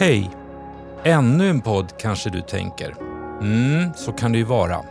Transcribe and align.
Hej! 0.00 0.30
Ännu 1.04 1.50
en 1.50 1.60
podd 1.60 1.92
kanske 1.98 2.30
du 2.30 2.40
tänker. 2.40 2.94
Mm, 3.40 3.90
så 3.96 4.12
kan 4.12 4.32
det 4.32 4.38
ju 4.38 4.44
vara. 4.44 4.84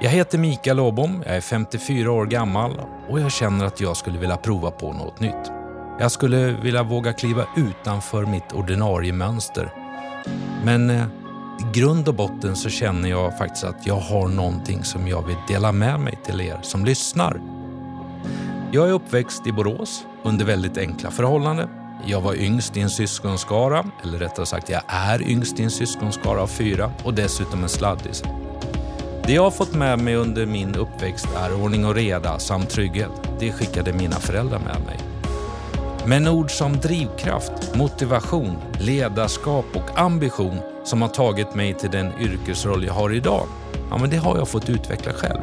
Jag 0.00 0.10
heter 0.10 0.38
Mikael 0.38 0.80
Åbom, 0.80 1.22
jag 1.26 1.36
är 1.36 1.40
54 1.40 2.12
år 2.12 2.26
gammal 2.26 2.80
och 3.08 3.20
jag 3.20 3.32
känner 3.32 3.64
att 3.64 3.80
jag 3.80 3.96
skulle 3.96 4.18
vilja 4.18 4.36
prova 4.36 4.70
på 4.70 4.92
något 4.92 5.20
nytt. 5.20 5.52
Jag 6.00 6.12
skulle 6.12 6.52
vilja 6.52 6.82
våga 6.82 7.12
kliva 7.12 7.46
utanför 7.56 8.26
mitt 8.26 8.52
ordinarie 8.52 9.12
mönster. 9.12 9.72
Men 10.64 10.90
eh, 10.90 11.06
i 11.60 11.80
grund 11.80 12.08
och 12.08 12.14
botten 12.14 12.56
så 12.56 12.68
känner 12.68 13.08
jag 13.08 13.38
faktiskt 13.38 13.64
att 13.64 13.86
jag 13.86 14.00
har 14.00 14.28
någonting 14.28 14.84
som 14.84 15.08
jag 15.08 15.26
vill 15.26 15.36
dela 15.48 15.72
med 15.72 16.00
mig 16.00 16.18
till 16.24 16.40
er 16.40 16.58
som 16.62 16.84
lyssnar. 16.84 17.40
Jag 18.72 18.88
är 18.88 18.92
uppväxt 18.92 19.46
i 19.46 19.52
Borås 19.52 20.06
under 20.22 20.44
väldigt 20.44 20.78
enkla 20.78 21.10
förhållanden. 21.10 21.85
Jag 22.04 22.20
var 22.20 22.34
yngst 22.34 22.76
i 22.76 22.80
en 22.80 22.90
syskonskara, 22.90 23.84
eller 24.02 24.18
rättare 24.18 24.46
sagt 24.46 24.68
jag 24.68 24.82
är 24.86 25.22
yngst 25.22 25.60
i 25.60 25.62
en 25.62 25.70
syskonskara 25.70 26.42
av 26.42 26.46
fyra 26.46 26.92
och 27.04 27.14
dessutom 27.14 27.62
en 27.62 27.68
sladdis. 27.68 28.22
Det 29.26 29.32
jag 29.32 29.42
har 29.42 29.50
fått 29.50 29.74
med 29.74 29.98
mig 29.98 30.14
under 30.14 30.46
min 30.46 30.74
uppväxt 30.74 31.28
är 31.36 31.62
ordning 31.62 31.84
och 31.84 31.94
reda 31.94 32.38
samt 32.38 32.70
trygghet. 32.70 33.10
Det 33.38 33.52
skickade 33.52 33.92
mina 33.92 34.16
föräldrar 34.16 34.58
med 34.58 34.86
mig. 34.86 34.98
Men 36.06 36.28
ord 36.28 36.50
som 36.50 36.76
drivkraft, 36.76 37.74
motivation, 37.74 38.56
ledarskap 38.80 39.64
och 39.74 39.98
ambition 40.00 40.58
som 40.84 41.02
har 41.02 41.08
tagit 41.08 41.54
mig 41.54 41.74
till 41.74 41.90
den 41.90 42.12
yrkesroll 42.20 42.84
jag 42.84 42.94
har 42.94 43.12
idag, 43.12 43.46
ja 43.90 43.98
men 43.98 44.10
det 44.10 44.16
har 44.16 44.36
jag 44.36 44.48
fått 44.48 44.68
utveckla 44.68 45.12
själv. 45.12 45.40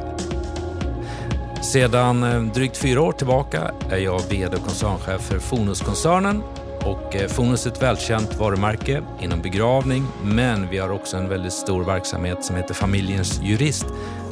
Sedan 1.64 2.24
eh, 2.24 2.42
drygt 2.42 2.78
fyra 2.78 3.02
år 3.02 3.12
tillbaka 3.12 3.72
är 3.90 3.98
jag 3.98 4.22
VD 4.30 4.58
och 4.58 4.64
koncernchef 4.64 5.22
för 5.22 5.40
Fonuskoncernen 5.40 6.44
och 6.82 7.16
eh, 7.16 7.28
Fonus 7.28 7.66
är 7.66 7.72
ett 7.72 7.82
välkänt 7.82 8.36
varumärke 8.36 9.04
inom 9.22 9.42
begravning, 9.42 10.06
men 10.24 10.70
vi 10.70 10.78
har 10.78 10.90
också 10.90 11.18
en 11.18 11.30
väldigt 11.30 11.54
stor 11.54 11.84
verksamhet 11.84 12.46
som 12.46 12.56
heter 12.56 12.74
Familjens 12.74 13.42
Jurist. 13.44 13.86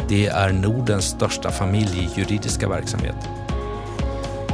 Det 0.09 0.27
är 0.27 0.53
Nordens 0.53 1.05
största 1.05 1.51
familjejuridiska 1.51 2.69
verksamhet. 2.69 3.15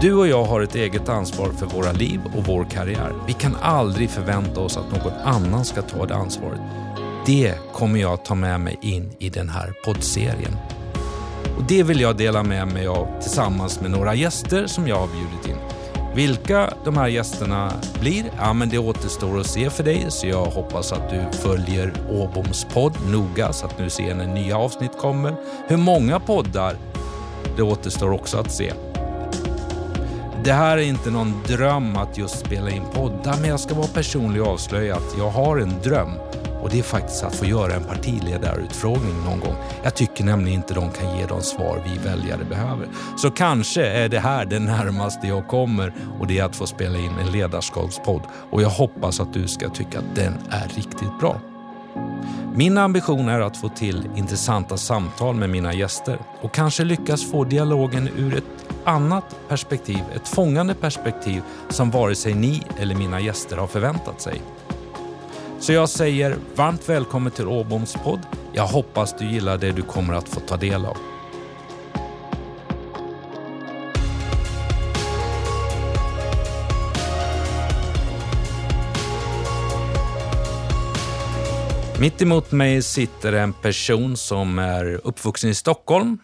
Du 0.02 0.13
och 0.13 0.27
jag 0.27 0.43
har 0.43 0.61
ett 0.61 0.75
eget 0.75 1.09
ansvar 1.09 1.49
för 1.49 1.65
våra 1.65 1.91
liv 1.91 2.21
och 2.35 2.45
vår 2.45 2.65
karriär. 2.65 3.13
Vi 3.27 3.33
kan 3.33 3.55
aldrig 3.61 4.09
förvänta 4.09 4.61
oss 4.61 4.77
att 4.77 4.91
någon 4.91 5.13
annan 5.23 5.65
ska 5.65 5.81
ta 5.81 6.05
det 6.05 6.15
ansvaret. 6.15 6.61
Det 7.25 7.55
kommer 7.73 7.99
jag 7.99 8.13
att 8.13 8.25
ta 8.25 8.35
med 8.35 8.59
mig 8.59 8.77
in 8.81 9.11
i 9.19 9.30
den 9.30 9.49
här 9.49 9.73
poddserien. 9.85 10.57
Och 11.58 11.63
det 11.63 11.83
vill 11.83 12.02
jag 12.02 12.17
dela 12.17 12.44
med 12.44 12.67
mig 12.67 12.88
av 12.88 13.08
tillsammans 13.22 13.81
med 13.81 13.91
några 13.91 14.16
gäster 14.16 14.67
som 14.67 14.88
jag 14.88 15.00
har 15.00 15.08
bjudit 15.08 15.47
in. 15.47 15.58
Vilka 16.16 16.73
de 16.83 16.97
här 16.97 17.08
gästerna 17.08 17.73
blir, 18.02 18.23
ja 18.38 18.53
men 18.53 18.69
det 18.69 18.77
återstår 18.77 19.39
att 19.39 19.47
se 19.47 19.69
för 19.69 19.83
dig 19.83 20.05
så 20.09 20.27
jag 20.27 20.45
hoppas 20.45 20.91
att 20.91 21.09
du 21.09 21.38
följer 21.38 21.94
Åboms 22.09 22.67
podd 22.73 22.94
noga 23.11 23.53
så 23.53 23.66
att 23.66 23.77
du 23.77 23.89
ser 23.89 24.16
när 24.16 24.27
nya 24.27 24.58
avsnitt 24.58 24.97
kommer. 24.97 25.36
Hur 25.67 25.77
många 25.77 26.19
poddar, 26.19 26.75
det 27.55 27.64
återstår 27.64 28.11
också 28.11 28.38
att 28.38 28.52
se. 28.52 28.73
Det 30.44 30.53
här 30.53 30.77
är 30.77 30.81
inte 30.81 31.09
någon 31.09 31.44
dröm 31.47 31.97
att 31.97 32.17
just 32.17 32.39
spela 32.39 32.69
in 32.69 32.83
poddar 32.94 33.38
men 33.42 33.49
jag 33.49 33.59
ska 33.59 33.75
vara 33.75 33.88
personlig 33.88 34.42
och 34.42 34.47
avslöja 34.47 34.95
att 34.95 35.16
jag 35.17 35.30
har 35.30 35.58
en 35.58 35.73
dröm 35.83 36.11
och 36.67 36.73
det 36.73 36.79
är 36.79 36.83
faktiskt 36.83 37.23
att 37.23 37.35
få 37.35 37.45
göra 37.45 37.73
en 37.73 37.83
partiledarutfrågning 37.83 39.23
någon 39.25 39.39
gång. 39.39 39.55
Jag 39.83 39.95
tycker 39.95 40.23
nämligen 40.23 40.59
inte 40.59 40.73
de 40.73 40.91
kan 40.91 41.17
ge 41.17 41.25
de 41.25 41.41
svar 41.41 41.83
vi 41.85 42.09
väljare 42.09 42.43
behöver. 42.49 42.87
Så 43.17 43.31
kanske 43.31 43.85
är 43.85 44.09
det 44.09 44.19
här 44.19 44.45
det 44.45 44.59
närmaste 44.59 45.27
jag 45.27 45.47
kommer 45.47 45.93
och 46.19 46.27
det 46.27 46.39
är 46.39 46.43
att 46.43 46.55
få 46.55 46.67
spela 46.67 46.97
in 46.97 47.11
en 47.21 47.31
ledarskapspodd 47.31 48.21
och 48.51 48.61
jag 48.61 48.69
hoppas 48.69 49.19
att 49.19 49.33
du 49.33 49.47
ska 49.47 49.69
tycka 49.69 49.99
att 49.99 50.15
den 50.15 50.33
är 50.49 50.67
riktigt 50.67 51.19
bra. 51.19 51.41
Min 52.55 52.77
ambition 52.77 53.29
är 53.29 53.39
att 53.39 53.57
få 53.57 53.69
till 53.69 54.09
intressanta 54.15 54.77
samtal 54.77 55.35
med 55.35 55.49
mina 55.49 55.73
gäster 55.73 56.19
och 56.42 56.53
kanske 56.53 56.83
lyckas 56.83 57.31
få 57.31 57.43
dialogen 57.43 58.09
ur 58.17 58.37
ett 58.37 58.73
annat 58.83 59.36
perspektiv, 59.49 60.02
ett 60.15 60.27
fångande 60.27 60.73
perspektiv 60.73 61.42
som 61.69 61.92
vare 61.92 62.15
sig 62.15 62.33
ni 62.33 62.63
eller 62.80 62.95
mina 62.95 63.19
gäster 63.19 63.58
har 63.58 63.67
förväntat 63.67 64.21
sig. 64.21 64.42
Så 65.59 65.73
jag 65.73 65.89
säger 65.89 66.37
varmt 66.55 66.89
välkommen 66.89 67.31
till 67.31 67.47
Åboms 67.47 67.93
podd. 67.93 68.19
Jag 68.53 68.67
hoppas 68.67 69.17
du 69.17 69.25
gillar 69.25 69.57
det 69.57 69.71
du 69.71 69.81
kommer 69.81 70.13
att 70.13 70.29
få 70.29 70.39
ta 70.39 70.57
del 70.57 70.85
av. 70.85 70.97
Mitt 81.99 82.21
emot 82.21 82.51
mig 82.51 82.81
sitter 82.81 83.33
en 83.33 83.53
person 83.53 84.17
som 84.17 84.59
är 84.59 85.01
uppvuxen 85.03 85.49
i 85.49 85.53
Stockholm. 85.53 86.17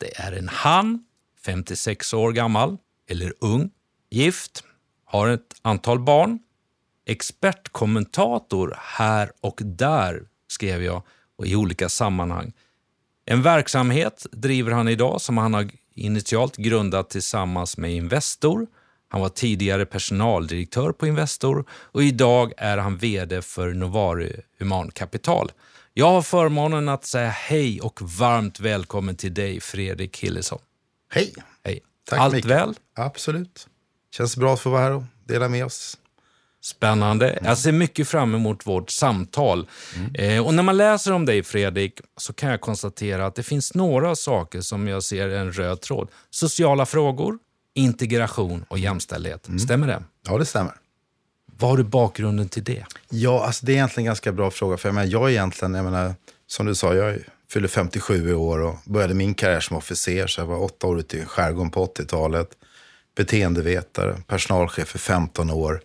Det 0.00 0.18
är 0.18 0.32
en 0.32 0.48
han, 0.48 1.04
56 1.44 2.14
år 2.14 2.32
gammal, 2.32 2.76
eller 3.10 3.32
ung, 3.40 3.70
gift, 4.10 4.64
har 5.04 5.28
ett 5.28 5.54
antal 5.62 5.98
barn 5.98 6.38
expertkommentator 7.06 8.74
här 8.78 9.32
och 9.40 9.60
där, 9.64 10.22
skrev 10.48 10.82
jag, 10.82 11.02
och 11.36 11.46
i 11.46 11.56
olika 11.56 11.88
sammanhang. 11.88 12.52
En 13.24 13.42
verksamhet 13.42 14.26
driver 14.32 14.72
han 14.72 14.88
idag 14.88 15.20
som 15.20 15.38
han 15.38 15.54
har 15.54 15.70
initialt 15.94 16.56
grundat 16.56 17.10
tillsammans 17.10 17.76
med 17.76 17.92
Investor. 17.92 18.66
Han 19.08 19.20
var 19.20 19.28
tidigare 19.28 19.86
personaldirektör 19.86 20.92
på 20.92 21.06
Investor 21.06 21.64
och 21.70 22.02
idag 22.02 22.52
är 22.56 22.78
han 22.78 22.96
VD 22.96 23.42
för 23.42 23.72
Novare 23.72 24.40
Humankapital. 24.58 25.52
Jag 25.94 26.10
har 26.10 26.22
förmånen 26.22 26.88
att 26.88 27.04
säga 27.04 27.28
hej 27.28 27.80
och 27.80 28.02
varmt 28.02 28.60
välkommen 28.60 29.16
till 29.16 29.34
dig, 29.34 29.60
Fredrik 29.60 30.18
Hillesson. 30.18 30.58
Hej! 31.12 31.34
Hej. 31.64 31.80
Tack 32.08 32.20
Allt 32.20 32.34
Mikael. 32.34 32.58
väl? 32.58 32.74
Absolut. 32.94 33.68
Känns 34.14 34.36
bra 34.36 34.54
att 34.54 34.60
få 34.60 34.70
vara 34.70 34.82
här 34.82 34.92
och 34.92 35.02
dela 35.24 35.48
med 35.48 35.64
oss. 35.64 35.98
Spännande. 36.62 37.38
Jag 37.44 37.58
ser 37.58 37.72
mycket 37.72 38.08
fram 38.08 38.34
emot 38.34 38.66
vårt 38.66 38.90
samtal. 38.90 39.66
Eh, 40.14 40.46
och 40.46 40.54
när 40.54 40.62
man 40.62 40.76
läser 40.76 41.12
om 41.12 41.26
dig, 41.26 41.42
Fredrik, 41.42 42.00
så 42.16 42.32
kan 42.32 42.50
jag 42.50 42.60
konstatera 42.60 43.26
att 43.26 43.34
det 43.34 43.42
finns 43.42 43.74
några 43.74 44.16
saker 44.16 44.60
som 44.60 44.88
jag 44.88 45.02
ser 45.02 45.28
en 45.28 45.52
röd 45.52 45.80
tråd. 45.80 46.08
Sociala 46.30 46.86
frågor, 46.86 47.38
integration 47.74 48.64
och 48.68 48.78
jämställdhet. 48.78 49.48
Stämmer 49.64 49.86
det? 49.86 50.02
Ja, 50.28 50.38
det 50.38 50.44
stämmer. 50.44 50.74
Vad 51.58 51.70
har 51.70 51.76
du 51.76 51.84
bakgrunden 51.84 52.48
till 52.48 52.64
det? 52.64 52.84
Ja, 53.08 53.44
alltså 53.44 53.66
det 53.66 53.72
är 53.72 53.74
egentligen 53.74 54.04
en 54.04 54.06
ganska 54.06 54.32
bra 54.32 54.50
fråga. 54.50 54.76
För 54.76 54.88
jag, 54.88 54.94
menar, 54.94 55.08
jag 55.08 55.24
är 55.24 55.28
egentligen, 55.30 55.74
jag 55.74 55.84
menar, 55.84 56.14
som 56.46 56.66
du 56.66 56.74
sa, 56.74 56.94
jag 56.94 57.18
fyller 57.50 57.68
57 57.68 58.30
i 58.30 58.34
år 58.34 58.58
och 58.58 58.74
började 58.84 59.14
min 59.14 59.34
karriär 59.34 59.60
som 59.60 59.76
officer. 59.76 60.26
Så 60.26 60.40
jag 60.40 60.46
var 60.46 60.62
åtta 60.62 60.86
år 60.86 60.98
ute 60.98 61.16
i 61.16 61.24
skärgården 61.24 61.70
på 61.70 61.86
80-talet. 61.86 62.48
Beteendevetare, 63.16 64.16
personalchef 64.26 64.94
i 64.94 64.98
15 64.98 65.50
år. 65.50 65.80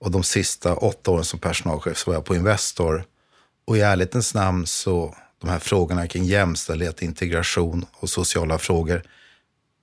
Och 0.00 0.10
de 0.10 0.22
sista 0.22 0.74
åtta 0.74 1.10
åren 1.10 1.24
som 1.24 1.38
personalchef 1.38 1.98
så 1.98 2.10
var 2.10 2.16
jag 2.16 2.24
på 2.24 2.34
Investor. 2.34 3.04
Och 3.66 3.76
i 3.76 3.80
ärlighetens 3.80 4.34
namn 4.34 4.66
så, 4.66 5.16
de 5.40 5.50
här 5.50 5.58
frågorna 5.58 6.06
kring 6.06 6.24
jämställdhet, 6.24 7.02
integration 7.02 7.86
och 7.92 8.10
sociala 8.10 8.58
frågor. 8.58 9.02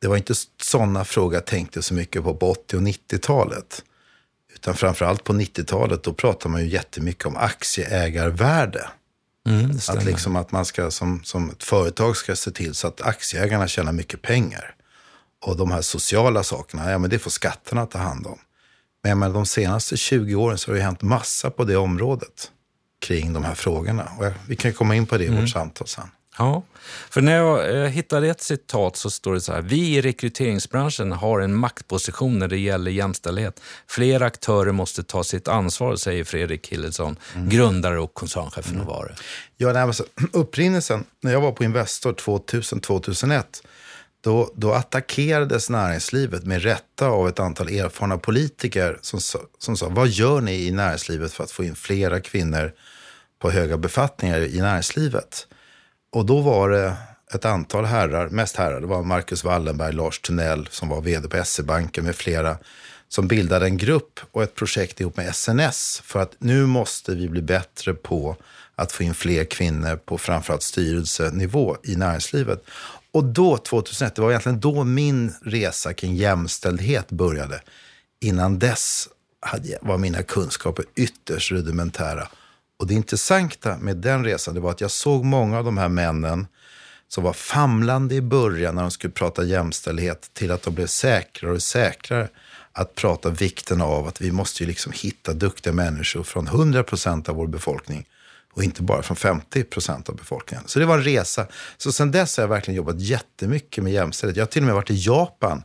Det 0.01 0.07
var 0.07 0.17
inte 0.17 0.33
sådana 0.61 1.05
frågor 1.05 1.33
jag 1.33 1.45
tänkte 1.45 1.81
så 1.81 1.93
mycket 1.93 2.23
på 2.23 2.35
på 2.35 2.51
80 2.51 2.77
och 2.77 2.81
90-talet. 2.81 3.83
Utan 4.53 4.75
framförallt 4.75 5.23
på 5.23 5.33
90-talet, 5.33 6.03
då 6.03 6.13
pratar 6.13 6.49
man 6.49 6.61
ju 6.61 6.67
jättemycket 6.69 7.25
om 7.25 7.37
aktieägarvärde. 7.37 8.89
Mm. 9.47 9.77
Att, 9.89 10.05
liksom 10.05 10.35
att 10.35 10.51
man 10.51 10.65
ska 10.65 10.91
som, 10.91 11.23
som 11.23 11.49
ett 11.49 11.63
företag 11.63 12.17
ska 12.17 12.35
se 12.35 12.51
till 12.51 12.75
så 12.75 12.87
att 12.87 13.01
aktieägarna 13.01 13.67
tjänar 13.67 13.91
mycket 13.91 14.21
pengar. 14.21 14.75
Och 15.45 15.57
de 15.57 15.71
här 15.71 15.81
sociala 15.81 16.43
sakerna, 16.43 16.91
ja 16.91 16.97
men 16.97 17.09
det 17.09 17.19
får 17.19 17.31
skatterna 17.31 17.85
ta 17.85 17.97
hand 17.99 18.27
om. 18.27 18.39
Men 19.05 19.09
jag 19.09 19.17
menar, 19.17 19.33
de 19.33 19.45
senaste 19.45 19.97
20 19.97 20.35
åren 20.35 20.57
så 20.57 20.71
har 20.71 20.75
det 20.75 20.81
hänt 20.81 21.01
massa 21.01 21.49
på 21.49 21.63
det 21.63 21.77
området 21.77 22.51
kring 23.01 23.33
de 23.33 23.43
här 23.43 23.55
frågorna. 23.55 24.11
Och 24.19 24.25
vi 24.47 24.55
kan 24.55 24.73
komma 24.73 24.95
in 24.95 25.05
på 25.05 25.17
det 25.17 25.23
i 25.23 25.29
vårt 25.41 25.49
samtal 25.49 25.87
sen. 25.87 26.03
Ja, 26.37 26.63
för 27.09 27.21
när 27.21 27.35
jag 27.35 27.75
eh, 27.75 27.89
hittade 27.89 28.29
ett 28.29 28.41
citat 28.41 28.97
så 28.97 29.09
står 29.09 29.33
det 29.33 29.41
så 29.41 29.53
här. 29.53 29.61
Vi 29.61 29.95
i 29.95 30.01
rekryteringsbranschen 30.01 31.11
har 31.11 31.39
en 31.39 31.55
maktposition 31.55 32.39
när 32.39 32.47
det 32.47 32.57
gäller 32.57 32.91
jämställdhet. 32.91 33.61
Fler 33.87 34.21
aktörer 34.21 34.71
måste 34.71 35.03
ta 35.03 35.23
sitt 35.23 35.47
ansvar, 35.47 35.95
säger 35.95 36.23
Fredrik 36.23 36.67
Hillesson, 36.67 37.15
grundare 37.35 37.99
och 37.99 38.13
koncernchef 38.13 38.65
för 38.65 38.75
Novare. 38.75 39.15
Ja, 39.57 39.73
nej, 39.73 39.81
alltså, 39.81 40.03
upprinnelsen, 40.31 41.03
när 41.21 41.31
jag 41.31 41.41
var 41.41 41.51
på 41.51 41.63
Investor 41.63 42.13
2000-2001, 42.13 43.43
då, 44.25 44.51
då 44.55 44.73
attackerades 44.73 45.69
näringslivet 45.69 46.43
med 46.45 46.63
rätta 46.63 47.07
av 47.07 47.27
ett 47.27 47.39
antal 47.39 47.69
erfarna 47.69 48.17
politiker 48.17 48.99
som, 49.01 49.21
sa- 49.21 49.39
som 49.59 49.77
sa, 49.77 49.89
vad 49.89 50.07
gör 50.07 50.41
ni 50.41 50.65
i 50.67 50.71
näringslivet 50.71 51.33
för 51.33 51.43
att 51.43 51.51
få 51.51 51.63
in 51.63 51.75
flera 51.75 52.19
kvinnor 52.19 52.73
på 53.41 53.51
höga 53.51 53.77
befattningar 53.77 54.39
i 54.39 54.61
näringslivet? 54.61 55.47
Och 56.11 56.25
då 56.25 56.41
var 56.41 56.69
det 56.69 56.93
ett 57.33 57.45
antal 57.45 57.85
herrar, 57.85 58.29
mest 58.29 58.55
herrar, 58.55 58.81
det 58.81 58.87
var 58.87 59.03
Marcus 59.03 59.43
Wallenberg, 59.43 59.93
Lars 59.93 60.19
Tunnell 60.19 60.67
som 60.71 60.89
var 60.89 61.01
vd 61.01 61.27
på 61.27 61.45
SE-banken 61.45 62.03
med 62.05 62.15
flera, 62.15 62.57
som 63.09 63.27
bildade 63.27 63.65
en 63.65 63.77
grupp 63.77 64.19
och 64.31 64.43
ett 64.43 64.55
projekt 64.55 65.01
ihop 65.01 65.17
med 65.17 65.35
SNS 65.35 66.01
för 66.05 66.19
att 66.19 66.35
nu 66.39 66.65
måste 66.65 67.15
vi 67.15 67.29
bli 67.29 67.41
bättre 67.41 67.93
på 67.93 68.35
att 68.75 68.91
få 68.91 69.03
in 69.03 69.13
fler 69.13 69.43
kvinnor 69.43 69.95
på 69.95 70.17
framförallt 70.17 70.63
styrelsenivå 70.63 71.77
i 71.83 71.95
näringslivet. 71.95 72.63
Och 73.15 73.23
då, 73.23 73.57
2001, 73.57 74.15
det 74.15 74.21
var 74.21 74.29
egentligen 74.29 74.59
då 74.59 74.83
min 74.83 75.33
resa 75.41 75.93
kring 75.93 76.15
jämställdhet 76.15 77.11
började. 77.11 77.61
Innan 78.21 78.59
dess 78.59 79.07
var 79.81 79.97
mina 79.97 80.23
kunskaper 80.23 80.85
ytterst 80.95 81.51
rudimentära. 81.51 82.27
Och 82.79 82.87
det 82.87 82.93
intressanta 82.93 83.77
med 83.77 83.97
den 83.97 84.25
resan 84.25 84.53
det 84.53 84.59
var 84.59 84.71
att 84.71 84.81
jag 84.81 84.91
såg 84.91 85.25
många 85.25 85.57
av 85.57 85.63
de 85.63 85.77
här 85.77 85.89
männen 85.89 86.47
som 87.07 87.23
var 87.23 87.33
famlande 87.33 88.15
i 88.15 88.21
början 88.21 88.75
när 88.75 88.81
de 88.81 88.91
skulle 88.91 89.13
prata 89.13 89.43
jämställdhet 89.43 90.29
till 90.33 90.51
att 90.51 90.63
de 90.63 90.73
blev 90.73 90.87
säkrare 90.87 91.53
och 91.53 91.61
säkrare 91.61 92.29
att 92.71 92.95
prata 92.95 93.29
vikten 93.29 93.81
av 93.81 94.07
att 94.07 94.21
vi 94.21 94.31
måste 94.31 94.63
ju 94.63 94.67
liksom 94.67 94.93
hitta 94.95 95.33
duktiga 95.33 95.73
människor 95.73 96.23
från 96.23 96.47
100 96.47 96.83
procent 96.83 97.29
av 97.29 97.35
vår 97.35 97.47
befolkning 97.47 98.05
och 98.55 98.63
inte 98.63 98.81
bara 98.81 99.03
från 99.03 99.17
50 99.17 99.63
procent 99.63 100.09
av 100.09 100.15
befolkningen. 100.15 100.63
Så 100.67 100.79
det 100.79 100.85
var 100.85 100.97
en 100.97 101.03
resa. 101.03 101.47
Så 101.77 101.91
sen 101.91 102.11
dess 102.11 102.37
har 102.37 102.43
jag 102.43 102.49
verkligen 102.49 102.75
jobbat 102.75 102.99
jättemycket 102.99 103.83
med 103.83 103.93
jämställdhet. 103.93 104.37
Jag 104.37 104.45
har 104.45 104.51
till 104.51 104.61
och 104.61 104.65
med 104.65 104.75
varit 104.75 104.91
i 104.91 104.95
Japan 104.95 105.63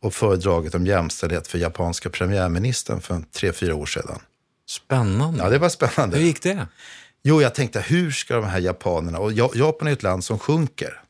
och 0.00 0.14
föredragit 0.14 0.74
om 0.74 0.86
jämställdhet 0.86 1.46
för 1.46 1.58
japanska 1.58 2.10
premiärministern 2.10 3.00
för 3.00 3.22
tre, 3.32 3.52
fyra 3.52 3.74
år 3.74 3.86
sedan. 3.86 4.18
Spännande. 4.68 5.38
Ja, 5.38 5.50
det 5.50 5.58
var 5.58 5.68
spännande. 5.68 6.16
Hur 6.18 6.24
gick 6.24 6.42
det? 6.42 6.66
Jo, 7.24 7.42
jag 7.42 7.54
tänkte 7.54 7.80
hur 7.80 8.10
ska 8.10 8.34
de 8.34 8.44
här 8.44 8.60
japanerna, 8.60 9.18
och 9.18 9.32
Japan 9.32 9.88
är 9.88 9.92
ett 9.92 10.02
land 10.02 10.24
som 10.24 10.38
sjunker. 10.38 11.01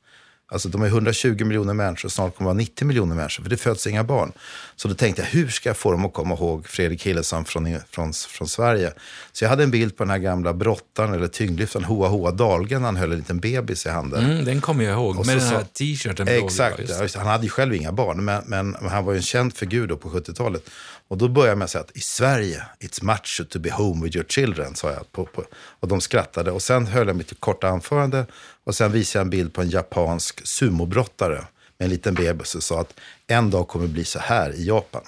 Alltså 0.53 0.69
de 0.69 0.83
är 0.83 0.87
120 0.87 1.45
miljoner 1.45 1.75
människor, 1.75 2.09
snart 2.09 2.37
kommer 2.37 2.51
det 2.51 2.55
vara 2.55 2.63
90 2.63 2.87
miljoner 2.87 3.15
människor, 3.15 3.43
för 3.43 3.51
det 3.51 3.57
föds 3.57 3.87
inga 3.87 4.05
barn. 4.05 4.33
Så 4.77 4.89
då 4.89 4.95
tänkte 4.95 5.23
jag, 5.23 5.29
hur 5.29 5.49
ska 5.49 5.69
jag 5.69 5.77
få 5.77 5.93
dem 5.93 6.05
att 6.05 6.13
komma 6.13 6.35
ihåg 6.35 6.67
Fredrik 6.69 7.07
Hillesson 7.07 7.45
från, 7.45 7.79
från, 7.91 8.13
från 8.13 8.49
Sverige? 8.49 8.93
Så 9.33 9.45
jag 9.45 9.51
hade 9.51 9.63
en 9.63 9.71
bild 9.71 9.97
på 9.97 10.05
den 10.05 10.11
här 10.11 10.19
gamla 10.19 10.53
brottaren, 10.53 11.15
eller 11.15 11.29
tyngdlyftaren, 11.29 11.85
Hoa 11.85 12.09
Hoa 12.09 12.31
Dahlgren, 12.31 12.85
han 12.85 12.97
höll 12.97 13.13
en 13.13 13.19
liten 13.19 13.41
bebis 13.41 13.87
i 13.87 13.89
handen. 13.89 14.25
Mm, 14.25 14.45
den 14.45 14.61
kommer 14.61 14.85
jag 14.85 14.93
ihåg, 14.93 15.19
och 15.19 15.27
med 15.27 15.39
den 15.39 15.47
här 15.47 15.65
t-shirten. 15.65 16.29
Exakt, 16.29 16.81
ja, 16.89 17.07
han 17.17 17.27
hade 17.27 17.45
ju 17.45 17.51
själv 17.51 17.75
inga 17.75 17.93
barn, 17.93 18.25
men, 18.25 18.45
men 18.47 18.77
han 18.91 19.05
var 19.05 19.13
ju 19.13 19.17
en 19.17 19.23
känd 19.23 19.57
figur 19.57 19.87
då 19.87 19.97
på 19.97 20.11
70-talet. 20.11 20.71
Och 21.13 21.19
då 21.19 21.29
började 21.29 21.51
jag 21.51 21.59
med 21.59 21.65
att 21.65 21.71
säga 21.71 21.85
att 21.85 21.97
i 21.97 22.01
Sverige, 22.01 22.63
it's 22.81 23.05
macho 23.05 23.45
to 23.45 23.59
be 23.59 23.71
home 23.71 24.05
with 24.05 24.17
your 24.17 24.27
children, 24.29 24.75
sa 24.75 24.93
jag. 24.93 25.13
På, 25.13 25.25
på, 25.25 25.45
och 25.55 25.89
de 25.89 26.01
skrattade. 26.01 26.51
Och 26.51 26.63
sen 26.63 26.87
höll 26.87 27.07
jag 27.07 27.17
mitt 27.17 27.41
korta 27.41 27.69
anförande 27.69 28.27
och 28.65 28.75
sen 28.75 28.93
visade 28.93 29.21
jag 29.21 29.25
en 29.25 29.31
bild 29.31 29.53
på 29.53 29.63
en 29.63 29.71
japansk 29.71 30.47
sumobrottare 30.47 31.45
med 31.79 31.87
en 31.87 31.91
liten 31.91 32.15
bebis 32.15 32.55
och 32.55 32.63
sa 32.63 32.81
att 32.81 32.95
en 33.27 33.51
dag 33.51 33.69
kommer 33.69 33.87
det 33.87 33.93
bli 33.93 34.05
så 34.05 34.19
här 34.19 34.55
i 34.55 34.65
Japan. 34.67 35.03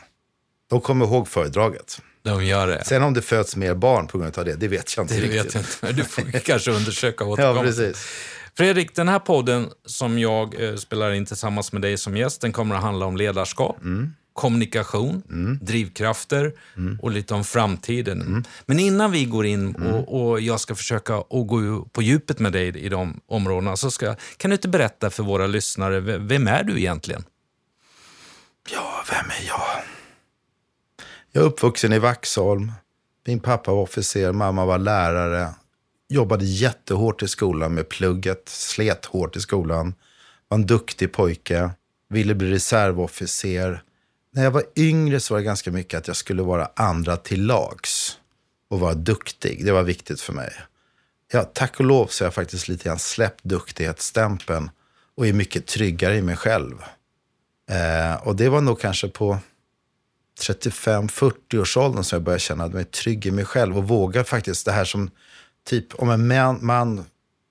De 0.70 0.80
kommer 0.80 1.06
ihåg 1.06 1.28
föredraget. 1.28 2.00
De 2.22 2.44
gör 2.44 2.66
det. 2.66 2.84
Sen 2.84 3.02
om 3.02 3.14
det 3.14 3.22
föds 3.22 3.56
mer 3.56 3.74
barn 3.74 4.06
på 4.06 4.18
grund 4.18 4.38
av 4.38 4.44
det, 4.44 4.54
det 4.54 4.68
vet 4.68 4.96
jag 4.96 5.04
inte 5.04 5.14
det 5.14 5.20
riktigt. 5.20 5.56
Vet 5.56 5.78
jag 5.82 5.90
inte, 5.90 6.02
du 6.02 6.04
får 6.04 6.38
kanske 6.44 6.70
undersöka 6.70 7.24
och. 7.24 7.38
Ja, 7.38 7.60
precis. 7.62 8.06
Fredrik, 8.56 8.94
den 8.96 9.08
här 9.08 9.18
podden 9.18 9.70
som 9.84 10.18
jag 10.18 10.62
eh, 10.62 10.76
spelar 10.76 11.12
in 11.12 11.26
tillsammans 11.26 11.72
med 11.72 11.82
dig 11.82 11.98
som 11.98 12.16
gäst, 12.16 12.40
den 12.40 12.52
kommer 12.52 12.74
att 12.74 12.82
handla 12.82 13.06
om 13.06 13.16
ledarskap. 13.16 13.80
Mm 13.82 14.14
kommunikation, 14.34 15.22
mm. 15.30 15.58
drivkrafter 15.62 16.52
mm. 16.76 16.98
och 17.02 17.10
lite 17.10 17.34
om 17.34 17.44
framtiden. 17.44 18.20
Mm. 18.20 18.44
Men 18.66 18.78
innan 18.78 19.10
vi 19.10 19.24
går 19.24 19.46
in 19.46 19.74
och, 19.74 20.30
och, 20.30 20.40
jag 20.40 20.60
ska 20.60 20.74
försöka 20.74 21.16
att 21.16 21.46
gå 21.46 21.88
på 21.92 22.02
djupet 22.02 22.38
med 22.38 22.52
dig 22.52 22.78
i 22.78 22.88
de 22.88 23.20
områdena, 23.26 23.76
så 23.76 23.90
ska, 23.90 24.14
kan 24.36 24.50
du 24.50 24.54
inte 24.54 24.68
berätta 24.68 25.10
för 25.10 25.22
våra 25.22 25.46
lyssnare, 25.46 26.00
vem 26.00 26.48
är 26.48 26.64
du 26.64 26.78
egentligen? 26.78 27.24
Ja, 28.72 29.04
vem 29.10 29.30
är 29.30 29.48
jag? 29.48 29.84
Jag 31.32 31.42
är 31.42 31.46
uppvuxen 31.46 31.92
i 31.92 31.98
Vaxholm. 31.98 32.72
Min 33.26 33.40
pappa 33.40 33.72
var 33.72 33.82
officer, 33.82 34.32
mamma 34.32 34.64
var 34.64 34.78
lärare. 34.78 35.48
Jobbade 36.08 36.44
jättehårt 36.44 37.22
i 37.22 37.28
skolan 37.28 37.74
med 37.74 37.88
plugget, 37.88 38.48
slet 38.48 39.04
hårt 39.04 39.36
i 39.36 39.40
skolan. 39.40 39.94
Var 40.48 40.58
en 40.58 40.66
duktig 40.66 41.12
pojke, 41.12 41.70
ville 42.08 42.34
bli 42.34 42.50
reservofficer 42.50 43.82
när 44.34 44.44
jag 44.44 44.50
var 44.50 44.64
yngre 44.76 45.20
så 45.20 45.34
var 45.34 45.38
det 45.38 45.44
ganska 45.44 45.70
mycket 45.70 45.98
att 45.98 46.06
jag 46.06 46.16
skulle 46.16 46.42
vara 46.42 46.70
andra 46.76 47.16
till 47.16 47.46
lags 47.46 48.18
och 48.70 48.80
vara 48.80 48.94
duktig. 48.94 49.64
Det 49.64 49.72
var 49.72 49.82
viktigt 49.82 50.20
för 50.20 50.32
mig. 50.32 50.52
Ja, 51.32 51.42
tack 51.42 51.80
och 51.80 51.86
lov 51.86 52.06
så 52.06 52.24
har 52.24 52.26
jag 52.26 52.34
faktiskt 52.34 52.68
lite 52.68 52.84
grann 52.84 52.98
släppt 52.98 53.44
duktighetsstämpeln 53.44 54.70
och 55.16 55.26
är 55.26 55.32
mycket 55.32 55.66
tryggare 55.66 56.16
i 56.16 56.22
mig 56.22 56.36
själv. 56.36 56.82
Eh, 57.70 58.26
och 58.26 58.36
det 58.36 58.48
var 58.48 58.60
nog 58.60 58.80
kanske 58.80 59.08
på 59.08 59.38
35-40 60.40 61.58
års 61.58 61.76
åldern 61.76 62.04
som 62.04 62.16
jag 62.16 62.22
började 62.22 62.40
känna 62.40 62.68
mig 62.68 62.84
trygg 62.84 63.26
i 63.26 63.30
mig 63.30 63.44
själv 63.44 63.78
och 63.78 63.88
vågar 63.88 64.24
faktiskt 64.24 64.64
det 64.64 64.72
här 64.72 64.84
som 64.84 65.10
typ 65.66 65.94
om 65.94 66.10
en 66.10 66.26
man, 66.26 66.58
man 66.66 67.04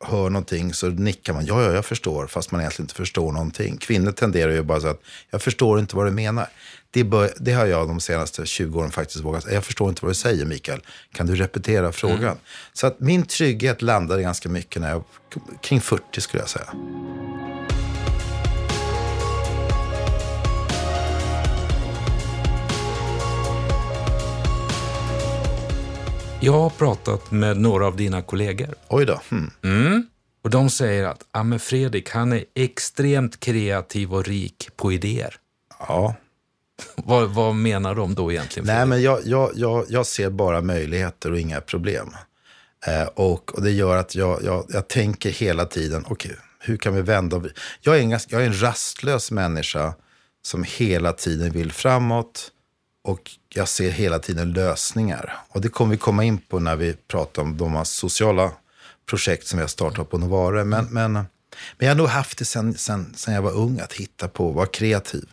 hör 0.06 0.30
någonting 0.30 0.74
så 0.74 0.88
nickar 0.88 1.34
man, 1.34 1.46
ja, 1.46 1.64
ja, 1.64 1.72
jag 1.72 1.86
förstår, 1.86 2.28
fast 2.28 2.52
man 2.52 2.62
egentligen 2.62 2.84
inte 2.84 2.96
förstår 2.96 3.32
någonting. 3.32 3.78
Kvinnor 3.78 4.12
tenderar 4.12 4.52
ju 4.52 4.64
bara 4.64 4.82
så 4.82 4.88
att, 4.88 5.02
jag 5.30 5.42
förstår 5.42 5.80
inte 5.80 5.96
vad 5.96 6.06
du 6.06 6.12
menar. 6.12 6.48
Det, 6.92 7.04
bör, 7.04 7.34
det 7.38 7.54
har 7.54 7.66
jag 7.66 7.88
de 7.88 8.00
senaste 8.00 8.46
20 8.46 8.80
åren 8.80 8.92
faktiskt 8.92 9.24
vågat 9.24 9.46
Jag 9.52 9.66
förstår 9.66 9.90
inte 9.90 10.06
vad 10.06 10.12
du 10.12 10.16
säger, 10.16 10.46
Mikael. 10.46 10.82
Kan 11.14 11.28
du 11.28 11.36
repetera 11.36 11.92
frågan? 11.92 12.24
Mm. 12.24 12.38
Så 12.74 12.88
att 12.88 13.00
min 13.00 13.26
trygghet 13.26 13.82
landade 13.82 14.22
ganska 14.22 14.50
mycket 14.50 14.82
när 14.82 14.90
jag, 14.90 15.04
kring 15.62 15.82
40 15.82 16.22
skulle 16.22 16.44
jag 16.44 16.50
säga. 16.50 16.74
Jag 26.46 26.54
har 26.54 26.70
pratat 26.70 27.32
med 27.32 27.58
några 27.58 27.88
av 27.88 27.96
dina 27.96 28.22
kollegor. 28.22 28.76
Oj 28.90 29.06
då. 29.06 29.22
Hmm. 29.30 29.52
Mm. 29.64 30.08
Och 30.44 30.50
de 30.50 30.70
säger 30.70 31.04
att 31.04 31.26
ja, 31.32 31.44
men 31.44 31.60
Fredrik, 31.60 32.10
han 32.10 32.34
är 32.34 32.46
extremt 32.56 33.40
kreativ 33.40 34.14
och 34.14 34.26
rik 34.26 34.70
på 34.76 34.94
idéer. 34.94 35.36
Ja. 35.80 36.16
vad, 36.96 37.30
vad 37.30 37.56
menar 37.56 37.96
de 37.96 38.16
då 38.16 38.32
egentligen? 38.32 38.68
Nej, 38.68 38.86
men 38.86 39.02
jag, 39.02 39.20
jag, 39.26 39.52
jag, 39.56 39.86
jag 39.90 40.06
ser 40.06 40.30
bara 40.30 40.62
möjligheter 40.62 41.32
och 41.32 41.40
inga 41.40 41.62
problem. 41.62 42.16
Eh, 42.88 43.08
och, 43.08 43.56
och 43.56 43.62
det 43.62 43.72
gör 43.72 43.98
att 43.98 44.16
jag, 44.16 44.44
jag, 44.44 44.66
jag 44.70 44.88
tänker 44.88 45.30
hela 45.30 45.66
tiden, 45.66 46.06
okej, 46.08 46.32
okay, 46.32 46.44
hur 46.60 46.78
kan 46.78 46.96
vi 46.96 47.02
vända? 47.02 47.44
Jag 47.82 47.98
är, 47.98 48.02
en, 48.02 48.10
jag 48.10 48.42
är 48.42 48.46
en 48.46 48.62
rastlös 48.62 49.32
människa 49.32 49.94
som 50.42 50.64
hela 50.64 51.14
tiden 51.14 51.52
vill 51.52 51.72
framåt 51.72 52.52
och 53.04 53.32
jag 53.50 53.68
ser 53.68 53.90
hela 53.90 54.20
tiden 54.20 54.54
lösningar. 54.54 55.38
Och 55.50 55.62
det 55.62 55.70
kommer 55.70 55.92
vi 55.92 55.98
komma 55.98 56.24
in 56.24 56.38
på 56.38 56.60
när 56.60 56.76
vi 56.76 56.94
pratar 56.94 57.42
om 57.42 57.58
de 57.58 57.86
sociala 57.86 58.52
projekt 59.06 59.48
som 59.48 59.58
vi 59.58 59.64
har 59.64 59.68
startat 59.68 60.10
på 60.10 60.18
Novare. 60.18 60.64
Men, 60.64 60.86
men, 60.86 61.14
men 61.14 61.28
jag 61.78 61.88
har 61.90 61.96
nog 61.96 62.08
haft 62.08 62.38
det 62.38 62.46
sen, 62.46 62.78
sen, 62.78 63.14
sen 63.16 63.34
jag 63.34 63.42
var 63.42 63.52
ung, 63.52 63.80
att 63.80 63.94
hitta 63.94 64.28
på, 64.28 64.52
vara 64.52 64.66
kreativ. 64.66 65.26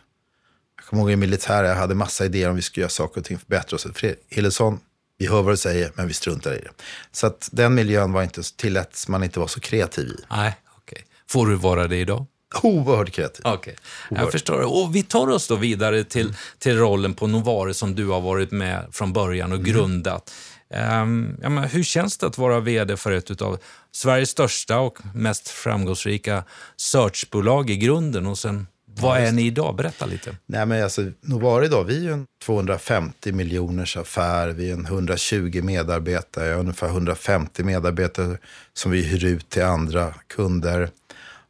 Jag 0.75 0.85
kommer 0.85 1.01
ihåg 1.03 1.11
i 1.11 1.15
militären, 1.15 1.69
jag 1.69 1.75
hade 1.75 1.95
massa 1.95 2.25
idéer 2.25 2.49
om 2.49 2.55
vi 2.55 2.61
skulle 2.61 2.81
göra 2.81 2.89
saker 2.89 3.21
och 3.21 3.25
ting 3.25 3.39
för 3.39 3.47
bättre. 3.47 3.75
Och 3.75 3.81
så, 3.81 3.89
Hillesson, 4.29 4.79
vi 5.17 5.27
hör 5.27 5.41
vad 5.41 5.53
du 5.53 5.57
säger, 5.57 5.91
men 5.95 6.07
vi 6.07 6.13
struntar 6.13 6.53
i 6.53 6.59
det. 6.59 6.71
Så 7.11 7.27
att 7.27 7.49
den 7.51 7.75
miljön 7.75 8.11
var 8.11 8.23
inte, 8.23 8.41
tilläts 8.55 9.07
man 9.07 9.23
inte 9.23 9.39
vara 9.39 9.49
så 9.49 9.59
kreativ 9.59 10.07
i. 10.07 10.23
Nej, 10.29 10.57
okej. 10.67 10.93
Okay. 10.93 11.03
Får 11.27 11.47
du 11.47 11.55
vara 11.55 11.87
det 11.87 11.97
idag? 11.97 12.25
Oerhört 12.63 13.11
kreativ. 13.11 13.47
Okay. 13.47 13.73
jag 14.09 14.31
förstår. 14.31 14.81
Och 14.81 14.95
vi 14.95 15.03
tar 15.03 15.29
oss 15.29 15.47
då 15.47 15.55
vidare 15.55 16.03
till, 16.03 16.21
mm. 16.21 16.35
till 16.59 16.77
rollen 16.77 17.13
på 17.13 17.27
Novare 17.27 17.73
som 17.73 17.95
du 17.95 18.07
har 18.07 18.21
varit 18.21 18.51
med 18.51 18.85
från 18.91 19.13
början 19.13 19.51
och 19.51 19.59
mm. 19.59 19.71
grundat. 19.71 20.31
Um, 20.73 21.37
ja, 21.41 21.49
men 21.49 21.63
hur 21.63 21.83
känns 21.83 22.17
det 22.17 22.25
att 22.25 22.37
vara 22.37 22.59
vd 22.59 22.97
för 22.97 23.11
ett 23.11 23.41
av 23.41 23.57
Sveriges 23.91 24.29
största 24.29 24.79
och 24.79 24.97
mest 25.13 25.47
framgångsrika 25.47 26.43
searchbolag 26.77 27.69
i 27.69 27.77
grunden? 27.77 28.27
Och 28.27 28.37
sen, 28.37 28.67
vad 28.99 29.17
är 29.17 29.31
ni 29.31 29.45
idag? 29.45 29.75
Berätta 29.75 30.05
lite. 30.05 30.35
Nej, 30.45 30.65
men 30.65 30.83
alltså, 30.83 31.01
Novare 31.21 31.65
idag, 31.65 31.83
vi 31.83 32.07
är 32.07 32.11
en 32.11 32.25
250 32.45 33.31
miljoners 33.31 33.97
affär. 33.97 34.49
Vi 34.49 34.69
är 34.69 34.73
en 34.73 34.85
120 34.85 35.61
medarbetare, 35.63 36.53
ungefär 36.53 36.87
150 36.87 37.63
medarbetare 37.63 38.37
som 38.73 38.91
vi 38.91 39.01
hyr 39.01 39.25
ut 39.25 39.49
till 39.49 39.63
andra 39.63 40.13
kunder. 40.27 40.89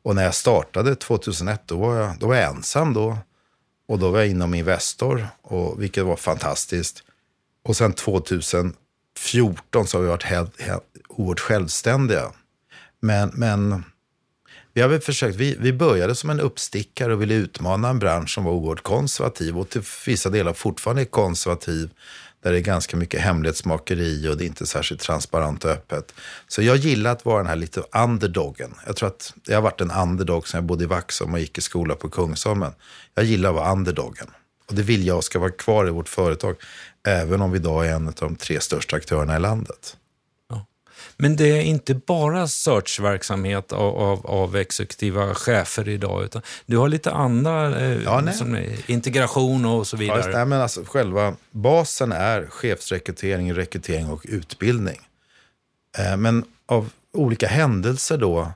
Och 0.03 0.15
när 0.15 0.23
jag 0.23 0.35
startade 0.35 0.95
2001, 0.95 1.61
då 1.65 1.77
var 1.77 1.95
jag, 1.95 2.19
då 2.19 2.27
var 2.27 2.35
jag 2.35 2.55
ensam 2.55 2.93
då. 2.93 3.17
Och 3.87 3.99
då 3.99 4.09
var 4.09 4.19
jag 4.19 4.27
inom 4.27 4.53
Investor, 4.53 5.27
och, 5.41 5.81
vilket 5.81 6.05
var 6.05 6.15
fantastiskt. 6.15 7.03
Och 7.63 7.77
sen 7.77 7.93
2014 7.93 9.87
så 9.87 9.97
har 9.97 10.01
vi 10.01 10.07
varit 10.07 10.23
helt, 10.23 10.61
helt, 10.61 10.83
oerhört 11.09 11.39
självständiga. 11.39 12.31
Men, 12.99 13.31
men 13.33 13.83
vi 14.73 14.81
har 14.81 14.89
väl 14.89 15.01
försökt, 15.01 15.35
vi, 15.35 15.57
vi 15.59 15.73
började 15.73 16.15
som 16.15 16.29
en 16.29 16.39
uppstickare 16.39 17.13
och 17.13 17.21
ville 17.21 17.33
utmana 17.33 17.89
en 17.89 17.99
bransch 17.99 18.29
som 18.29 18.43
var 18.43 18.51
oerhört 18.51 18.83
konservativ 18.83 19.57
och 19.57 19.69
till 19.69 19.81
vissa 20.05 20.29
delar 20.29 20.53
fortfarande 20.53 21.01
är 21.01 21.05
konservativ 21.05 21.89
där 22.41 22.51
det 22.51 22.57
är 22.57 22.61
ganska 22.61 22.97
mycket 22.97 23.21
hemlighetsmakeri 23.21 24.27
och 24.29 24.37
det 24.37 24.43
är 24.43 24.47
inte 24.47 24.65
särskilt 24.65 25.01
transparent 25.01 25.65
och 25.65 25.71
öppet. 25.71 26.13
Så 26.47 26.61
jag 26.61 26.77
gillar 26.77 27.11
att 27.11 27.25
vara 27.25 27.37
den 27.37 27.47
här 27.47 27.55
lite 27.55 27.83
underdogen. 27.95 28.75
Jag 28.85 28.95
tror 28.95 29.09
att 29.09 29.33
jag 29.45 29.57
har 29.57 29.61
varit 29.61 29.81
en 29.81 29.91
underdog 29.91 30.47
sedan 30.47 30.57
jag 30.57 30.65
bodde 30.65 30.83
i 30.83 30.87
Vaxholm 30.87 31.33
och 31.33 31.39
gick 31.39 31.57
i 31.57 31.61
skola 31.61 31.95
på 31.95 32.09
Kungsholmen. 32.09 32.73
Jag 33.15 33.25
gillar 33.25 33.49
att 33.49 33.55
vara 33.55 33.71
underdogen. 33.71 34.27
Och 34.69 34.75
det 34.75 34.81
vill 34.81 35.07
jag 35.07 35.23
ska 35.23 35.39
vara 35.39 35.51
kvar 35.51 35.87
i 35.87 35.89
vårt 35.89 36.09
företag, 36.09 36.55
även 37.07 37.41
om 37.41 37.51
vi 37.51 37.57
idag 37.57 37.87
är 37.87 37.93
en 37.93 38.07
av 38.07 38.13
de 38.13 38.35
tre 38.35 38.59
största 38.59 38.95
aktörerna 38.95 39.35
i 39.35 39.39
landet. 39.39 39.97
Men 41.21 41.35
det 41.35 41.57
är 41.57 41.61
inte 41.61 41.93
bara 41.93 42.47
searchverksamhet 42.47 43.71
av, 43.71 43.95
av, 43.95 44.27
av 44.27 44.55
exekutiva 44.55 45.35
chefer 45.35 45.89
idag, 45.89 46.23
utan 46.23 46.41
du 46.65 46.77
har 46.77 46.89
lite 46.89 47.11
andra, 47.11 47.79
eh, 47.79 48.03
ja, 48.03 48.23
integration 48.87 49.65
och 49.65 49.87
så 49.87 49.97
vidare. 49.97 50.21
Ja, 50.31 50.37
nej, 50.37 50.45
men 50.45 50.61
alltså, 50.61 50.83
själva 50.85 51.35
basen 51.51 52.11
är 52.11 52.45
chefsrekrytering, 52.45 53.53
rekrytering 53.53 54.09
och 54.09 54.21
utbildning. 54.23 54.99
Eh, 55.97 56.17
men 56.17 56.45
av 56.65 56.89
olika 57.13 57.47
händelser 57.47 58.17
då, 58.17 58.51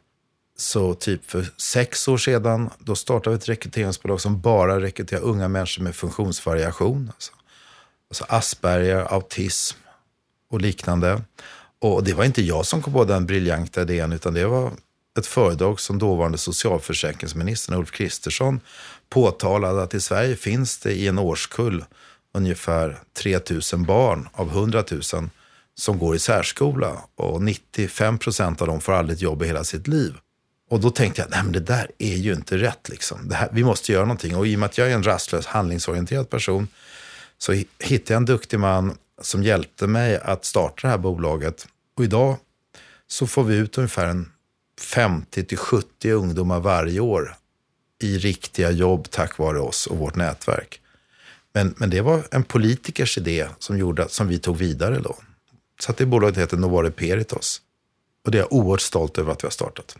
så 0.57 0.93
typ 0.93 1.31
för 1.31 1.47
sex 1.57 2.07
år 2.07 2.17
sedan, 2.17 2.69
då 2.79 2.95
startade 2.95 3.35
vi 3.35 3.37
ett 3.37 3.49
rekryteringsbolag 3.49 4.21
som 4.21 4.41
bara 4.41 4.81
rekryterar 4.81 5.21
unga 5.21 5.47
människor 5.47 5.83
med 5.83 5.95
funktionsvariation. 5.95 7.11
Alltså, 7.13 7.33
alltså 8.09 8.25
Asperger, 8.29 9.13
autism 9.13 9.77
och 10.49 10.61
liknande. 10.61 11.21
Och 11.79 12.03
det 12.03 12.13
var 12.13 12.23
inte 12.23 12.41
jag 12.41 12.65
som 12.65 12.81
kom 12.81 12.93
på 12.93 13.05
den 13.05 13.25
briljanta 13.25 13.81
idén, 13.81 14.11
utan 14.11 14.33
det 14.33 14.45
var 14.45 14.71
ett 15.19 15.27
föredrag 15.27 15.79
som 15.79 15.99
dåvarande 15.99 16.37
socialförsäkringsministern 16.37 17.79
Ulf 17.79 17.91
Kristersson 17.91 18.59
påtalade 19.09 19.83
att 19.83 19.93
i 19.93 20.01
Sverige 20.01 20.35
finns 20.35 20.77
det 20.77 20.91
i 20.93 21.07
en 21.07 21.19
årskull 21.19 21.85
ungefär 22.33 22.99
3 23.17 23.39
000 23.73 23.85
barn 23.85 24.29
av 24.33 24.49
100 24.49 24.83
000 24.91 25.01
som 25.75 25.99
går 25.99 26.15
i 26.15 26.19
särskola 26.19 26.97
och 27.15 27.41
95 27.41 28.17
procent 28.17 28.61
av 28.61 28.67
dem 28.67 28.81
får 28.81 28.93
aldrig 28.93 29.15
ett 29.15 29.21
jobb 29.21 29.43
i 29.43 29.47
hela 29.47 29.63
sitt 29.63 29.87
liv. 29.87 30.13
Och 30.69 30.79
då 30.79 30.89
tänkte 30.89 31.21
jag, 31.21 31.29
nej 31.31 31.43
men 31.43 31.51
det 31.51 31.59
där 31.59 31.91
är 31.97 32.15
ju 32.15 32.33
inte 32.33 32.57
rätt 32.57 32.89
liksom. 32.89 33.31
Här, 33.31 33.49
vi 33.51 33.63
måste 33.63 33.91
göra 33.91 34.05
någonting. 34.05 34.35
Och 34.35 34.47
i 34.47 34.55
och 34.55 34.59
med 34.59 34.67
att 34.67 34.77
jag 34.77 34.91
är 34.91 34.95
en 34.95 35.03
rastlös, 35.03 35.45
handlingsorienterad 35.45 36.29
person 36.29 36.67
så 37.37 37.51
hittade 37.79 38.13
jag 38.13 38.17
en 38.17 38.25
duktig 38.25 38.59
man 38.59 38.97
som 39.21 39.43
hjälpte 39.43 39.87
mig 39.87 40.17
att 40.17 40.45
starta 40.45 40.87
det 40.87 40.91
här 40.91 40.97
bolaget. 40.97 41.67
Och 41.97 42.03
idag 42.03 42.37
så 43.07 43.27
får 43.27 43.43
vi 43.43 43.55
ut 43.55 43.77
ungefär 43.77 44.25
50 44.81 45.55
70 45.55 46.11
ungdomar 46.11 46.59
varje 46.59 46.99
år 46.99 47.35
i 48.01 48.17
riktiga 48.17 48.71
jobb 48.71 49.07
tack 49.11 49.37
vare 49.37 49.59
oss 49.59 49.87
och 49.87 49.97
vårt 49.97 50.15
nätverk. 50.15 50.81
Men, 51.53 51.75
men 51.77 51.89
det 51.89 52.01
var 52.01 52.27
en 52.31 52.43
politikers 52.43 53.17
idé 53.17 53.47
som, 53.59 53.77
gjorde, 53.77 54.09
som 54.09 54.27
vi 54.27 54.39
tog 54.39 54.57
vidare 54.57 54.99
då. 54.99 55.15
Så 55.79 55.91
att 55.91 55.97
det 55.97 56.05
bolaget 56.05 56.37
heter 56.37 56.57
Novare 56.57 56.91
Peritos. 56.91 57.61
Och 58.25 58.31
det 58.31 58.37
är 58.37 58.39
jag 58.39 58.53
oerhört 58.53 58.81
stolt 58.81 59.17
över 59.17 59.31
att 59.31 59.43
vi 59.43 59.45
har 59.45 59.51
startat. 59.51 59.97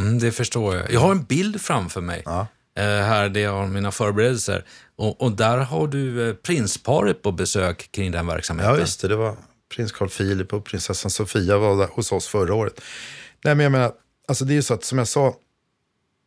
Mm, 0.00 0.18
det 0.18 0.32
förstår 0.32 0.76
jag. 0.76 0.92
Jag 0.92 1.00
har 1.00 1.10
en 1.10 1.24
bild 1.24 1.60
framför 1.60 2.00
mig. 2.00 2.22
Ja. 2.24 2.46
Eh, 2.76 2.84
här 2.84 3.28
där 3.28 3.40
jag 3.40 3.52
har 3.52 3.66
mina 3.66 3.92
förberedelser. 3.92 4.64
Och, 4.96 5.22
och, 5.22 5.32
där 5.32 5.58
har 5.58 5.86
du 5.86 6.28
eh, 6.28 6.34
prinsparet 6.34 7.22
på 7.22 7.32
besök 7.32 7.88
kring 7.92 8.12
den 8.12 8.26
verksamheten. 8.26 8.74
Ja, 8.74 8.80
just 8.80 9.00
det. 9.00 9.08
Det 9.08 9.16
var 9.16 9.36
prins 9.74 9.92
Carl 9.92 10.08
Philip 10.08 10.52
och 10.52 10.64
prinsessan 10.64 11.10
Sofia 11.10 11.58
var 11.58 11.76
där 11.76 11.88
hos 11.92 12.12
oss 12.12 12.26
förra 12.26 12.54
året. 12.54 12.80
Nej, 13.44 13.54
men 13.54 13.64
jag 13.64 13.72
menar, 13.72 13.92
alltså 14.28 14.44
det 14.44 14.52
är 14.52 14.56
ju 14.56 14.62
så 14.62 14.74
att 14.74 14.84
som 14.84 14.98
jag 14.98 15.08
sa, 15.08 15.36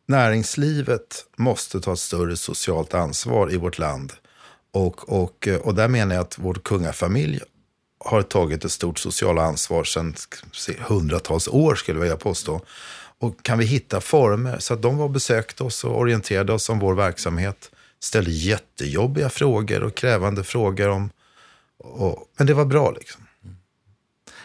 näringslivet 0.06 1.26
måste 1.36 1.80
ta 1.80 1.92
ett 1.92 1.98
större 1.98 2.36
socialt 2.36 2.94
ansvar 2.94 3.52
i 3.52 3.56
vårt 3.56 3.78
land. 3.78 4.12
Och, 4.72 5.12
och, 5.12 5.48
och 5.62 5.74
där 5.74 5.88
menar 5.88 6.14
jag 6.14 6.22
att 6.22 6.38
vår 6.38 6.54
kungafamilj 6.54 7.40
har 8.04 8.22
tagit 8.22 8.64
ett 8.64 8.72
stort 8.72 8.98
socialt 8.98 9.40
ansvar 9.40 9.84
sedan 9.84 10.14
hundratals 10.78 11.48
år 11.48 11.74
skulle 11.74 11.98
jag 11.98 12.02
vilja 12.02 12.16
påstå. 12.16 12.60
Och 13.20 13.42
kan 13.42 13.58
vi 13.58 13.64
hitta 13.64 14.00
former 14.00 14.58
så 14.58 14.74
att 14.74 14.82
de 14.82 14.96
var 14.96 15.08
besökte 15.08 15.64
oss 15.64 15.84
och 15.84 15.98
orienterade 15.98 16.52
oss 16.52 16.68
om 16.68 16.78
vår 16.78 16.94
verksamhet. 16.94 17.70
Ställde 18.00 18.30
jättejobbiga 18.30 19.28
frågor 19.28 19.82
och 19.82 19.94
krävande 19.94 20.44
frågor 20.44 20.88
om... 20.88 21.10
Och, 21.78 22.24
men 22.36 22.46
det 22.46 22.54
var 22.54 22.64
bra 22.64 22.90
liksom. 22.90 23.22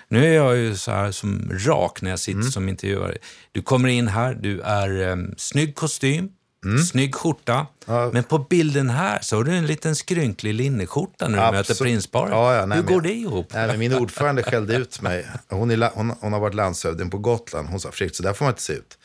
Nu 0.08 0.26
är 0.26 0.34
jag 0.34 0.58
ju 0.58 0.76
så 0.76 0.92
här 0.92 1.12
som 1.12 1.52
rak 1.66 2.02
när 2.02 2.10
jag 2.10 2.20
sitter 2.20 2.40
mm. 2.40 2.52
som 2.52 2.70
intervjuare. 2.70 3.18
Du 3.52 3.62
kommer 3.62 3.90
in 3.90 4.08
här, 4.08 4.34
du 4.34 4.62
är 4.62 5.12
um, 5.12 5.34
snygg 5.38 5.76
kostym, 5.76 6.30
Mm. 6.64 6.84
Snygg 6.84 7.16
skjorta. 7.16 7.68
Ja. 7.86 8.10
Men 8.14 8.24
på 8.24 8.40
bilden 8.40 8.90
här 8.90 9.20
så 9.22 9.36
har 9.36 9.44
du 9.44 9.52
en 9.52 9.66
liten 9.66 9.96
skrynklig 9.96 10.54
linneskjorta 10.54 11.28
när 11.28 11.38
du 11.38 11.44
Absolut. 11.44 11.70
möter 11.70 11.84
prinsparet. 11.84 12.32
Ja, 12.32 12.56
ja, 12.56 12.66
nej, 12.66 12.78
Hur 12.78 12.84
går 12.84 13.02
det 13.02 13.14
ihop? 13.14 13.54
Nej, 13.54 13.78
min 13.78 13.94
ordförande 13.94 14.44
skällde 14.44 14.76
ut 14.76 15.02
mig. 15.02 15.28
Hon, 15.50 15.72
är, 15.72 15.92
hon, 15.94 16.14
hon, 16.20 16.34
har 16.34 16.40
varit 16.40 16.56
landshövding 16.56 17.10
på 17.10 17.18
Gotland. 17.18 17.70
Hon 17.70 17.80
sa, 17.80 17.92
Fredrik, 17.92 18.16
så 18.16 18.24
där 18.24 18.34
får 18.34 18.46
man 18.46 18.52
inte 18.52 18.62
se 18.62 18.74
ut. 18.74 18.98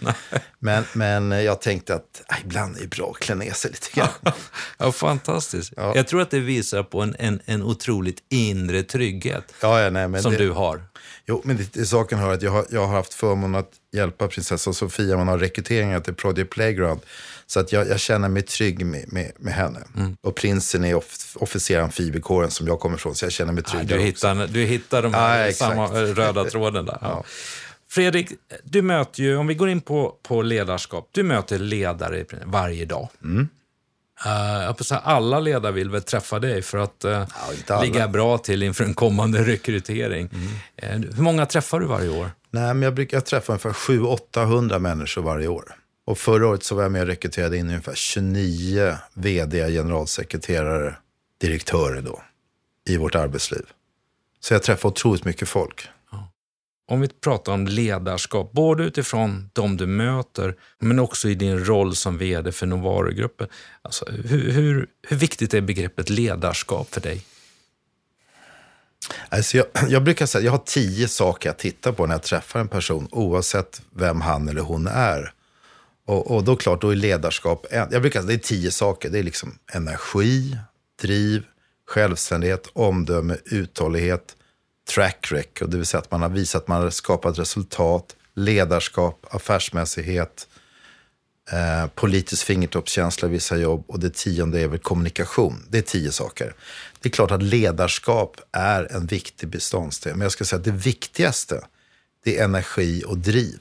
men, 0.59 0.85
men 0.93 1.31
jag 1.31 1.61
tänkte 1.61 1.95
att 1.95 2.23
aj, 2.27 2.41
ibland 2.45 2.77
är 2.77 2.81
det 2.81 2.87
bra 2.87 3.11
att 3.11 3.19
klä 3.19 3.35
ner 3.35 3.53
sig 3.53 3.71
lite 3.71 3.89
grann. 3.95 4.35
ja, 4.79 4.93
fantastiskt. 4.93 5.73
Ja. 5.77 5.93
Jag 5.95 6.09
tror 6.09 6.23
att 6.23 6.31
det 6.31 6.41
visar 6.41 6.83
på 6.83 7.01
en, 7.03 7.17
en, 7.19 7.41
en 7.45 7.63
otroligt 7.63 8.23
inre 8.29 8.83
trygghet 8.83 9.55
nej, 9.63 10.23
som 10.23 10.33
det, 10.33 10.39
du 10.39 10.51
har. 10.51 10.83
Jo, 11.29 11.43
men 11.45 11.59
det, 11.73 11.87
saken 11.87 12.19
hör 12.19 12.35
att 12.35 12.43
jag 12.43 12.51
har, 12.51 12.67
jag 12.71 12.87
har 12.87 12.97
haft 12.97 13.15
förmånen 13.15 13.55
att 13.55 13.71
hjälpa 13.93 14.29
prinsessan 14.29 14.75
Sofia. 14.75 15.17
Man 15.17 15.29
har 15.29 15.39
rekryteringar 15.39 16.01
till 16.01 16.15
Project 16.15 16.51
Playground. 16.51 17.01
Så 17.47 17.61
att 17.61 17.73
jag, 17.73 17.89
jag 17.89 18.01
känner 18.01 18.29
mig 18.29 18.43
trygg 18.43 18.87
med, 18.87 19.13
med, 19.13 19.33
med 19.39 19.55
henne. 19.55 19.81
Mm. 19.97 20.17
Och 20.21 20.35
prinsen 20.35 20.85
är 20.85 20.95
off, 20.95 21.37
officer 21.37 21.81
amfibiekåren 21.81 22.51
som 22.51 22.67
jag 22.67 22.81
kommer 22.81 22.97
ifrån, 22.97 23.15
så 23.15 23.25
jag 23.25 23.33
känner 23.33 23.53
mig 23.53 23.63
trygg 23.63 23.91
ja, 23.91 23.97
du, 23.97 24.03
hittar, 24.03 24.47
du 24.47 24.65
hittar 24.65 25.03
de 25.03 25.15
här 25.15 25.47
ja, 25.47 25.53
samma 25.53 25.89
röda 25.89 26.45
tråden 26.45 26.87
där. 26.87 26.99
Ja. 27.03 27.25
Fredrik, 27.91 28.29
du 28.65 28.83
möter 28.83 29.23
ju, 29.23 29.37
om 29.37 29.47
vi 29.47 29.55
går 29.55 29.69
in 29.69 29.81
på, 29.81 30.15
på 30.23 30.43
ledarskap, 30.43 31.09
du 31.13 31.23
möter 31.23 31.59
ledare 31.59 32.25
varje 32.45 32.85
dag. 32.85 33.09
Mm. 33.25 33.49
Uh, 34.27 34.75
säga, 34.75 35.01
alla 35.01 35.41
ledare 35.41 35.73
vill 35.73 35.91
väl 35.91 36.03
träffa 36.03 36.39
dig 36.39 36.63
för 36.63 36.79
att 36.79 37.05
uh, 37.05 37.25
ja, 37.67 37.83
ligga 37.83 38.09
bra 38.09 38.39
till 38.39 38.63
inför 38.63 38.85
en 38.85 38.95
kommande 38.95 39.45
rekrytering. 39.45 40.31
Mm. 40.33 41.03
Uh, 41.03 41.15
hur 41.17 41.23
många 41.23 41.47
träffar 41.47 41.81
du 41.81 41.87
varje 41.87 42.09
år? 42.09 42.31
Nej, 42.51 42.75
men 42.75 42.83
jag 42.83 42.95
brukar 42.95 43.21
träffa 43.21 43.53
ungefär 43.53 43.71
700-800 43.71 44.79
människor 44.79 45.23
varje 45.23 45.49
år. 45.49 45.65
Och 46.07 46.19
förra 46.19 46.49
året 46.49 46.63
så 46.63 46.75
var 46.75 46.83
jag 46.83 46.93
med 46.93 47.03
och 47.03 47.07
rekryterade 47.07 47.57
in 47.57 47.69
ungefär 47.69 47.95
29 47.95 48.97
vd, 49.15 49.71
generalsekreterare, 49.73 50.97
direktörer 51.41 52.03
då, 52.03 52.23
i 52.89 52.97
vårt 52.97 53.15
arbetsliv. 53.15 53.65
Så 54.41 54.55
jag 54.55 54.63
träffar 54.63 54.89
otroligt 54.89 55.25
mycket 55.25 55.49
folk. 55.49 55.89
Om 56.91 57.01
vi 57.01 57.09
pratar 57.09 57.53
om 57.53 57.67
ledarskap, 57.67 58.53
både 58.53 58.85
utifrån 58.85 59.51
de 59.53 59.77
du 59.77 59.87
möter, 59.87 60.55
men 60.79 60.99
också 60.99 61.29
i 61.29 61.35
din 61.35 61.65
roll 61.65 61.97
som 61.97 62.19
vd 62.19 62.53
för 62.53 62.67
Novarugruppen. 62.67 63.49
Alltså, 63.83 64.05
hur, 64.11 64.53
hur, 64.53 64.87
hur 65.09 65.17
viktigt 65.17 65.55
är 65.55 65.61
begreppet 65.61 66.11
ledarskap 66.11 66.95
för 66.95 67.01
dig? 67.01 67.25
Alltså 69.29 69.57
jag, 69.57 69.67
jag 69.89 70.03
brukar 70.03 70.27
säga 70.27 70.41
att 70.41 70.45
jag 70.45 70.53
har 70.53 70.63
tio 70.65 71.09
saker 71.09 71.51
att 71.51 71.59
titta 71.59 71.93
på 71.93 72.07
när 72.07 72.15
jag 72.15 72.23
träffar 72.23 72.61
en 72.61 72.69
person, 72.69 73.09
oavsett 73.11 73.83
vem 73.91 74.21
han 74.21 74.49
eller 74.49 74.63
hon 74.63 74.87
är. 74.87 75.33
Och, 76.07 76.31
och 76.31 76.45
då 76.45 76.57
klart, 76.57 76.81
då 76.81 76.91
är 76.91 76.97
ledarskap, 76.97 77.67
jag 77.71 78.03
brukar 78.03 78.21
säga 78.21 78.29
det 78.29 78.35
är 78.35 78.39
tio 78.39 78.71
saker. 78.71 79.11
Det 79.11 79.19
är 79.19 79.23
liksom 79.23 79.59
energi, 79.73 80.59
driv, 81.03 81.43
självständighet, 81.87 82.69
omdöme, 82.73 83.37
uthållighet, 83.45 84.37
track 84.89 85.33
record, 85.33 85.71
det 85.71 85.77
vill 85.77 85.87
säga 85.87 86.01
att 86.01 86.11
man 86.11 86.23
har 86.23 86.29
visat 86.29 86.63
att 86.63 86.69
man 86.69 86.83
har 86.83 86.91
skapat 86.91 87.39
resultat, 87.39 88.17
ledarskap, 88.35 89.27
affärsmässighet, 89.31 90.49
eh, 91.53 91.87
politisk 91.95 92.47
fingertoppskänsla 92.47 93.29
i 93.29 93.31
vissa 93.31 93.57
jobb 93.57 93.85
och 93.89 94.01
det 94.01 94.15
tionde 94.15 94.61
är 94.61 94.69
väl 94.69 94.79
kommunikation. 94.79 95.67
Det 95.69 95.79
är 95.79 95.83
tio 95.83 96.13
saker. 96.13 96.55
Det 97.01 97.09
är 97.09 97.11
klart 97.11 97.31
att 97.31 97.43
ledarskap 97.43 98.41
är 98.53 98.93
en 98.93 99.07
viktig 99.07 99.49
beståndsdel, 99.49 100.13
men 100.13 100.23
jag 100.23 100.33
ska 100.33 100.45
säga 100.45 100.59
att 100.59 100.65
det 100.65 100.71
viktigaste, 100.71 101.61
det 102.25 102.39
är 102.39 102.45
energi 102.45 103.05
och 103.07 103.19
driv. 103.19 103.61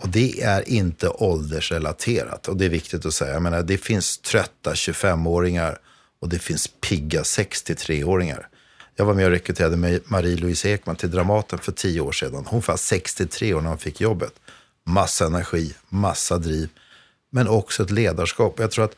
Och 0.00 0.08
det 0.08 0.42
är 0.42 0.68
inte 0.68 1.08
åldersrelaterat 1.08 2.48
och 2.48 2.56
det 2.56 2.64
är 2.64 2.68
viktigt 2.68 3.06
att 3.06 3.14
säga. 3.14 3.32
Jag 3.32 3.42
menar, 3.42 3.62
det 3.62 3.78
finns 3.78 4.18
trötta 4.18 4.74
25-åringar 4.74 5.78
och 6.20 6.28
det 6.28 6.38
finns 6.38 6.68
pigga 6.80 7.22
63-åringar. 7.22 8.48
Jag 8.98 9.04
var 9.04 9.14
med 9.14 9.24
och 9.24 9.30
rekryterade 9.30 10.00
Marie-Louise 10.04 10.68
Ekman 10.68 10.96
till 10.96 11.10
Dramaten 11.10 11.58
för 11.58 11.72
tio 11.72 12.00
år 12.00 12.12
sedan. 12.12 12.44
Hon 12.46 12.62
var 12.66 12.76
63 12.76 13.54
år 13.54 13.60
när 13.60 13.68
hon 13.68 13.78
fick 13.78 14.00
jobbet. 14.00 14.32
Massa 14.86 15.26
energi, 15.26 15.74
massa 15.88 16.38
driv, 16.38 16.68
men 17.30 17.48
också 17.48 17.82
ett 17.82 17.90
ledarskap. 17.90 18.58
Jag 18.58 18.70
tror 18.70 18.84
att 18.84 18.96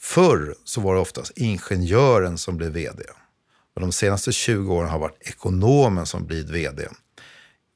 förr 0.00 0.54
så 0.64 0.80
var 0.80 0.94
det 0.94 1.00
oftast 1.00 1.32
ingenjören 1.36 2.38
som 2.38 2.56
blev 2.56 2.72
vd. 2.72 3.04
Och 3.74 3.80
de 3.80 3.92
senaste 3.92 4.32
20 4.32 4.74
åren 4.74 4.90
har 4.90 4.98
varit 4.98 5.18
ekonomen 5.20 6.06
som 6.06 6.26
blivit 6.26 6.50
vd. 6.50 6.88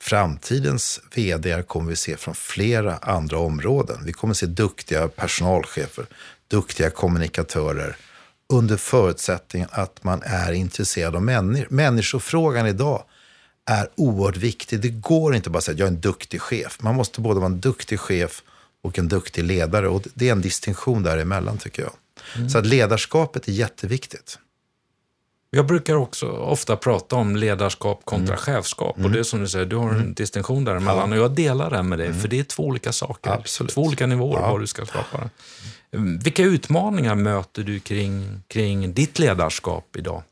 Framtidens 0.02 1.00
vd 1.14 1.62
kommer 1.62 1.90
vi 1.90 1.96
se 1.96 2.16
från 2.16 2.34
flera 2.34 2.96
andra 2.96 3.38
områden. 3.38 4.00
Vi 4.04 4.12
kommer 4.12 4.34
se 4.34 4.46
duktiga 4.46 5.08
personalchefer, 5.08 6.06
duktiga 6.48 6.90
kommunikatörer, 6.90 7.96
under 8.50 8.76
förutsättning 8.76 9.66
att 9.70 10.04
man 10.04 10.22
är 10.22 10.52
intresserad 10.52 11.16
av 11.16 11.22
människor. 11.22 11.66
Människofrågan 11.70 12.66
idag 12.66 13.04
är 13.70 13.88
oerhört 13.94 14.36
viktig. 14.36 14.80
Det 14.80 14.88
går 14.88 15.34
inte 15.34 15.50
bara 15.50 15.58
att 15.58 15.64
säga 15.64 15.78
jag 15.78 15.86
är 15.86 15.92
en 15.92 16.00
duktig 16.00 16.40
chef. 16.40 16.78
Man 16.80 16.94
måste 16.94 17.20
både 17.20 17.40
vara 17.40 17.46
en 17.46 17.60
duktig 17.60 18.00
chef 18.00 18.42
och 18.82 18.98
en 18.98 19.08
duktig 19.08 19.44
ledare. 19.44 19.88
Och 19.88 20.02
det 20.14 20.28
är 20.28 20.32
en 20.32 20.40
distinktion 20.40 21.02
däremellan 21.02 21.58
tycker 21.58 21.82
jag. 21.82 21.92
Mm. 22.36 22.50
Så 22.50 22.58
att 22.58 22.66
ledarskapet 22.66 23.48
är 23.48 23.52
jätteviktigt. 23.52 24.38
Jag 25.50 25.66
brukar 25.66 25.94
också 25.94 26.28
ofta 26.28 26.76
prata 26.76 27.16
om 27.16 27.36
ledarskap 27.36 28.00
kontra 28.04 28.34
mm. 28.34 28.38
chefskap. 28.38 28.96
Mm. 28.96 29.06
Och 29.06 29.12
det 29.12 29.18
är 29.18 29.22
som 29.22 29.40
du 29.40 29.48
säger, 29.48 29.66
du 29.66 29.76
har 29.76 29.88
en 29.88 29.96
mm. 29.96 30.14
distinktion 30.14 30.64
däremellan. 30.64 31.10
Ja. 31.10 31.16
Och 31.16 31.22
jag 31.24 31.30
delar 31.30 31.70
den 31.70 31.88
med 31.88 31.98
dig, 31.98 32.06
mm. 32.06 32.20
för 32.20 32.28
det 32.28 32.38
är 32.38 32.44
två 32.44 32.62
olika 32.62 32.92
saker. 32.92 33.30
Absolut. 33.30 33.74
Två 33.74 33.82
olika 33.82 34.06
nivåer 34.06 34.40
ja. 34.40 34.50
vad 34.50 34.60
du 34.60 34.66
ska 34.66 34.86
skapa. 34.86 35.30
Vilka 36.24 36.42
utmaningar 36.42 37.14
möter 37.14 37.62
du 37.62 37.80
kring, 37.80 38.42
kring 38.48 38.94
ditt 38.94 39.18
ledarskap 39.18 39.96
idag? 39.96 40.22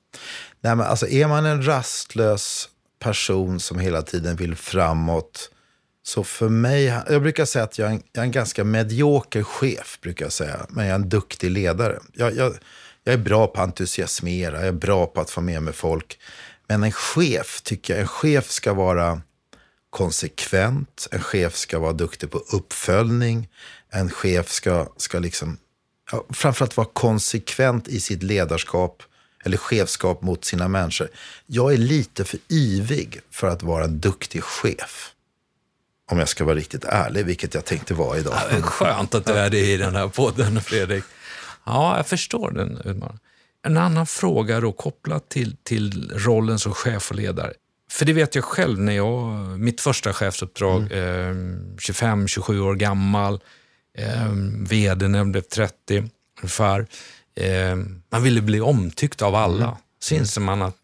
Nej, 0.61 0.77
men 0.77 0.87
alltså, 0.87 1.09
är 1.09 1.29
man 1.29 1.47
en 1.47 1.67
rastlös 1.67 2.69
person 2.99 3.61
som 3.61 3.79
hela 3.79 4.03
tiden 4.03 4.37
vill 4.37 4.57
framåt, 4.57 5.51
så 6.03 6.25
för 6.25 6.49
mig, 6.49 6.85
jag 6.85 7.23
brukar 7.23 7.45
säga 7.45 7.65
att 7.65 7.79
jag 7.79 7.89
är 7.89 7.93
en, 7.93 8.03
jag 8.13 8.23
är 8.23 8.25
en 8.25 8.31
ganska 8.31 8.65
medioker 8.65 9.43
chef, 9.43 9.99
brukar 10.03 10.25
jag 10.25 10.33
säga. 10.33 10.67
Men 10.69 10.87
jag 10.87 10.91
är 10.91 10.99
en 10.99 11.09
duktig 11.09 11.51
ledare. 11.51 11.99
Jag, 12.15 12.37
jag, 12.37 12.55
jag 13.09 13.15
är 13.15 13.19
bra 13.19 13.47
på 13.47 13.61
att 13.61 13.67
entusiasmera, 13.67 14.59
jag 14.59 14.69
är 14.69 14.73
bra 14.73 15.07
på 15.07 15.21
att 15.21 15.31
få 15.31 15.41
med 15.41 15.63
mig 15.63 15.75
folk. 15.75 16.19
Men 16.67 16.85
en 16.85 16.93
chef, 16.93 17.61
tycker 17.63 17.93
jag, 17.93 18.01
en 18.01 18.09
chef 18.09 18.51
ska 18.51 18.73
vara 18.73 19.21
konsekvent, 19.91 21.09
en 21.11 21.21
chef 21.21 21.57
ska 21.57 21.79
vara 21.79 21.93
duktig 21.93 22.31
på 22.31 22.39
uppföljning, 22.39 23.49
en 23.91 24.11
chef 24.11 24.51
ska, 24.51 24.89
ska 24.97 25.19
liksom, 25.19 25.59
ja, 26.13 26.25
framförallt 26.31 26.77
vara 26.77 26.89
konsekvent 26.93 27.89
i 27.89 28.01
sitt 28.01 28.23
ledarskap 28.23 29.03
eller 29.45 29.57
chefskap 29.57 30.23
mot 30.23 30.45
sina 30.45 30.69
människor. 30.69 31.09
Jag 31.47 31.73
är 31.73 31.79
lite 31.79 32.25
för 32.25 32.39
ivig 32.49 33.21
för 33.31 33.49
att 33.49 33.63
vara 33.63 33.85
en 33.85 34.01
duktig 34.01 34.43
chef. 34.43 35.13
Om 36.11 36.19
jag 36.19 36.29
ska 36.29 36.45
vara 36.45 36.57
riktigt 36.57 36.85
ärlig, 36.85 37.25
vilket 37.25 37.55
jag 37.55 37.65
tänkte 37.65 37.95
vara 37.95 38.19
idag. 38.19 38.35
Ja, 38.51 38.63
skönt 38.63 39.15
att 39.15 39.27
du 39.27 39.33
är 39.33 39.51
det 39.51 39.73
i 39.73 39.77
den 39.77 39.97
här 39.97 40.09
podden, 40.09 40.61
Fredrik. 40.61 41.05
Ja, 41.69 41.97
jag 41.97 42.07
förstår 42.07 42.51
den 42.51 43.03
En 43.63 43.77
annan 43.77 44.07
fråga 44.07 44.61
då 44.61 44.73
kopplat 44.73 45.29
till, 45.29 45.57
till 45.63 46.13
rollen 46.15 46.59
som 46.59 46.75
chef 46.75 47.11
och 47.11 47.17
ledare. 47.17 47.53
För 47.91 48.05
det 48.05 48.13
vet 48.13 48.35
jag 48.35 48.45
själv 48.45 48.81
när 48.81 48.93
jag, 48.93 49.33
mitt 49.59 49.81
första 49.81 50.13
chefsuppdrag, 50.13 50.93
mm. 50.93 51.75
eh, 51.75 51.77
25-27 51.77 52.59
år 52.61 52.75
gammal, 52.75 53.41
eh, 53.99 54.33
vd 54.69 55.09
när 55.09 55.19
jag 55.19 55.31
blev 55.31 55.41
30 55.41 56.11
ungefär. 56.41 56.87
Eh, 57.35 57.77
man 58.11 58.23
ville 58.23 58.43
bli 58.43 58.61
omtyckt 58.61 59.23
av 59.23 59.35
alla. 59.35 59.65
Mm. 59.65 59.77
Så 60.01 60.15
inser 60.15 60.41
man 60.41 60.63
att 60.63 60.77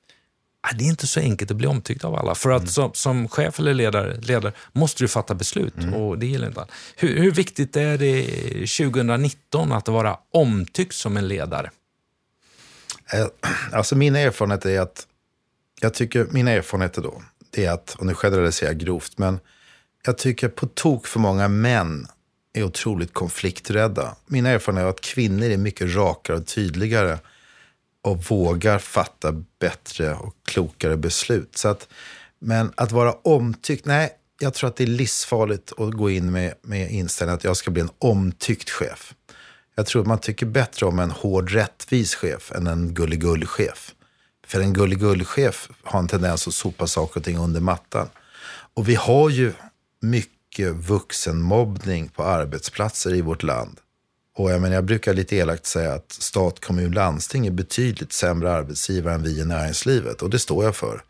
det 0.73 0.85
är 0.85 0.88
inte 0.88 1.06
så 1.06 1.21
enkelt 1.21 1.50
att 1.50 1.56
bli 1.56 1.66
omtyckt 1.66 2.04
av 2.04 2.14
alla. 2.14 2.35
För 2.35 2.50
att 2.50 2.61
mm. 2.61 2.68
som, 2.68 2.90
som, 2.94 3.28
chef 3.28 3.59
eller 3.59 3.75
ledare, 3.75 4.16
ledare 4.21 4.52
måste 4.73 5.04
du 5.04 5.09
fatta 5.09 5.35
beslut 5.35 5.76
mm. 5.76 5.94
och 5.94 6.18
det 6.18 6.26
gillar 6.26 6.49
inte. 6.49 6.66
Hur, 6.97 7.18
hur, 7.18 7.30
viktigt 7.30 7.76
är 7.76 7.99
det 7.99 8.23
2019 8.66 9.73
att 9.73 9.88
vara 9.88 10.18
omtyckt 10.30 10.94
som 10.94 11.16
en 11.16 11.28
ledare? 11.28 11.71
Eh, 13.12 13.26
alltså 13.73 13.97
mina 13.97 14.18
erfarenheter 14.18 14.71
är 14.71 14.80
att, 14.80 15.06
jag 15.80 15.94
tycker 15.94 16.26
mina 16.30 16.50
erfarenheter 16.50 17.02
då, 17.02 17.23
det 17.50 17.64
är 17.64 17.73
att, 17.73 17.94
och 17.99 18.06
nu 18.06 18.14
generaliserar 18.14 18.71
jag 18.71 18.78
grovt, 18.78 19.18
men 19.18 19.40
jag 20.06 20.18
tycker 20.18 20.49
på 20.49 20.66
tok 20.66 21.06
för 21.06 21.21
många 21.21 21.49
män 21.49 22.06
är 22.52 22.62
otroligt 22.62 23.14
konflikträdda. 23.14 24.16
Mina 24.26 24.50
erfarenheter 24.50 24.87
är 24.87 24.90
att 24.90 25.00
kvinnor 25.00 25.44
är 25.44 25.56
mycket 25.56 25.94
rakare 25.94 26.37
och 26.37 26.47
tydligare 26.47 27.18
och 28.04 28.25
vågar 28.25 28.78
fatta 28.78 29.32
bättre 29.61 30.14
och 30.14 30.37
klokare 30.44 30.96
beslut. 30.96 31.58
Så 31.58 31.68
att, 31.68 31.88
men 32.38 32.73
att 32.76 32.92
vara 32.92 33.12
omtyckt, 33.12 33.87
nej, 33.87 34.12
jag 34.40 34.54
tror 34.54 34.68
att 34.68 34.76
det 34.76 34.84
är 34.84 34.88
livsfarligt 34.88 35.73
att 35.78 35.92
gå 35.92 36.11
in 36.11 36.32
med, 36.32 36.54
med 36.62 36.90
inställningen 36.90 37.37
att 37.37 37.44
jag 37.44 37.56
ska 37.56 37.70
bli 37.70 37.82
en 37.82 37.90
omtyckt 37.99 38.70
chef. 38.70 39.14
Jag 39.75 39.87
tror 39.87 40.02
att 40.02 40.08
man 40.08 40.18
tycker 40.18 40.46
bättre 40.46 40.87
om 40.87 40.99
en 40.99 41.11
hård, 41.11 41.50
rättvis 41.50 42.14
chef 42.14 42.52
än 42.52 42.66
en 42.66 42.94
gulligull-chef. 42.94 43.94
För 44.46 44.61
en 44.61 44.73
gulligull-chef 44.73 45.68
har 45.82 45.99
en 45.99 46.08
tendens 46.08 46.49
att 46.49 46.54
sopa 46.54 46.87
saker 46.87 47.20
och 47.20 47.25
ting 47.25 47.38
under 47.38 47.61
mattan. 47.61 48.08
Och 48.75 48.88
vi 48.88 48.94
har 48.94 49.30
ju 49.30 49.52
mycket 50.00 50.75
vuxenmobbning 50.75 52.08
på 52.08 52.23
arbetsplatser 52.23 53.14
i 53.14 53.21
vårt 53.21 53.43
land. 53.43 53.80
Och 54.36 54.50
jag, 54.50 54.60
menar, 54.60 54.75
jag 54.75 54.84
brukar 54.84 55.14
lite 55.14 55.36
elakt 55.36 55.66
säga 55.66 55.94
att 55.94 56.12
stat, 56.12 56.60
kommun, 56.60 56.92
landsting 56.92 57.47
är 57.47 57.50
betydligt 57.50 58.12
sämre 58.12 58.52
arbetsgivare 58.52 59.14
än 59.14 59.23
vi 59.23 59.40
i 59.40 59.44
näringslivet. 59.44 60.23
Och 60.23 60.30
det 60.30 60.38
står 60.38 60.64
jag 60.64 60.76
för. 60.76 61.02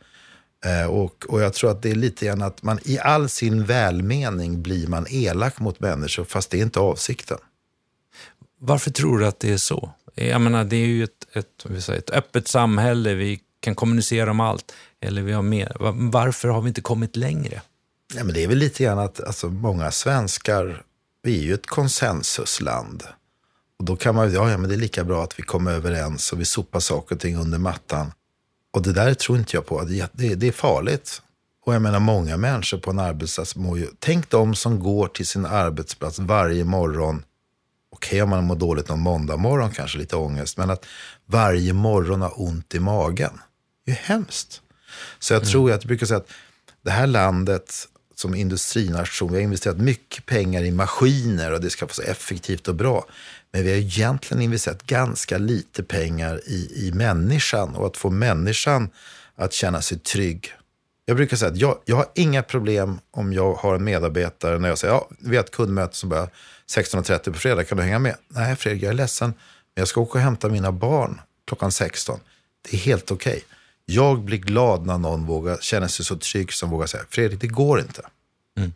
Eh, 0.64 0.86
och, 0.86 1.24
och 1.28 1.42
jag 1.42 1.54
tror 1.54 1.70
att 1.70 1.82
det 1.82 1.90
är 1.90 1.94
lite 1.94 2.26
grann 2.26 2.42
att 2.42 2.62
man 2.62 2.78
i 2.84 2.98
all 2.98 3.28
sin 3.28 3.64
välmening 3.64 4.62
blir 4.62 4.86
man 4.86 5.06
elak 5.10 5.60
mot 5.60 5.80
människor, 5.80 6.24
fast 6.24 6.50
det 6.50 6.58
är 6.58 6.62
inte 6.62 6.80
avsikten. 6.80 7.38
Varför 8.58 8.90
tror 8.90 9.18
du 9.18 9.26
att 9.26 9.40
det 9.40 9.52
är 9.52 9.56
så? 9.56 9.90
Jag 10.14 10.40
menar, 10.40 10.64
det 10.64 10.76
är 10.76 10.86
ju 10.86 11.04
ett, 11.04 11.26
ett, 11.32 11.88
ett 11.88 12.10
öppet 12.10 12.48
samhälle, 12.48 13.14
vi 13.14 13.40
kan 13.60 13.74
kommunicera 13.74 14.30
om 14.30 14.40
allt. 14.40 14.72
Eller 15.00 15.22
vi 15.22 15.32
har 15.32 15.42
mer. 15.42 15.76
Varför 16.12 16.48
har 16.48 16.62
vi 16.62 16.68
inte 16.68 16.80
kommit 16.80 17.16
längre? 17.16 17.62
Ja, 18.14 18.24
men 18.24 18.34
det 18.34 18.44
är 18.44 18.48
väl 18.48 18.58
lite 18.58 18.84
grann 18.84 18.98
att 18.98 19.20
alltså, 19.20 19.48
många 19.48 19.90
svenskar 19.90 20.82
vi 21.24 21.38
är 21.38 21.42
ju 21.42 21.54
ett 21.54 21.66
konsensusland. 21.66 23.02
Och 23.78 23.84
då 23.84 23.96
kan 23.96 24.14
man 24.14 24.32
ja, 24.32 24.50
ja 24.50 24.56
men 24.56 24.68
det 24.68 24.74
är 24.74 24.78
lika 24.78 25.04
bra 25.04 25.24
att 25.24 25.38
vi 25.38 25.42
kommer 25.42 25.72
överens 25.72 26.32
och 26.32 26.40
vi 26.40 26.44
sopar 26.44 26.80
saker 26.80 27.14
och 27.14 27.20
ting 27.20 27.36
under 27.36 27.58
mattan. 27.58 28.12
Och 28.72 28.82
det 28.82 28.92
där 28.92 29.14
tror 29.14 29.38
inte 29.38 29.56
jag 29.56 29.66
på. 29.66 29.84
Det, 29.84 30.10
det, 30.12 30.34
det 30.34 30.48
är 30.48 30.52
farligt. 30.52 31.22
Och 31.66 31.74
jag 31.74 31.82
menar 31.82 32.00
många 32.00 32.36
människor 32.36 32.78
på 32.78 32.90
en 32.90 32.98
arbetsplats 32.98 33.56
mår 33.56 33.78
ju... 33.78 33.86
Tänk 33.98 34.30
de 34.30 34.54
som 34.54 34.80
går 34.80 35.08
till 35.08 35.26
sin 35.26 35.46
arbetsplats 35.46 36.18
varje 36.18 36.64
morgon. 36.64 37.24
Okej 37.90 38.08
okay, 38.08 38.22
om 38.22 38.30
man 38.30 38.44
mår 38.44 38.56
dåligt 38.56 38.88
någon 38.88 39.00
måndag 39.00 39.36
morgon 39.36 39.70
kanske 39.70 39.98
lite 39.98 40.16
ångest. 40.16 40.56
Men 40.56 40.70
att 40.70 40.86
varje 41.26 41.72
morgon 41.72 42.22
ha 42.22 42.30
ont 42.30 42.74
i 42.74 42.80
magen. 42.80 43.40
Det 43.84 43.92
är 43.92 43.94
ju 43.94 44.00
hemskt. 44.02 44.62
Så 45.18 45.32
jag 45.32 45.42
mm. 45.42 45.50
tror 45.50 45.72
att 45.72 45.82
jag 45.82 45.88
brukar 45.88 46.06
säga 46.06 46.18
att 46.18 46.30
det 46.82 46.90
här 46.90 47.06
landet 47.06 47.88
som 48.14 48.34
industrination. 48.34 49.32
Vi 49.32 49.36
har 49.36 49.42
investerat 49.42 49.78
mycket 49.78 50.26
pengar 50.26 50.62
i 50.62 50.70
maskiner 50.70 51.52
och 51.52 51.60
det 51.60 51.70
ska 51.70 51.86
vara 51.86 51.94
så 51.94 52.02
effektivt 52.02 52.68
och 52.68 52.74
bra. 52.74 53.06
Men 53.52 53.64
vi 53.64 53.70
har 53.70 53.78
egentligen 53.78 54.42
investerat 54.42 54.82
ganska 54.82 55.38
lite 55.38 55.82
pengar 55.82 56.40
i, 56.46 56.86
i 56.86 56.92
människan 56.92 57.74
och 57.74 57.86
att 57.86 57.96
få 57.96 58.10
människan 58.10 58.88
att 59.36 59.52
känna 59.52 59.82
sig 59.82 59.98
trygg. 59.98 60.52
Jag 61.06 61.16
brukar 61.16 61.36
säga 61.36 61.50
att 61.50 61.56
jag, 61.56 61.78
jag 61.84 61.96
har 61.96 62.06
inga 62.14 62.42
problem 62.42 62.98
om 63.10 63.32
jag 63.32 63.54
har 63.54 63.74
en 63.74 63.84
medarbetare 63.84 64.58
när 64.58 64.68
jag 64.68 64.78
säger 64.78 64.94
ja, 64.94 65.08
vi 65.18 65.36
har 65.36 65.44
ett 65.44 65.50
kundmöte 65.50 65.96
som 65.96 66.08
börjar 66.08 66.28
16.30 66.70 67.32
på 67.32 67.38
fredag, 67.38 67.64
kan 67.64 67.78
du 67.78 67.84
hänga 67.84 67.98
med? 67.98 68.16
Nej 68.28 68.56
Fredrik, 68.56 68.82
jag 68.82 68.90
är 68.90 68.94
ledsen, 68.94 69.28
men 69.28 69.80
jag 69.80 69.88
ska 69.88 70.00
åka 70.00 70.18
och 70.18 70.24
hämta 70.24 70.48
mina 70.48 70.72
barn 70.72 71.20
klockan 71.46 71.72
16. 71.72 72.20
Det 72.62 72.76
är 72.76 72.80
helt 72.80 73.10
okej. 73.10 73.32
Okay. 73.32 73.53
Jag 73.86 74.24
blir 74.24 74.38
glad 74.38 74.86
när 74.86 74.98
någon 74.98 75.26
vågar 75.26 75.56
känna 75.56 75.88
sig 75.88 76.04
så 76.04 76.16
trygg 76.16 76.52
som 76.52 76.70
vågar 76.70 76.86
säga, 76.86 77.04
Fredrik, 77.10 77.40
det 77.40 77.46
går 77.46 77.80
inte. 77.80 78.02
Mm. 78.58 78.72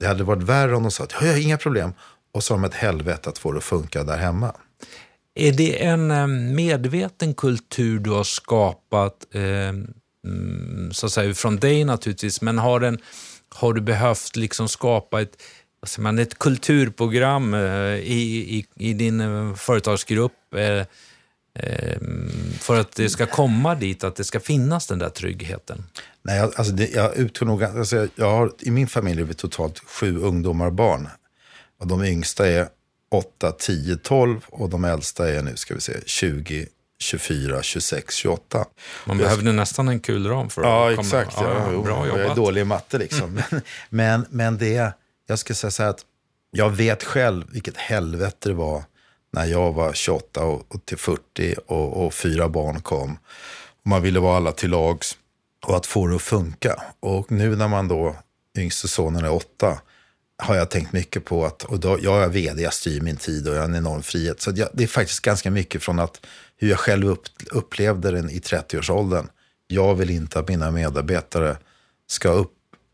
Det 0.00 0.06
hade 0.06 0.24
varit 0.24 0.42
värre 0.42 0.76
om 0.76 0.82
de 0.82 0.90
sa 0.90 1.04
att 1.04 1.12
jag 1.12 1.32
har 1.32 1.40
inga 1.40 1.58
problem. 1.58 1.92
Och 2.32 2.44
så 2.44 2.54
har 2.54 2.60
de 2.60 2.66
ett 2.66 2.74
helvete 2.74 3.28
att 3.28 3.38
få 3.38 3.52
det 3.52 3.58
att 3.58 3.64
funka 3.64 4.04
där 4.04 4.18
hemma. 4.18 4.54
Är 5.34 5.52
det 5.52 5.84
en 5.84 6.10
eh, 6.10 6.26
medveten 6.26 7.34
kultur 7.34 7.98
du 7.98 8.10
har 8.10 8.24
skapat, 8.24 9.26
eh, 9.32 9.68
mm, 10.26 10.92
så 10.92 11.06
att 11.06 11.12
säga, 11.12 11.34
från 11.34 11.56
dig 11.56 11.84
naturligtvis, 11.84 12.42
men 12.42 12.58
har, 12.58 12.80
den, 12.80 12.98
har 13.48 13.72
du 13.72 13.80
behövt 13.80 14.36
liksom 14.36 14.68
skapa 14.68 15.22
ett, 15.22 15.42
man, 15.98 16.18
ett 16.18 16.38
kulturprogram 16.38 17.54
eh, 17.54 17.60
i, 17.94 18.56
i, 18.58 18.66
i 18.90 18.92
din 18.92 19.20
eh, 19.20 19.54
företagsgrupp? 19.54 20.54
Eh, 20.54 20.86
för 22.60 22.80
att 22.80 22.92
det 22.92 23.10
ska 23.10 23.26
komma 23.26 23.74
dit, 23.74 24.04
att 24.04 24.16
det 24.16 24.24
ska 24.24 24.40
finnas 24.40 24.86
den 24.86 24.98
där 24.98 25.08
tryggheten? 25.08 25.84
Nej, 26.22 26.38
jag, 26.38 26.52
alltså 26.56 26.72
det, 26.72 26.90
jag 26.90 27.16
utgår 27.16 27.46
nog, 27.46 27.64
alltså 27.64 28.08
jag 28.14 28.30
har, 28.30 28.52
I 28.58 28.70
min 28.70 28.86
familj 28.86 29.20
är 29.20 29.24
vi 29.24 29.34
totalt 29.34 29.78
sju 29.78 30.18
ungdomar 30.18 30.66
och 30.66 30.72
barn. 30.72 31.08
Och 31.80 31.86
de 31.86 32.04
yngsta 32.04 32.48
är 32.48 32.68
8, 33.10 33.52
10, 33.52 33.96
12 33.96 34.40
och 34.46 34.70
de 34.70 34.84
äldsta 34.84 35.28
är 35.28 35.42
nu, 35.42 35.56
ska 35.56 35.74
vi 35.74 35.80
se, 35.80 35.92
20, 36.06 36.66
24, 36.98 37.62
26, 37.62 38.14
28. 38.14 38.64
Man 39.04 39.18
behövde 39.18 39.52
nästan 39.52 39.88
en 39.88 40.00
kul 40.00 40.26
ram 40.26 40.50
för 40.50 40.62
att 40.62 40.68
ja, 40.68 40.96
komma. 40.96 41.00
Exakt, 41.00 41.36
ja, 41.40 41.52
exakt. 41.52 41.84
bra 41.84 42.06
jobbat. 42.06 42.20
Jag 42.20 42.30
är 42.30 42.34
dålig 42.34 42.60
i 42.60 42.64
matte 42.64 42.98
liksom. 42.98 43.34
men, 43.34 43.62
men, 43.88 44.26
men 44.30 44.58
det, 44.58 44.92
jag 45.26 45.38
ska 45.38 45.54
säga 45.54 45.70
så 45.70 45.82
här 45.82 45.90
att 45.90 46.04
jag 46.50 46.70
vet 46.70 47.04
själv 47.04 47.44
vilket 47.50 47.76
helvete 47.76 48.48
det 48.48 48.54
var 48.54 48.84
när 49.36 49.46
jag 49.46 49.72
var 49.72 49.92
28 49.92 50.44
och, 50.44 50.74
och 50.74 50.84
till 50.84 50.98
40 50.98 51.54
och, 51.66 52.06
och, 52.06 52.14
fyra 52.14 52.48
barn 52.48 52.80
kom. 52.80 53.18
Man 53.82 54.02
ville 54.02 54.20
vara 54.20 54.36
alla 54.36 54.52
till 54.52 54.70
lags 54.70 55.18
och 55.66 55.76
att 55.76 55.86
få 55.86 56.06
det 56.06 56.16
att 56.16 56.22
funka. 56.22 56.82
Och 57.00 57.32
nu 57.32 57.56
när 57.56 57.68
man 57.68 57.88
då, 57.88 58.16
yngste 58.58 58.88
sonen 58.88 59.24
är 59.24 59.32
åtta, 59.32 59.80
har 60.38 60.56
jag 60.56 60.70
tänkt 60.70 60.92
mycket 60.92 61.24
på 61.24 61.46
att, 61.46 61.62
och 61.62 61.80
då, 61.80 61.98
jag 62.02 62.22
är 62.22 62.28
vd, 62.28 62.62
jag 62.62 62.74
styr 62.74 63.00
min 63.00 63.16
tid 63.16 63.48
och 63.48 63.54
jag 63.54 63.60
har 63.60 63.68
en 63.68 63.74
enorm 63.74 64.02
frihet. 64.02 64.40
Så 64.40 64.52
jag, 64.54 64.68
det 64.72 64.82
är 64.82 64.88
faktiskt 64.88 65.20
ganska 65.20 65.50
mycket 65.50 65.82
från 65.82 65.98
att 65.98 66.26
hur 66.56 66.68
jag 66.68 66.78
själv 66.78 67.08
upp, 67.08 67.26
upplevde 67.50 68.10
den 68.10 68.30
i 68.30 68.38
30-årsåldern. 68.38 69.28
Jag 69.66 69.94
vill 69.94 70.10
inte 70.10 70.38
att 70.38 70.48
mina 70.48 70.70
medarbetare 70.70 71.56
ska 72.06 72.28
upp, 72.28 72.52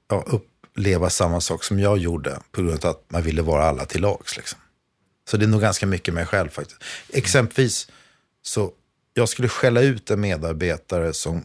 ja, 0.08 0.24
uppleva 0.26 1.10
samma 1.10 1.40
sak 1.40 1.64
som 1.64 1.80
jag 1.80 1.98
gjorde 1.98 2.38
på 2.52 2.62
grund 2.62 2.84
av 2.84 2.90
att 2.90 3.04
man 3.08 3.22
ville 3.22 3.42
vara 3.42 3.64
alla 3.64 3.84
till 3.84 4.00
lags. 4.00 4.36
Liksom. 4.36 4.58
Så 5.32 5.38
det 5.38 5.44
är 5.44 5.48
nog 5.48 5.60
ganska 5.60 5.86
mycket 5.86 6.14
mig 6.14 6.26
själv 6.26 6.48
faktiskt. 6.48 6.84
Exempelvis, 7.12 7.88
så 8.42 8.72
jag 9.14 9.28
skulle 9.28 9.48
skälla 9.48 9.80
ut 9.80 10.10
en 10.10 10.20
medarbetare 10.20 11.12
som 11.12 11.44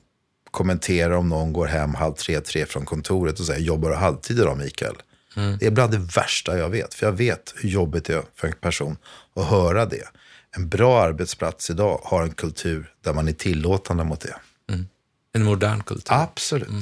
kommenterar 0.52 1.12
om 1.12 1.30
någon 1.30 1.54
går 1.54 1.66
hem 1.66 1.96
halv 1.96 2.14
tre, 2.14 2.42
tre 2.42 2.66
från 2.66 2.86
kontoret 2.86 3.40
och 3.40 3.46
säger 3.46 3.62
jobbar 3.62 3.90
du 3.90 3.96
halvtid 3.96 4.40
idag 4.40 4.58
Mikael? 4.58 4.96
Mm. 5.36 5.58
Det 5.58 5.66
är 5.66 5.72
bland 5.72 5.92
det 5.92 5.98
värsta 5.98 6.58
jag 6.58 6.70
vet. 6.70 6.94
För 6.94 7.06
jag 7.06 7.14
vet 7.14 7.54
hur 7.58 7.70
jobbigt 7.70 8.06
det 8.06 8.14
är 8.14 8.24
för 8.36 8.48
en 8.48 8.54
person 8.54 8.98
att 9.36 9.46
höra 9.46 9.86
det. 9.86 10.08
En 10.56 10.70
bra 10.70 11.02
arbetsplats 11.02 11.70
idag 11.70 12.02
har 12.04 12.24
en 12.24 12.32
kultur 12.32 12.94
där 13.02 13.14
man 13.14 13.28
är 13.28 13.34
tillåtande 13.34 14.04
mot 14.04 14.22
det. 14.22 14.36
Mm. 14.70 14.88
En 15.34 15.44
modern 15.44 15.84
kultur. 15.84 16.14
Absolut. 16.14 16.70
Mm. 16.70 16.82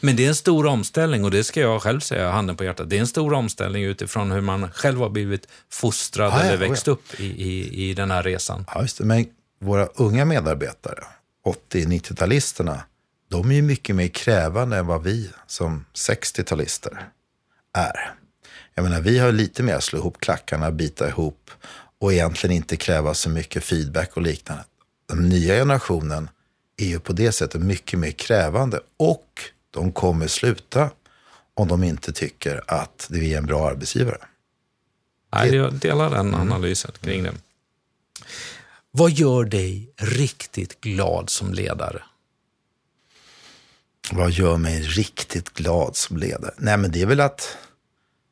Men 0.00 0.16
det 0.16 0.24
är 0.24 0.28
en 0.28 0.34
stor 0.34 0.66
omställning 0.66 1.24
och 1.24 1.30
det 1.30 1.44
ska 1.44 1.60
jag 1.60 1.82
själv 1.82 2.00
säga, 2.00 2.30
handen 2.30 2.56
på 2.56 2.64
hjärtat. 2.64 2.90
Det 2.90 2.96
är 2.96 3.00
en 3.00 3.06
stor 3.06 3.32
omställning 3.32 3.84
utifrån 3.84 4.30
hur 4.30 4.40
man 4.40 4.70
själv 4.72 4.98
har 4.98 5.08
blivit 5.08 5.48
fostrad 5.70 6.32
ah, 6.32 6.40
eller 6.40 6.56
växt 6.56 6.86
ja. 6.86 6.92
upp 6.92 7.20
i, 7.20 7.24
i, 7.24 7.90
i 7.90 7.94
den 7.94 8.10
här 8.10 8.22
resan. 8.22 8.64
Ja, 8.74 8.82
just 8.82 8.98
det. 8.98 9.04
Men 9.04 9.26
våra 9.60 9.86
unga 9.86 10.24
medarbetare, 10.24 11.04
80-90-talisterna, 11.72 12.78
de 13.30 13.50
är 13.50 13.54
ju 13.54 13.62
mycket 13.62 13.96
mer 13.96 14.08
krävande 14.08 14.76
än 14.76 14.86
vad 14.86 15.02
vi 15.02 15.30
som 15.46 15.84
60-talister 15.94 16.98
är. 17.74 18.14
Jag 18.74 18.82
menar, 18.82 19.00
vi 19.00 19.18
har 19.18 19.32
lite 19.32 19.62
mer 19.62 19.74
att 19.74 19.84
slå 19.84 19.98
ihop 19.98 20.20
klackarna, 20.20 20.70
bita 20.70 21.08
ihop 21.08 21.50
och 22.00 22.12
egentligen 22.12 22.56
inte 22.56 22.76
kräva 22.76 23.14
så 23.14 23.30
mycket 23.30 23.64
feedback 23.64 24.16
och 24.16 24.22
liknande. 24.22 24.64
Den 25.08 25.28
nya 25.28 25.54
generationen 25.54 26.28
är 26.76 26.86
ju 26.86 27.00
på 27.00 27.12
det 27.12 27.32
sättet 27.32 27.60
mycket 27.60 27.98
mer 27.98 28.10
krävande 28.10 28.80
och 28.96 29.24
de 29.70 29.92
kommer 29.92 30.26
sluta 30.26 30.90
om 31.54 31.68
de 31.68 31.84
inte 31.84 32.12
tycker 32.12 32.64
att 32.66 33.06
det 33.10 33.34
är 33.34 33.38
en 33.38 33.46
bra 33.46 33.68
arbetsgivare. 33.68 34.18
Nej, 35.32 35.54
jag 35.54 35.74
delar 35.74 36.10
den 36.10 36.34
mm. 36.34 36.40
analysen 36.40 36.90
kring 37.00 37.22
det. 37.22 37.32
Vad 38.90 39.10
gör 39.10 39.44
dig 39.44 39.92
riktigt 39.96 40.80
glad 40.80 41.30
som 41.30 41.54
ledare? 41.54 42.02
Vad 44.12 44.30
gör 44.30 44.56
mig 44.56 44.80
riktigt 44.80 45.54
glad 45.54 45.96
som 45.96 46.16
ledare? 46.16 46.54
Nej, 46.56 46.76
men 46.76 46.90
det 46.90 47.02
är 47.02 47.06
väl 47.06 47.20
att, 47.20 47.56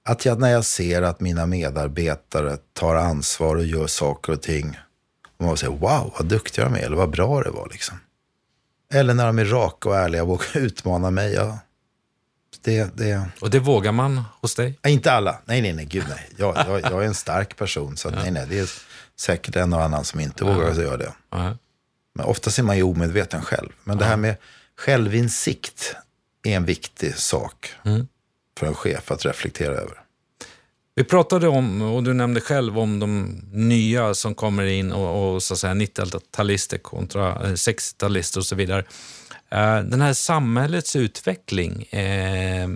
att 0.04 0.24
jag, 0.24 0.40
när 0.40 0.50
jag 0.50 0.64
ser 0.64 1.02
att 1.02 1.20
mina 1.20 1.46
medarbetare 1.46 2.56
tar 2.72 2.94
ansvar 2.94 3.56
och 3.56 3.64
gör 3.64 3.86
saker 3.86 4.32
och 4.32 4.42
ting. 4.42 4.78
Och 5.36 5.44
man 5.44 5.56
säger 5.56 5.72
wow, 5.72 6.14
vad 6.18 6.26
duktiga 6.26 6.64
de 6.64 6.74
är, 6.74 6.78
eller 6.78 6.96
vad 6.96 7.10
bra 7.10 7.42
det 7.42 7.50
var. 7.50 7.68
Liksom. 7.72 7.98
Eller 8.92 9.14
när 9.14 9.26
de 9.26 9.38
är 9.38 9.44
raka 9.44 9.88
och 9.88 9.96
ärliga 9.96 10.22
och 10.22 10.28
vågar 10.28 10.46
utmana 10.56 11.10
mig. 11.10 11.32
Ja. 11.32 11.58
Det, 12.60 12.96
det... 12.96 13.28
Och 13.40 13.50
det 13.50 13.58
vågar 13.58 13.92
man 13.92 14.24
hos 14.40 14.54
dig? 14.54 14.78
Nej, 14.82 14.92
inte 14.92 15.12
alla. 15.12 15.38
Nej, 15.44 15.62
nej, 15.62 15.72
nej, 15.72 15.84
gud 15.84 16.04
nej. 16.08 16.30
Jag, 16.36 16.56
jag, 16.56 16.80
jag 16.80 17.02
är 17.02 17.06
en 17.06 17.14
stark 17.14 17.56
person, 17.56 17.96
så 17.96 18.08
att, 18.08 18.14
ja. 18.14 18.20
nej, 18.22 18.30
nej, 18.30 18.46
det 18.48 18.58
är 18.58 18.70
säkert 19.16 19.56
en 19.56 19.72
och 19.72 19.82
annan 19.82 20.04
som 20.04 20.20
inte 20.20 20.44
ja. 20.44 20.52
vågar 20.52 20.74
göra 20.74 20.96
det. 20.96 21.12
Ja. 21.30 21.56
Men 22.14 22.26
oftast 22.26 22.58
är 22.58 22.62
man 22.62 22.76
ju 22.76 22.82
omedveten 22.82 23.42
själv. 23.42 23.68
Men 23.84 23.98
det 23.98 24.04
här 24.04 24.16
med 24.16 24.36
självinsikt 24.76 25.96
är 26.42 26.56
en 26.56 26.64
viktig 26.64 27.14
sak 27.14 27.72
mm. 27.84 28.08
för 28.58 28.66
en 28.66 28.74
chef 28.74 29.10
att 29.10 29.24
reflektera 29.24 29.74
över. 29.74 30.00
Vi 30.98 31.04
pratade 31.04 31.48
om, 31.48 31.82
och 31.82 32.02
du 32.02 32.14
nämnde 32.14 32.40
själv 32.40 32.78
om 32.78 33.00
de 33.00 33.40
nya 33.52 34.14
som 34.14 34.34
kommer 34.34 34.64
in 34.64 34.92
och, 34.92 35.34
och 35.34 35.42
så 35.42 35.54
att 35.54 35.60
säga 35.60 35.74
90-talister 35.74 36.78
kontra 36.78 37.28
eh, 37.28 37.52
60-talister 37.52 38.38
och 38.38 38.46
så 38.46 38.54
vidare. 38.54 38.84
Eh, 39.50 39.78
den 39.78 40.00
här 40.00 40.12
samhällets 40.12 40.96
utveckling 40.96 41.82
eh, 41.82 42.68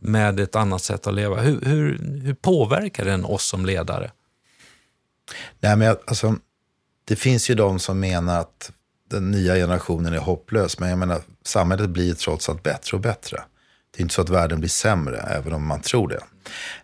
med 0.00 0.40
ett 0.40 0.56
annat 0.56 0.82
sätt 0.82 1.06
att 1.06 1.14
leva, 1.14 1.40
hur, 1.40 1.60
hur, 1.60 1.98
hur 2.22 2.34
påverkar 2.34 3.04
den 3.04 3.24
oss 3.24 3.46
som 3.46 3.66
ledare? 3.66 4.10
Nej, 5.60 5.76
men 5.76 5.96
alltså, 6.06 6.36
det 7.04 7.16
finns 7.16 7.50
ju 7.50 7.54
de 7.54 7.78
som 7.78 8.00
menar 8.00 8.40
att 8.40 8.72
den 9.10 9.30
nya 9.30 9.54
generationen 9.54 10.12
är 10.12 10.18
hopplös, 10.18 10.78
men 10.78 10.88
jag 10.88 10.98
menar, 10.98 11.20
samhället 11.44 11.90
blir 11.90 12.14
trots 12.14 12.48
allt 12.48 12.62
bättre 12.62 12.96
och 12.96 13.02
bättre. 13.02 13.42
Det 13.90 14.00
är 14.00 14.02
inte 14.02 14.14
så 14.14 14.22
att 14.22 14.28
världen 14.28 14.60
blir 14.60 14.70
sämre, 14.70 15.16
även 15.16 15.52
om 15.52 15.66
man 15.66 15.80
tror 15.80 16.08
det. 16.08 16.20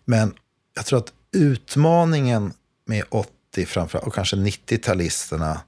Men 0.04 0.34
jag 0.78 0.86
tror 0.86 0.98
att 0.98 1.12
utmaningen 1.32 2.52
med 2.86 3.04
80 3.08 3.66
framför, 3.66 4.04
och 4.04 4.14
kanske 4.14 4.36
90-talisterna, 4.36 5.58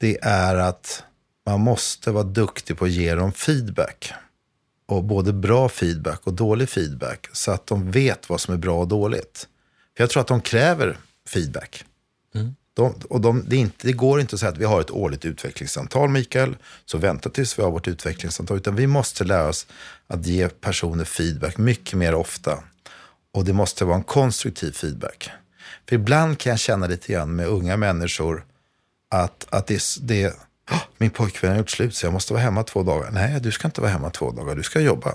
det 0.00 0.18
är 0.22 0.56
att 0.56 1.04
man 1.46 1.60
måste 1.60 2.10
vara 2.10 2.24
duktig 2.24 2.78
på 2.78 2.84
att 2.84 2.90
ge 2.90 3.14
dem 3.14 3.32
feedback. 3.32 4.12
Och 4.86 5.04
både 5.04 5.32
bra 5.32 5.68
feedback 5.68 6.26
och 6.26 6.34
dålig 6.34 6.68
feedback. 6.68 7.28
Så 7.32 7.52
att 7.52 7.66
de 7.66 7.90
vet 7.90 8.28
vad 8.28 8.40
som 8.40 8.54
är 8.54 8.58
bra 8.58 8.78
och 8.78 8.88
dåligt. 8.88 9.48
För 9.96 10.02
jag 10.02 10.10
tror 10.10 10.20
att 10.20 10.26
de 10.26 10.40
kräver 10.40 10.98
feedback. 11.28 11.84
Mm. 12.34 12.54
De, 12.74 12.94
och 13.08 13.20
de, 13.20 13.44
det, 13.48 13.56
inte, 13.56 13.86
det, 13.86 13.92
går 13.92 14.20
inte 14.20 14.36
att 14.36 14.40
säga 14.40 14.52
att 14.52 14.58
vi 14.58 14.64
har 14.64 14.80
ett 14.80 14.90
årligt 14.90 15.24
utvecklingssamtal, 15.24 16.08
Mikael, 16.08 16.56
så 16.84 16.98
vänta 16.98 17.30
tills 17.30 17.58
vi 17.58 17.62
har 17.62 17.70
vårt 17.70 17.88
utvecklingssamtal. 17.88 18.56
Utan 18.56 18.76
vi 18.76 18.86
måste 18.86 19.24
lära 19.24 19.48
oss 19.48 19.66
att 20.06 20.26
ge 20.26 20.48
personer 20.48 21.04
feedback 21.04 21.58
mycket 21.58 21.98
mer 21.98 22.14
ofta. 22.14 22.58
Och 23.32 23.44
det 23.44 23.52
måste 23.52 23.84
vara 23.84 23.96
en 23.96 24.02
konstruktiv 24.02 24.72
feedback. 24.72 25.30
För 25.88 25.96
ibland 25.96 26.38
kan 26.38 26.50
jag 26.50 26.60
känna 26.60 26.86
lite 26.86 27.12
grann 27.12 27.36
med 27.36 27.46
unga 27.46 27.76
människor 27.76 28.44
att, 29.10 29.46
att 29.50 29.66
det, 29.66 29.82
det 30.00 30.36
min 30.98 31.10
pojkvän 31.10 31.50
har 31.50 31.58
gjort 31.58 31.70
slut 31.70 31.94
så 31.94 32.06
jag 32.06 32.12
måste 32.12 32.32
vara 32.32 32.42
hemma 32.42 32.62
två 32.62 32.82
dagar. 32.82 33.10
Nej, 33.10 33.40
du 33.40 33.52
ska 33.52 33.68
inte 33.68 33.80
vara 33.80 33.90
hemma 33.90 34.10
två 34.10 34.30
dagar, 34.30 34.54
du 34.56 34.62
ska 34.62 34.80
jobba. 34.80 35.14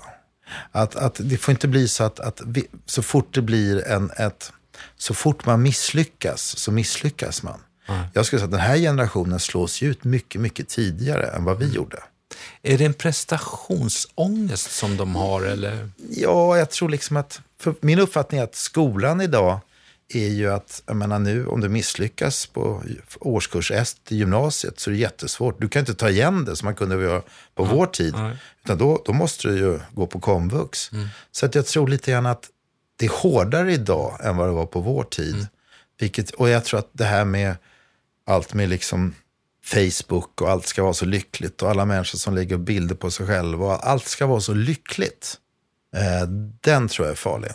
Att, 0.72 0.96
att 0.96 1.20
det 1.22 1.36
får 1.36 1.52
inte 1.52 1.68
bli 1.68 1.88
så 1.88 2.04
att, 2.04 2.20
att 2.20 2.40
vi, 2.46 2.66
så 2.86 3.02
fort 3.02 3.34
det 3.34 3.42
blir 3.42 3.88
en, 3.88 4.10
ett, 4.16 4.52
så 4.96 5.14
fort 5.14 5.46
man 5.46 5.62
misslyckas 5.62 6.58
så 6.58 6.72
misslyckas 6.72 7.42
man. 7.42 7.60
Mm. 7.88 8.00
Jag 8.14 8.26
skulle 8.26 8.40
säga 8.40 8.44
att 8.44 8.50
den 8.50 8.60
här 8.60 8.76
generationen 8.76 9.40
slås 9.40 9.82
ut 9.82 10.04
mycket, 10.04 10.40
mycket 10.40 10.68
tidigare 10.68 11.26
än 11.26 11.44
vad 11.44 11.58
vi 11.58 11.64
mm. 11.64 11.76
gjorde. 11.76 12.02
Är 12.62 12.78
det 12.78 12.84
en 12.84 12.94
prestationsångest 12.94 14.70
som 14.70 14.96
de 14.96 15.16
har? 15.16 15.42
Eller? 15.42 15.90
Ja, 16.10 16.58
jag 16.58 16.70
tror 16.70 16.88
liksom 16.88 17.16
att... 17.16 17.40
min 17.80 17.98
uppfattning 17.98 18.40
är 18.40 18.44
att 18.44 18.54
skolan 18.54 19.20
idag 19.20 19.60
är 20.08 20.28
ju 20.28 20.52
att, 20.52 20.82
jag 20.86 20.96
menar 20.96 21.18
nu, 21.18 21.46
om 21.46 21.60
du 21.60 21.68
misslyckas 21.68 22.46
på 22.46 22.82
årskurs 23.20 23.70
1 23.70 23.96
i 24.08 24.16
gymnasiet 24.16 24.80
så 24.80 24.90
är 24.90 24.92
det 24.92 25.00
jättesvårt. 25.00 25.60
Du 25.60 25.68
kan 25.68 25.80
inte 25.80 25.94
ta 25.94 26.10
igen 26.10 26.44
det 26.44 26.56
som 26.56 26.66
man 26.66 26.74
kunde 26.74 27.02
göra 27.02 27.22
på 27.54 27.64
mm. 27.64 27.76
vår 27.76 27.86
tid. 27.86 28.14
Mm. 28.14 28.36
Utan 28.64 28.78
då, 28.78 29.02
då 29.04 29.12
måste 29.12 29.48
du 29.48 29.58
ju 29.58 29.80
gå 29.92 30.06
på 30.06 30.20
komvux. 30.20 30.92
Mm. 30.92 31.08
Så 31.32 31.46
att 31.46 31.54
jag 31.54 31.66
tror 31.66 31.88
lite 31.88 32.10
grann 32.10 32.26
att 32.26 32.50
det 32.96 33.06
är 33.06 33.10
hårdare 33.10 33.72
idag 33.72 34.18
än 34.22 34.36
vad 34.36 34.48
det 34.48 34.52
var 34.52 34.66
på 34.66 34.80
vår 34.80 35.04
tid. 35.04 35.34
Mm. 35.34 35.46
Vilket, 35.98 36.30
och 36.30 36.48
jag 36.48 36.64
tror 36.64 36.78
att 36.78 36.90
det 36.92 37.04
här 37.04 37.24
med 37.24 37.56
allt 38.26 38.54
med 38.54 38.68
liksom 38.68 39.14
Facebook 39.68 40.40
och 40.40 40.50
allt 40.50 40.66
ska 40.66 40.82
vara 40.82 40.94
så 40.94 41.04
lyckligt 41.04 41.62
och 41.62 41.70
alla 41.70 41.84
människor 41.84 42.18
som 42.18 42.34
lägger 42.34 42.56
bilder 42.56 42.94
på 42.94 43.10
sig 43.10 43.26
själva 43.26 43.66
och 43.66 43.88
allt 43.88 44.06
ska 44.06 44.26
vara 44.26 44.40
så 44.40 44.54
lyckligt. 44.54 45.34
Eh, 45.96 46.28
den 46.60 46.88
tror 46.88 47.06
jag 47.06 47.12
är 47.12 47.16
farlig. 47.16 47.50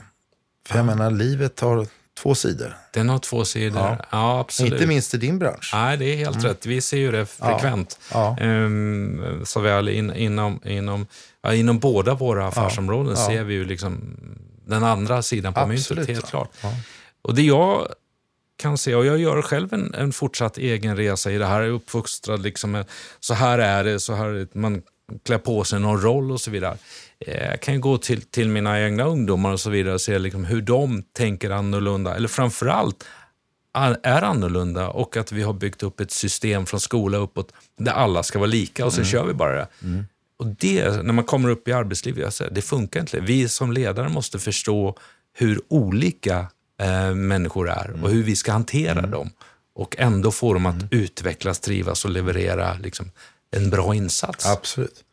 För 0.68 0.78
jag 0.78 0.86
menar, 0.86 1.12
livet 1.12 1.60
har 1.60 1.88
två 2.20 2.36
sidor. 2.36 2.78
Den 2.94 3.10
har 3.10 3.20
två 3.20 3.46
sidor, 3.46 3.82
ja, 3.82 4.06
ja 4.12 4.40
absolut. 4.40 4.74
Inte 4.74 4.88
minst 4.88 5.14
i 5.14 5.18
din 5.18 5.40
bransch. 5.40 5.72
Nej, 5.74 5.98
det 5.98 6.06
är 6.06 6.16
helt 6.16 6.36
mm. 6.36 6.48
rätt. 6.48 6.66
Vi 6.66 6.82
ser 6.82 6.98
ju 6.98 7.12
det 7.12 7.26
frekvent. 7.26 8.00
Ja, 8.14 8.38
ja. 8.40 8.46
Um, 8.46 9.46
såväl 9.46 9.90
in, 9.90 10.14
inom, 10.14 10.60
inom, 10.66 11.08
ja, 11.42 11.54
inom 11.54 11.80
båda 11.80 12.14
våra 12.14 12.48
affärsområden 12.48 13.18
ser 13.18 13.44
vi 13.44 13.54
ju 13.54 13.66
liksom 13.66 14.18
den 14.66 14.84
andra 14.84 15.22
sidan 15.22 15.54
på 15.54 15.60
absolut, 15.60 15.90
myntet, 15.90 16.16
helt 16.16 16.30
klart. 16.30 16.50
Och 17.22 17.36
det 17.36 17.42
jag 17.42 17.88
kan 18.64 18.78
se, 18.78 18.96
och 18.96 19.06
jag 19.06 19.20
gör 19.20 19.42
själv 19.42 19.74
en, 19.74 19.94
en 19.94 20.14
fortsatt 20.14 20.58
egen 20.58 20.98
resa 20.98 21.32
i 21.32 21.38
det 21.38 21.46
här. 21.46 21.62
Jag 21.62 21.70
är 21.70 21.74
uppfostrad 21.74 22.42
liksom 22.42 22.84
så 23.20 23.34
här 23.34 23.60
är 23.60 23.84
det, 23.84 24.00
så 24.00 24.14
här 24.14 24.48
man 24.54 24.82
klär 25.26 25.38
på 25.38 25.64
sig 25.64 25.80
någon 25.80 26.02
roll 26.02 26.32
och 26.32 26.42
så 26.42 26.52
vidare. 26.52 26.78
Eh, 27.20 27.46
jag 27.50 27.62
kan 27.62 27.82
gå 27.82 27.98
till, 27.98 28.22
till 28.22 28.50
mina 28.50 28.82
egna 28.82 29.04
ungdomar 29.04 29.52
och 29.52 29.60
så 29.60 29.70
vidare 29.70 29.94
och 29.94 30.02
se 30.02 30.20
liksom 30.20 30.46
hur 30.46 30.62
de 30.62 31.04
tänker 31.14 31.50
annorlunda, 31.50 32.16
eller 32.16 32.28
framförallt 32.28 33.06
är 34.04 34.22
annorlunda 34.22 34.90
och 34.90 35.18
att 35.18 35.32
vi 35.32 35.44
har 35.44 35.54
byggt 35.54 35.84
upp 35.84 36.00
ett 36.00 36.12
system 36.12 36.66
från 36.66 36.80
skola 36.80 37.18
uppåt 37.18 37.54
där 37.78 37.92
alla 37.92 38.24
ska 38.24 38.40
vara 38.40 38.50
lika 38.50 38.86
och 38.86 38.94
så 38.94 39.00
mm. 39.00 39.08
kör 39.10 39.26
vi 39.26 39.34
bara 39.34 39.56
det. 39.56 39.68
Mm. 39.84 40.06
Och 40.38 40.48
det, 40.48 41.04
när 41.04 41.14
man 41.14 41.26
kommer 41.26 41.50
upp 41.50 41.68
i 41.68 41.74
arbetslivet, 41.74 42.24
jag 42.24 42.34
säger, 42.34 42.52
det 42.52 42.62
funkar 42.62 43.00
inte. 43.00 43.20
Vi 43.20 43.50
som 43.50 43.72
ledare 43.72 44.10
måste 44.10 44.40
förstå 44.40 44.96
hur 45.34 45.62
olika 45.68 46.48
eh, 46.82 47.14
människor 47.14 47.70
är 47.70 48.04
och 48.04 48.10
hur 48.10 48.24
vi 48.24 48.36
ska 48.36 48.52
hantera 48.52 49.00
mm. 49.00 49.12
dem. 49.12 49.30
Och 49.76 49.96
ändå 50.00 50.32
få 50.32 50.54
dem 50.54 50.66
att 50.66 50.76
mm. 50.76 50.88
utvecklas, 50.92 51.60
trivas 51.60 52.06
och 52.06 52.12
leverera 52.12 52.74
liksom, 52.74 53.12
en 53.52 53.70
bra 53.70 53.96
insats. 53.96 54.46
Absolut. 54.46 55.04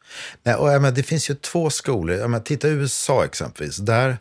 Nej, 0.42 0.54
och, 0.54 0.72
ja, 0.72 0.78
men 0.78 0.94
det 0.94 1.02
finns 1.02 1.30
ju 1.30 1.34
två 1.34 1.70
skolor. 1.70 2.16
Ja, 2.16 2.28
men 2.28 2.42
titta 2.42 2.68
USA 2.68 3.24
exempelvis. 3.24 3.76
Där, 3.76 4.18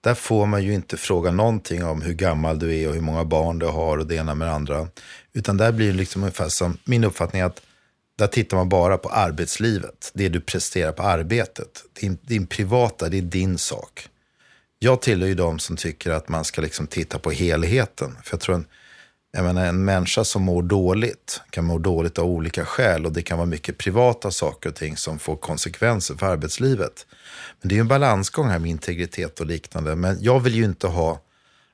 där 0.00 0.14
får 0.14 0.46
man 0.46 0.64
ju 0.64 0.74
inte 0.74 0.96
fråga 0.96 1.30
någonting 1.30 1.84
om 1.84 2.02
hur 2.02 2.14
gammal 2.14 2.58
du 2.58 2.76
är 2.76 2.88
och 2.88 2.94
hur 2.94 3.00
många 3.00 3.24
barn 3.24 3.58
du 3.58 3.66
har 3.66 3.98
och 3.98 4.06
det 4.06 4.14
ena 4.14 4.34
med 4.34 4.48
det 4.48 4.52
andra. 4.52 4.88
Utan 5.32 5.56
där 5.56 5.72
blir 5.72 5.86
det 5.86 5.98
liksom 5.98 6.22
ungefär 6.22 6.48
som, 6.48 6.78
min 6.84 7.04
uppfattning 7.04 7.42
att 7.42 7.60
där 8.18 8.26
tittar 8.26 8.56
man 8.56 8.68
bara 8.68 8.98
på 8.98 9.08
arbetslivet. 9.08 10.10
Det 10.14 10.28
du 10.28 10.40
presterar 10.40 10.92
på 10.92 11.02
arbetet. 11.02 11.84
Din, 12.00 12.18
din 12.22 12.46
privata, 12.46 13.08
det 13.08 13.18
är 13.18 13.22
din 13.22 13.58
sak. 13.58 14.08
Jag 14.78 15.02
tillhör 15.02 15.28
ju 15.28 15.34
de 15.34 15.58
som 15.58 15.76
tycker 15.76 16.10
att 16.10 16.28
man 16.28 16.44
ska 16.44 16.60
liksom 16.60 16.86
titta 16.86 17.18
på 17.18 17.30
helheten. 17.30 18.16
För 18.24 18.34
jag 18.34 18.40
tror 18.40 18.54
en, 18.54 18.66
jag 19.32 19.44
menar, 19.44 19.66
en 19.66 19.84
människa 19.84 20.24
som 20.24 20.42
mår 20.42 20.62
dåligt 20.62 21.40
kan 21.50 21.64
må 21.64 21.78
dåligt 21.78 22.18
av 22.18 22.26
olika 22.26 22.64
skäl 22.64 23.06
och 23.06 23.12
det 23.12 23.22
kan 23.22 23.38
vara 23.38 23.46
mycket 23.46 23.78
privata 23.78 24.30
saker 24.30 24.68
och 24.68 24.74
ting 24.74 24.96
som 24.96 25.18
får 25.18 25.36
konsekvenser 25.36 26.14
för 26.14 26.26
arbetslivet. 26.26 27.06
Men 27.60 27.68
det 27.68 27.72
är 27.72 27.76
ju 27.76 27.80
en 27.80 27.88
balansgång 27.88 28.48
här 28.48 28.58
med 28.58 28.70
integritet 28.70 29.40
och 29.40 29.46
liknande. 29.46 29.96
Men 29.96 30.18
jag 30.20 30.40
vill 30.40 30.54
ju 30.54 30.64
inte 30.64 30.86
ha 30.86 31.20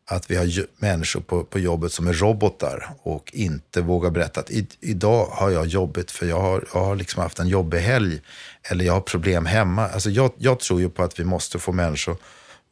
att 0.06 0.30
vi 0.30 0.36
har 0.36 0.66
människor 0.82 1.20
på, 1.20 1.44
på 1.44 1.58
jobbet 1.58 1.92
som 1.92 2.08
är 2.08 2.12
robotar 2.12 2.90
och 3.02 3.30
inte 3.34 3.80
vågar 3.80 4.10
berätta 4.10 4.40
att 4.40 4.50
i, 4.50 4.66
idag 4.80 5.26
har 5.26 5.50
jag 5.50 5.66
jobbigt 5.66 6.10
för 6.10 6.26
jag 6.26 6.40
har, 6.40 6.64
jag 6.74 6.80
har 6.84 6.96
liksom 6.96 7.22
haft 7.22 7.38
en 7.38 7.48
jobbig 7.48 7.78
helg 7.78 8.20
eller 8.62 8.84
jag 8.84 8.92
har 8.92 9.00
problem 9.00 9.46
hemma. 9.46 9.88
Alltså 9.88 10.10
jag, 10.10 10.32
jag 10.38 10.60
tror 10.60 10.80
ju 10.80 10.88
på 10.88 11.02
att 11.02 11.20
vi 11.20 11.24
måste 11.24 11.58
få 11.58 11.72
människor 11.72 12.16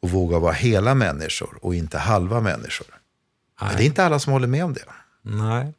att 0.03 0.11
våga 0.11 0.39
vara 0.39 0.53
hela 0.53 0.93
människor 0.95 1.57
och 1.61 1.75
inte 1.75 1.97
halva 1.97 2.41
människor. 2.41 2.87
Nej. 3.61 3.69
Men 3.69 3.77
det 3.77 3.83
är 3.83 3.85
inte 3.85 4.05
alla 4.05 4.19
som 4.19 4.33
håller 4.33 4.47
med 4.47 4.65
om 4.65 4.73
det. 4.73 4.81
Nej. 5.21 5.73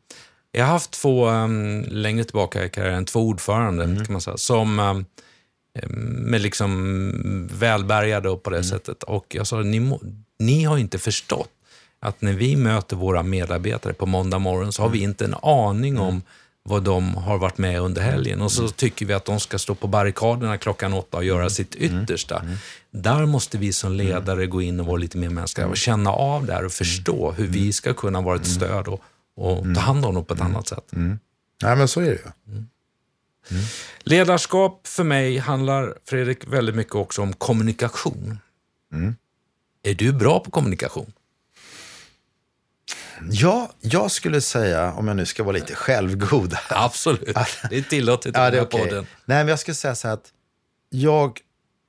Jag 0.53 0.65
har 0.65 0.73
haft 0.73 0.91
två, 0.91 1.29
um, 1.29 1.85
längre 1.89 2.25
tillbaka 2.25 2.65
i 2.65 2.69
karriären, 2.69 3.05
två 3.05 3.21
ordförande 3.21 3.85
mm. 3.85 4.05
kan 4.05 4.13
man 4.13 4.21
säga, 4.21 4.37
som 4.37 4.79
um, 4.79 5.05
med 6.31 6.41
liksom 6.41 7.49
välbärgade 7.53 8.29
och 8.31 8.43
på 8.43 8.51
det 8.51 8.57
mm. 8.57 8.69
sättet. 8.69 9.03
Och 9.03 9.27
jag 9.29 9.47
sa, 9.47 9.57
ni, 9.57 9.99
ni 10.39 10.65
har 10.65 10.79
inte 10.79 10.99
förstått 10.99 11.51
att 12.01 12.23
när 12.23 12.33
vi 12.33 12.57
möter 12.57 12.97
våra 12.97 13.23
medarbetare 13.23 13.93
på 13.93 14.07
måndag 14.07 14.39
morgon 14.39 14.73
så 14.73 14.83
har 14.83 14.89
vi 14.89 14.99
mm. 14.99 15.11
inte 15.11 15.25
en 15.25 15.35
aning 15.43 15.99
om 15.99 16.09
mm. 16.09 16.23
vad 16.63 16.83
de 16.83 17.15
har 17.15 17.39
varit 17.39 17.59
med 17.59 17.81
under 17.81 18.03
helgen. 18.03 18.43
Och 18.43 18.53
så 18.53 18.63
mm. 18.63 18.73
tycker 18.73 19.07
vi 19.07 19.15
att 19.15 19.25
de 19.25 19.41
ska 19.41 19.59
stå 19.59 19.75
på 19.75 19.87
barrikaderna 19.87 20.59
klockan 20.59 20.93
åtta 20.93 21.17
och 21.17 21.25
göra 21.25 21.51
sitt 21.51 21.75
yttersta. 21.75 22.43
Där 22.97 23.27
måste 23.27 23.59
vi 23.59 23.73
som 23.73 23.93
ledare 23.93 24.47
gå 24.47 24.63
in 24.63 24.81
och 24.81 24.87
vara 24.87 24.97
lite 24.97 25.19
mer 25.19 25.29
mänskliga 25.29 25.67
och 25.67 25.77
känna 25.77 26.11
av 26.11 26.47
det 26.47 26.53
här 26.53 26.65
och 26.65 26.73
förstå 26.73 27.33
hur 27.33 27.47
vi 27.47 27.73
ska 27.73 27.95
kunna 27.95 28.21
vara 28.21 28.37
ett 28.37 28.47
stöd 28.47 28.89
och, 28.89 29.03
och 29.37 29.65
ta 29.75 29.81
hand 29.81 30.05
om 30.05 30.15
dem 30.15 30.25
på 30.25 30.35
ett 30.35 30.41
annat 30.41 30.69
sätt. 30.69 30.93
Mm. 30.93 31.19
Ja, 31.61 31.75
men 31.75 31.89
så 31.89 32.01
är 32.01 32.05
det 32.05 32.11
ju. 32.11 32.55
Mm. 33.51 33.65
Ledarskap 33.99 34.87
för 34.87 35.05
mig 35.05 35.39
handlar, 35.39 35.95
Fredrik, 36.05 36.47
väldigt 36.47 36.75
mycket 36.75 36.95
också 36.95 37.23
om 37.23 37.33
kommunikation. 37.33 38.39
Mm. 38.93 39.17
Är 39.83 39.95
du 39.95 40.13
bra 40.13 40.41
på 40.41 40.51
kommunikation? 40.51 41.13
Ja, 43.31 43.73
jag 43.81 44.11
skulle 44.11 44.41
säga, 44.41 44.93
om 44.93 45.09
jag 45.09 45.17
nu 45.17 45.27
ska 45.27 45.43
vara 45.43 45.53
lite 45.53 45.75
självgod. 45.75 46.57
Absolut, 46.69 47.37
det 47.71 47.77
är 47.77 47.83
tillåtet 47.83 48.27
i 48.27 48.39
ja, 48.39 48.45
den 48.45 48.55
här 48.55 48.67
okay. 48.67 48.81
podden. 48.81 49.07
Nej, 49.25 49.39
men 49.39 49.49
jag 49.49 49.59
skulle 49.59 49.75
säga 49.75 49.95
så 49.95 50.09
här 50.09 50.15
att 50.15 50.33
jag 50.91 51.41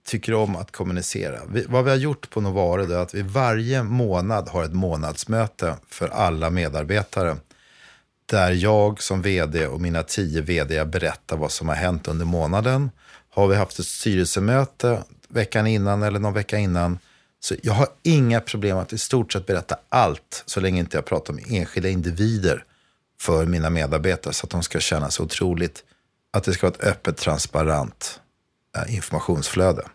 tycker 0.06 0.34
om 0.34 0.56
att 0.56 0.72
kommunicera. 0.72 1.40
Vi, 1.50 1.66
vad 1.70 1.84
vi 1.84 1.90
har 1.90 1.98
gjort 1.98 2.30
på 2.30 2.42
Novare 2.42 2.84
är 2.84 2.98
att 2.98 3.14
vi 3.14 3.22
varje 3.22 3.84
månad 3.84 4.50
har 4.50 4.64
ett 4.64 4.74
månadsmöte 4.74 5.78
för 5.88 6.08
alla 6.08 6.50
medarbetare. 6.50 7.38
Där 8.26 8.52
jag 8.52 9.02
som 9.02 9.22
vd 9.22 9.68
och 9.68 9.82
mina 9.82 10.04
tio 10.04 10.42
vd 10.42 10.86
berättar 10.86 11.38
vad 11.38 11.52
som 11.52 11.68
har 11.68 11.76
hänt 11.76 12.08
under 12.08 12.26
månaden. 12.26 12.92
Har 13.30 13.48
vi 13.48 13.56
haft 13.56 13.80
ett 13.80 13.86
styrelsemöte 13.86 15.04
veckan 15.28 15.68
innan 15.68 16.04
eller 16.04 16.20
någon 16.20 16.34
vecka 16.34 16.58
innan 16.58 17.00
så 17.40 17.56
jag 17.64 17.74
har 17.74 17.88
inga 18.04 18.42
problem 18.42 18.78
att 18.78 18.94
i 18.94 18.98
stort 18.98 19.34
sett 19.34 19.46
berätta 19.46 19.78
allt 19.90 20.44
så 20.46 20.60
länge 20.60 20.80
inte 20.80 20.98
jag 20.98 21.06
pratar 21.06 21.34
om 21.34 21.40
enskilda 21.48 21.90
individer 21.90 22.64
för 23.20 23.46
mina 23.46 23.70
medarbetare 23.70 24.34
så 24.34 24.46
att 24.46 24.50
de 24.50 24.64
ska 24.64 24.80
känna 24.80 25.12
sig 25.12 25.24
otroligt, 25.24 25.84
att 26.34 26.44
det 26.44 26.54
ska 26.54 26.68
vara 26.68 26.76
ett 26.76 26.84
öppet, 26.84 27.18
transparent 27.18 28.20
eh, 28.78 28.96
informationsflöde. 28.96 29.86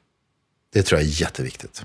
Det 0.72 0.82
tror 0.82 1.00
jag 1.00 1.08
är 1.08 1.20
jätteviktigt. 1.20 1.84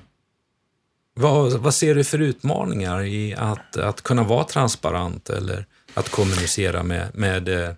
Vad, 1.13 1.53
vad 1.53 1.73
ser 1.75 1.95
du 1.95 2.03
för 2.03 2.19
utmaningar 2.19 3.03
i 3.03 3.35
att, 3.35 3.77
att 3.77 4.01
kunna 4.01 4.23
vara 4.23 4.43
transparent 4.43 5.29
eller 5.29 5.65
att 5.93 6.09
kommunicera 6.09 6.83
med, 6.83 7.15
med 7.15 7.49
eh, 7.49 7.73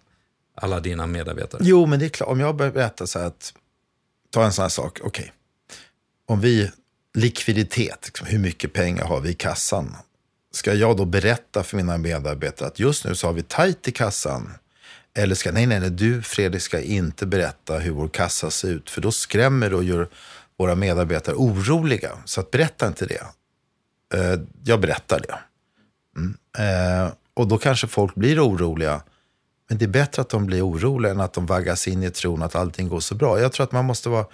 alla 0.55 0.79
dina 0.79 1.07
medarbetare? 1.07 1.61
Jo, 1.63 1.85
men 1.85 1.99
det 1.99 2.05
är 2.05 2.09
klart. 2.09 2.29
Om 2.29 2.39
jag 2.39 2.55
berättar 2.55 3.05
så 3.05 3.19
här 3.19 3.25
att, 3.25 3.53
ta 4.29 4.45
en 4.45 4.53
sån 4.53 4.61
här 4.61 4.69
sak, 4.69 4.99
okej. 5.03 5.07
Okay. 5.07 5.29
Om 6.27 6.41
vi 6.41 6.71
likviditet, 7.13 7.99
liksom, 8.05 8.27
hur 8.27 8.39
mycket 8.39 8.73
pengar 8.73 9.05
har 9.05 9.21
vi 9.21 9.29
i 9.29 9.33
kassan? 9.33 9.95
Ska 10.51 10.73
jag 10.73 10.97
då 10.97 11.05
berätta 11.05 11.63
för 11.63 11.77
mina 11.77 11.97
medarbetare 11.97 12.67
att 12.67 12.79
just 12.79 13.05
nu 13.05 13.15
så 13.15 13.27
har 13.27 13.33
vi 13.33 13.43
tajt 13.43 13.87
i 13.87 13.91
kassan? 13.91 14.53
Eller 15.13 15.35
ska, 15.35 15.51
nej, 15.51 15.65
nej, 15.65 15.79
nej, 15.79 15.89
du 15.89 16.21
Fredrik 16.21 16.61
ska 16.61 16.79
inte 16.79 17.25
berätta 17.25 17.79
hur 17.79 17.91
vår 17.91 18.07
kassa 18.07 18.51
ser 18.51 18.67
ut, 18.67 18.89
för 18.89 19.01
då 19.01 19.11
skrämmer 19.11 19.69
du 19.69 19.75
och 19.75 19.83
gör 19.83 20.07
våra 20.57 20.75
medarbetare 20.75 21.35
oroliga. 21.35 22.11
Så 22.25 22.41
att 22.41 22.51
berätta 22.51 22.87
inte 22.87 23.05
det. 23.05 23.23
Eh, 24.13 24.39
jag 24.63 24.81
berättar 24.81 25.19
det. 25.19 25.39
Mm. 26.17 26.37
Eh, 26.57 27.11
och 27.33 27.47
då 27.47 27.57
kanske 27.57 27.87
folk 27.87 28.15
blir 28.15 28.47
oroliga. 28.47 29.01
Men 29.69 29.77
det 29.77 29.85
är 29.85 29.89
bättre 29.89 30.21
att 30.21 30.29
de 30.29 30.45
blir 30.45 30.67
oroliga 30.67 31.11
än 31.11 31.19
att 31.19 31.33
de 31.33 31.45
vaggas 31.45 31.87
in 31.87 32.03
i 32.03 32.09
tron 32.09 32.43
att 32.43 32.55
allting 32.55 32.89
går 32.89 32.99
så 32.99 33.15
bra. 33.15 33.39
Jag 33.39 33.51
tror 33.51 33.63
att 33.63 33.71
man 33.71 33.85
måste 33.85 34.09
vara 34.09 34.25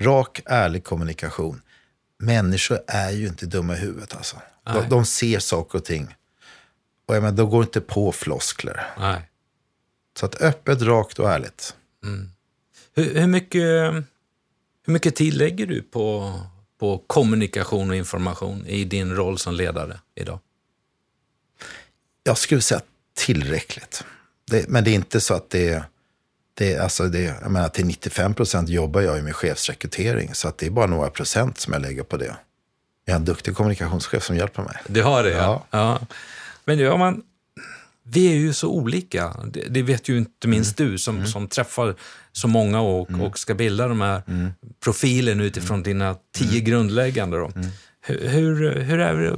rak, 0.00 0.40
ärlig 0.46 0.84
kommunikation 0.84 1.60
människor 2.18 2.78
är 2.86 3.10
ju 3.10 3.26
inte 3.26 3.46
dumma 3.46 3.74
i 3.74 3.78
huvudet. 3.78 4.16
Alltså. 4.16 4.36
De, 4.64 4.88
de, 4.88 5.04
ser 5.04 5.38
saker 5.38 5.78
och 5.78 5.84
ting. 5.84 6.16
Och 7.06 7.16
jag 7.16 7.22
menar, 7.22 7.36
de 7.36 7.50
går 7.50 7.62
inte 7.62 7.80
på 7.80 8.12
floskler. 8.12 8.86
Nej. 8.98 9.30
Så 10.18 10.26
att 10.26 10.40
öppet, 10.40 10.82
rakt 10.82 11.18
och 11.18 11.30
ärligt. 11.30 11.76
Mm. 12.04 12.30
Hur, 12.94 13.14
hur, 13.14 13.26
mycket, 13.26 14.04
hur 14.86 14.92
mycket 14.92 15.16
tid 15.16 15.34
lägger 15.34 15.66
du 15.66 15.82
på, 15.82 16.32
på 16.80 16.98
kommunikation 17.06 17.90
och 17.90 17.96
information 17.96 18.66
i 18.66 18.84
din 18.84 19.16
roll 19.16 19.38
som 19.38 19.54
ledare 19.54 20.00
idag? 20.14 20.38
Jag 22.22 22.38
skulle 22.38 22.62
säga 22.62 22.80
tillräckligt. 23.14 24.04
Det, 24.50 24.68
men 24.68 24.84
det 24.84 24.90
är 24.90 24.94
inte 24.94 25.20
så 25.20 25.34
att 25.34 25.50
det 25.50 25.84
det, 26.54 26.78
alltså 26.78 27.08
det, 27.08 27.20
jag 27.42 27.50
menar, 27.50 27.68
till 27.68 27.86
95 27.86 28.34
procent 28.34 28.68
jobbar 28.68 29.00
jag 29.00 29.16
ju 29.16 29.22
med 29.22 29.36
chefsrekrytering. 29.36 30.34
Så 30.34 30.48
att 30.48 30.58
det 30.58 30.66
är 30.66 30.70
bara 30.70 30.86
några 30.86 31.10
procent 31.10 31.58
som 31.58 31.72
jag 31.72 31.82
lägger 31.82 32.02
på 32.02 32.16
det. 32.16 32.36
Jag 33.04 33.14
har 33.14 33.18
en 33.18 33.24
duktig 33.24 33.54
kommunikationschef 33.54 34.22
som 34.24 34.36
hjälper 34.36 34.62
mig. 34.62 34.76
Du 34.86 35.02
har 35.02 35.22
det, 35.22 35.30
ja. 35.30 35.66
ja. 35.70 35.98
ja. 36.00 36.06
Men 36.64 36.78
du, 36.78 36.96
man, 36.96 37.22
vi 38.06 38.32
är 38.32 38.36
ju 38.36 38.52
så 38.52 38.68
olika. 38.68 39.36
Det, 39.52 39.60
det 39.60 39.82
vet 39.82 40.08
ju 40.08 40.18
inte 40.18 40.48
minst 40.48 40.80
mm. 40.80 40.92
du 40.92 40.98
som, 40.98 41.16
mm. 41.16 41.28
som 41.28 41.48
träffar 41.48 41.94
så 42.32 42.48
många 42.48 42.80
och, 42.80 43.10
mm. 43.10 43.20
och 43.20 43.38
ska 43.38 43.54
bilda 43.54 43.88
de 43.88 44.00
här 44.00 44.22
mm. 44.26 44.52
profilen 44.84 45.40
utifrån 45.40 45.76
mm. 45.76 45.82
dina 45.82 46.16
tio 46.34 46.50
mm. 46.50 46.64
grundläggande. 46.64 47.36
Då. 47.36 47.50
Hur, 48.00 48.28
hur, 48.28 48.80
hur, 48.80 49.00
är 49.00 49.36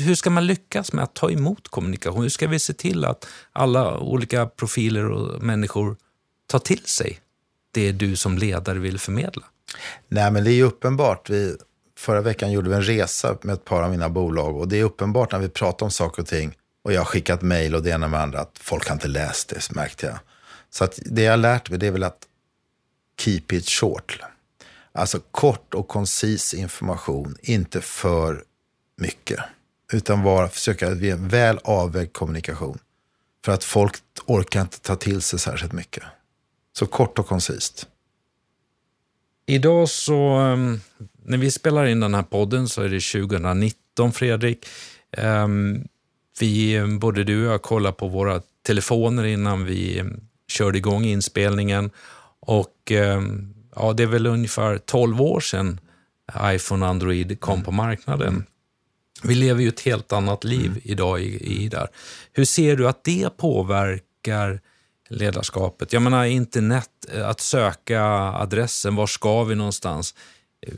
hur 0.00 0.14
ska 0.14 0.30
man 0.30 0.46
lyckas 0.46 0.92
med 0.92 1.04
att 1.04 1.14
ta 1.14 1.30
emot 1.30 1.68
kommunikation? 1.68 2.22
Hur 2.22 2.28
ska 2.28 2.48
vi 2.48 2.58
se 2.58 2.72
till 2.72 3.04
att 3.04 3.26
alla 3.52 3.98
olika 3.98 4.46
profiler 4.46 5.10
och 5.10 5.42
människor 5.42 5.96
ta 6.46 6.58
till 6.58 6.84
sig 6.84 7.20
det 7.70 7.92
du 7.92 8.16
som 8.16 8.38
ledare 8.38 8.78
vill 8.78 8.98
förmedla? 8.98 9.42
Nej, 10.08 10.30
men 10.30 10.44
det 10.44 10.50
är 10.50 10.54
ju 10.54 10.62
uppenbart. 10.62 11.30
Vi, 11.30 11.56
förra 11.98 12.20
veckan 12.20 12.52
gjorde 12.52 12.70
vi 12.70 12.76
en 12.76 12.82
resa 12.82 13.38
med 13.42 13.54
ett 13.54 13.64
par 13.64 13.82
av 13.82 13.90
mina 13.90 14.08
bolag 14.08 14.56
och 14.56 14.68
det 14.68 14.80
är 14.80 14.84
uppenbart 14.84 15.32
när 15.32 15.38
vi 15.38 15.48
pratar 15.48 15.86
om 15.86 15.90
saker 15.90 16.22
och 16.22 16.28
ting 16.28 16.54
och 16.84 16.92
jag 16.92 17.00
har 17.00 17.04
skickat 17.04 17.42
mejl 17.42 17.74
och 17.74 17.82
det 17.82 17.90
ena 17.90 18.08
med 18.08 18.20
andra 18.20 18.40
att 18.40 18.58
folk 18.58 18.88
har 18.88 18.94
inte 18.94 19.08
läst 19.08 19.48
det, 19.48 19.74
märkte 19.74 20.06
jag. 20.06 20.18
Så 20.70 20.84
att 20.84 20.98
det 21.04 21.22
jag 21.22 21.32
har 21.32 21.36
lärt 21.36 21.70
mig 21.70 21.78
det 21.78 21.86
är 21.86 21.90
väl 21.90 22.02
att 22.02 22.26
keep 23.20 23.42
it 23.52 23.68
short. 23.68 24.20
Alltså 24.92 25.20
kort 25.30 25.74
och 25.74 25.88
koncis 25.88 26.54
information, 26.54 27.36
inte 27.42 27.80
för 27.80 28.44
mycket. 28.96 29.40
Utan 29.92 30.22
bara 30.22 30.48
försöka 30.48 30.94
ge 30.94 31.10
en 31.10 31.28
väl 31.28 31.58
avvägd 31.64 32.12
kommunikation. 32.12 32.78
För 33.44 33.52
att 33.52 33.64
folk 33.64 33.96
orkar 34.26 34.60
inte 34.60 34.80
ta 34.80 34.96
till 34.96 35.22
sig 35.22 35.38
särskilt 35.38 35.72
mycket. 35.72 36.02
Så 36.72 36.86
kort 36.86 37.18
och 37.18 37.26
koncist. 37.26 37.86
Idag 39.46 39.88
så, 39.88 40.28
ehm, 40.28 40.80
när 41.22 41.38
vi 41.38 41.50
spelar 41.50 41.86
in 41.86 42.00
den 42.00 42.14
här 42.14 42.22
podden 42.22 42.68
så 42.68 42.82
är 42.82 42.88
det 42.88 43.00
2019, 43.00 44.12
Fredrik. 44.12 44.66
Ehm, 45.16 45.84
vi, 46.40 46.84
både 47.00 47.24
du 47.24 47.46
och 47.46 47.52
jag 47.52 47.62
kollar 47.62 47.92
på 47.92 48.08
våra 48.08 48.40
telefoner 48.66 49.24
innan 49.24 49.64
vi 49.64 49.98
ehm, 49.98 50.20
körde 50.48 50.78
igång 50.78 51.04
inspelningen. 51.04 51.90
Och 52.40 52.92
ja, 53.76 53.92
det 53.92 54.02
är 54.02 54.06
väl 54.06 54.26
ungefär 54.26 54.78
12 54.78 55.22
år 55.22 55.40
sedan 55.40 55.80
iPhone 56.42 56.84
och 56.84 56.90
Android 56.90 57.40
kom 57.40 57.62
på 57.62 57.72
marknaden. 57.72 58.44
Vi 59.22 59.34
lever 59.34 59.62
ju 59.62 59.68
ett 59.68 59.80
helt 59.80 60.12
annat 60.12 60.44
liv 60.44 60.66
mm. 60.66 60.80
idag 60.82 61.20
i, 61.20 61.62
i 61.64 61.68
där. 61.68 61.88
Hur 62.32 62.44
ser 62.44 62.76
du 62.76 62.88
att 62.88 63.04
det 63.04 63.36
påverkar 63.36 64.60
ledarskapet. 65.08 65.92
Jag 65.92 66.02
menar 66.02 66.24
internet, 66.24 66.90
eh, 67.12 67.28
att 67.28 67.40
söka 67.40 68.02
adressen, 68.02 68.96
var 68.96 69.06
ska 69.06 69.44
vi 69.44 69.54
någonstans? 69.54 70.14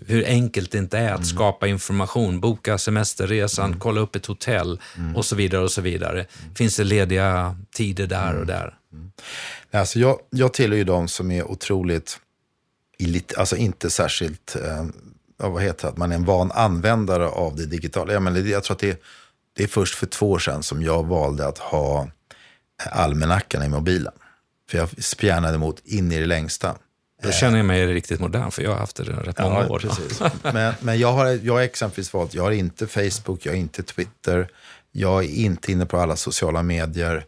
Hur 0.07 0.27
enkelt 0.27 0.71
det 0.71 0.79
inte 0.79 0.99
är 0.99 1.09
att 1.09 1.17
mm. 1.17 1.25
skapa 1.25 1.67
information, 1.67 2.41
boka 2.41 2.79
semesterresan, 2.79 3.67
mm. 3.67 3.81
kolla 3.81 4.01
upp 4.01 4.17
ett 4.17 4.27
hotell 4.27 4.81
mm. 4.97 5.17
och 5.17 5.25
så 5.25 5.37
vidare. 5.37 5.63
och 5.63 5.71
så 5.71 5.81
vidare. 5.81 6.27
Mm. 6.43 6.55
Finns 6.55 6.77
det 6.77 6.85
lediga 6.85 7.57
tider 7.75 8.07
där 8.07 8.29
och 8.29 8.35
mm. 8.35 8.47
där? 8.47 8.75
Mm. 8.93 9.11
Alltså 9.71 9.99
jag, 9.99 10.19
jag 10.31 10.53
tillhör 10.55 10.79
ju 10.79 10.85
de 10.85 11.09
som 11.09 11.31
är 11.31 11.51
otroligt, 11.51 12.19
alltså 13.37 13.57
inte 13.57 13.91
särskilt 13.91 14.57
eh, 14.57 14.87
vad 15.37 15.63
heter 15.63 15.83
det, 15.83 15.89
att 15.89 15.97
man 15.97 16.13
är 16.13 16.17
en 16.17 16.25
van 16.25 16.53
användare 16.53 17.29
av 17.29 17.57
det 17.57 17.67
digitala. 17.67 18.13
Jag, 18.13 18.23
menar, 18.23 18.39
jag 18.39 18.65
tror 18.65 18.75
att 18.75 18.81
det, 18.81 19.03
det 19.57 19.63
är 19.63 19.69
först 19.69 19.95
för 19.95 20.07
två 20.07 20.31
år 20.31 20.39
sedan 20.39 20.63
som 20.63 20.83
jag 20.83 21.07
valde 21.07 21.47
att 21.47 21.59
ha 21.59 22.09
almanackan 22.91 23.63
i 23.63 23.69
mobilen. 23.69 24.13
För 24.71 24.79
jag 24.79 25.05
spjärnade 25.05 25.55
emot 25.55 25.81
in 25.85 26.13
i 26.13 26.21
det 26.21 26.27
längsta. 26.27 26.77
Då 27.23 27.33
känner 27.33 27.57
jag 27.57 27.67
mig 27.67 27.87
riktigt 27.87 28.21
modern, 28.21 28.51
för 28.51 28.63
jag 28.63 28.71
har 28.71 28.79
haft 28.79 28.97
det 28.97 29.03
rätt 29.03 29.39
många 29.39 29.61
ja, 29.61 29.69
år. 29.69 29.79
Precis. 29.79 30.21
men 30.43 30.75
men 30.81 30.99
jag, 30.99 31.13
har, 31.13 31.27
jag 31.27 31.55
har 31.55 31.61
exempelvis 31.61 32.13
valt, 32.13 32.35
jag 32.35 32.43
har 32.43 32.51
inte 32.51 32.87
Facebook, 32.87 33.47
jag 33.47 33.53
har 33.53 33.57
inte 33.57 33.83
Twitter, 33.83 34.49
jag 34.93 35.25
är 35.25 35.29
inte 35.29 35.73
inne 35.73 35.87
på 35.87 35.99
alla 35.99 36.17
sociala 36.17 36.63
medier. 36.63 37.25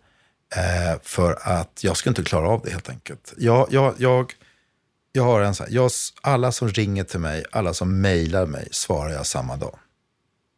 Eh, 0.56 1.00
för 1.02 1.38
att 1.42 1.84
jag 1.84 1.96
ska 1.96 2.10
inte 2.10 2.24
klara 2.24 2.48
av 2.48 2.62
det 2.64 2.70
helt 2.70 2.88
enkelt. 2.88 3.34
Jag, 3.36 3.68
jag, 3.70 3.94
jag, 3.98 4.32
jag 5.12 5.22
har 5.22 5.40
en 5.40 5.54
så 5.54 5.64
här, 5.64 5.70
jag, 5.72 5.90
alla 6.20 6.52
som 6.52 6.68
ringer 6.68 7.04
till 7.04 7.20
mig, 7.20 7.44
alla 7.50 7.74
som 7.74 8.00
mejlar 8.00 8.46
mig, 8.46 8.68
svarar 8.70 9.10
jag 9.10 9.26
samma 9.26 9.56
dag. 9.56 9.78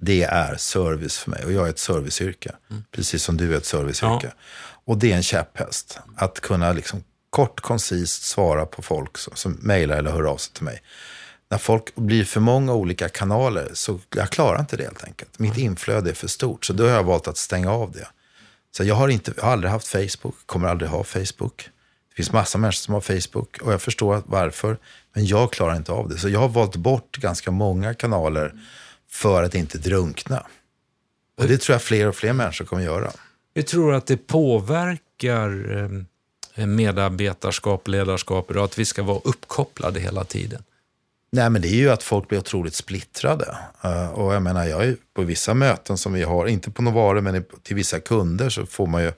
Det 0.03 0.23
är 0.23 0.57
service 0.57 1.19
för 1.19 1.31
mig 1.31 1.45
och 1.45 1.53
jag 1.53 1.67
är 1.67 1.71
ett 1.71 1.79
serviceyrke. 1.79 2.53
Mm. 2.71 2.85
Precis 2.91 3.23
som 3.23 3.37
du 3.37 3.53
är 3.55 3.57
ett 3.59 3.67
serviceyrke. 3.67 4.27
Ja. 4.27 4.43
Och 4.85 4.99
det 4.99 5.13
är 5.13 5.17
en 5.17 5.23
käpphäst. 5.23 5.99
Att 6.17 6.41
kunna 6.41 6.73
liksom 6.73 7.05
kort, 7.31 7.61
koncist 7.61 8.23
svara 8.23 8.67
på 8.67 8.83
folk 8.83 9.19
som, 9.19 9.37
som 9.37 9.53
mejlar 9.53 9.97
eller 9.97 10.11
hör 10.11 10.25
av 10.25 10.37
sig 10.37 10.55
till 10.55 10.65
mig. 10.65 10.83
När 11.51 11.59
folk 11.59 11.95
blir 11.95 12.25
för 12.25 12.41
många 12.41 12.75
olika 12.75 13.09
kanaler 13.09 13.71
så 13.73 14.01
jag 14.17 14.31
klarar 14.31 14.61
inte 14.61 14.77
det 14.77 14.85
helt 14.85 15.05
enkelt. 15.05 15.39
Mitt 15.39 15.57
mm. 15.57 15.65
inflöde 15.65 16.11
är 16.11 16.15
för 16.15 16.29
stort. 16.29 16.65
Så 16.65 16.73
då 16.73 16.85
har 16.85 16.91
jag 16.91 17.05
valt 17.05 17.29
att 17.29 17.37
stänga 17.37 17.71
av 17.73 17.93
det. 17.93 18.07
Så 18.77 18.85
jag 18.85 18.95
har, 18.95 19.09
inte, 19.09 19.33
jag 19.37 19.45
har 19.45 19.53
aldrig 19.53 19.71
haft 19.71 19.89
Facebook, 19.89 20.35
kommer 20.47 20.69
aldrig 20.69 20.91
ha 20.91 21.05
Facebook. 21.05 21.69
Det 22.09 22.15
finns 22.15 22.33
massa 22.33 22.59
människor 22.59 22.77
som 22.77 22.95
har 22.95 23.01
Facebook 23.01 23.59
och 23.63 23.73
jag 23.73 23.83
förstår 23.83 24.23
varför. 24.27 24.79
Men 25.13 25.27
jag 25.27 25.53
klarar 25.53 25.77
inte 25.77 25.93
av 25.93 26.09
det. 26.09 26.19
Så 26.19 26.29
jag 26.29 26.41
har 26.41 26.49
valt 26.49 26.77
bort 26.77 27.17
ganska 27.17 27.51
många 27.51 27.95
kanaler 27.95 28.53
för 29.11 29.43
att 29.43 29.55
inte 29.55 29.79
drunkna. 29.79 30.47
Och 31.39 31.47
det 31.47 31.59
tror 31.59 31.75
jag 31.75 31.83
fler 31.83 32.09
och 32.09 32.17
fler 32.17 32.33
människor 32.33 32.65
kommer 32.65 32.83
göra. 32.83 33.11
Jag 33.53 33.67
tror 33.67 33.95
att 33.95 34.07
det 34.07 34.17
påverkar 34.17 35.79
eh, 35.79 35.89
medarbetarskap, 36.55 37.89
ledarskap, 37.89 38.57
att 38.57 38.79
vi 38.79 38.85
ska 38.85 39.03
vara 39.03 39.21
uppkopplade 39.25 40.01
hela 40.01 40.25
tiden. 40.25 40.63
Nej, 41.33 41.51
men 41.51 41.63
det 41.63 41.69
är 41.69 41.77
ju 41.77 41.91
att 41.91 42.03
folk 42.03 42.29
blir 42.29 42.39
otroligt 42.39 42.75
splittrade. 42.75 43.57
Uh, 43.85 44.11
och 44.11 44.35
jag 44.35 44.43
menar, 44.43 44.65
jag 44.65 44.85
är 44.85 44.97
på 45.15 45.23
vissa 45.23 45.55
möten 45.55 45.99
som 45.99 46.13
vi 46.13 46.23
har, 46.23 46.47
inte 46.47 46.71
på 46.71 46.83
Novare, 46.83 47.21
men 47.21 47.45
till 47.63 47.77
vissa 47.77 48.01
kunder 48.01 48.49
så 48.49 48.67
får 48.67 48.87
man 48.87 49.03
ju 49.03 49.13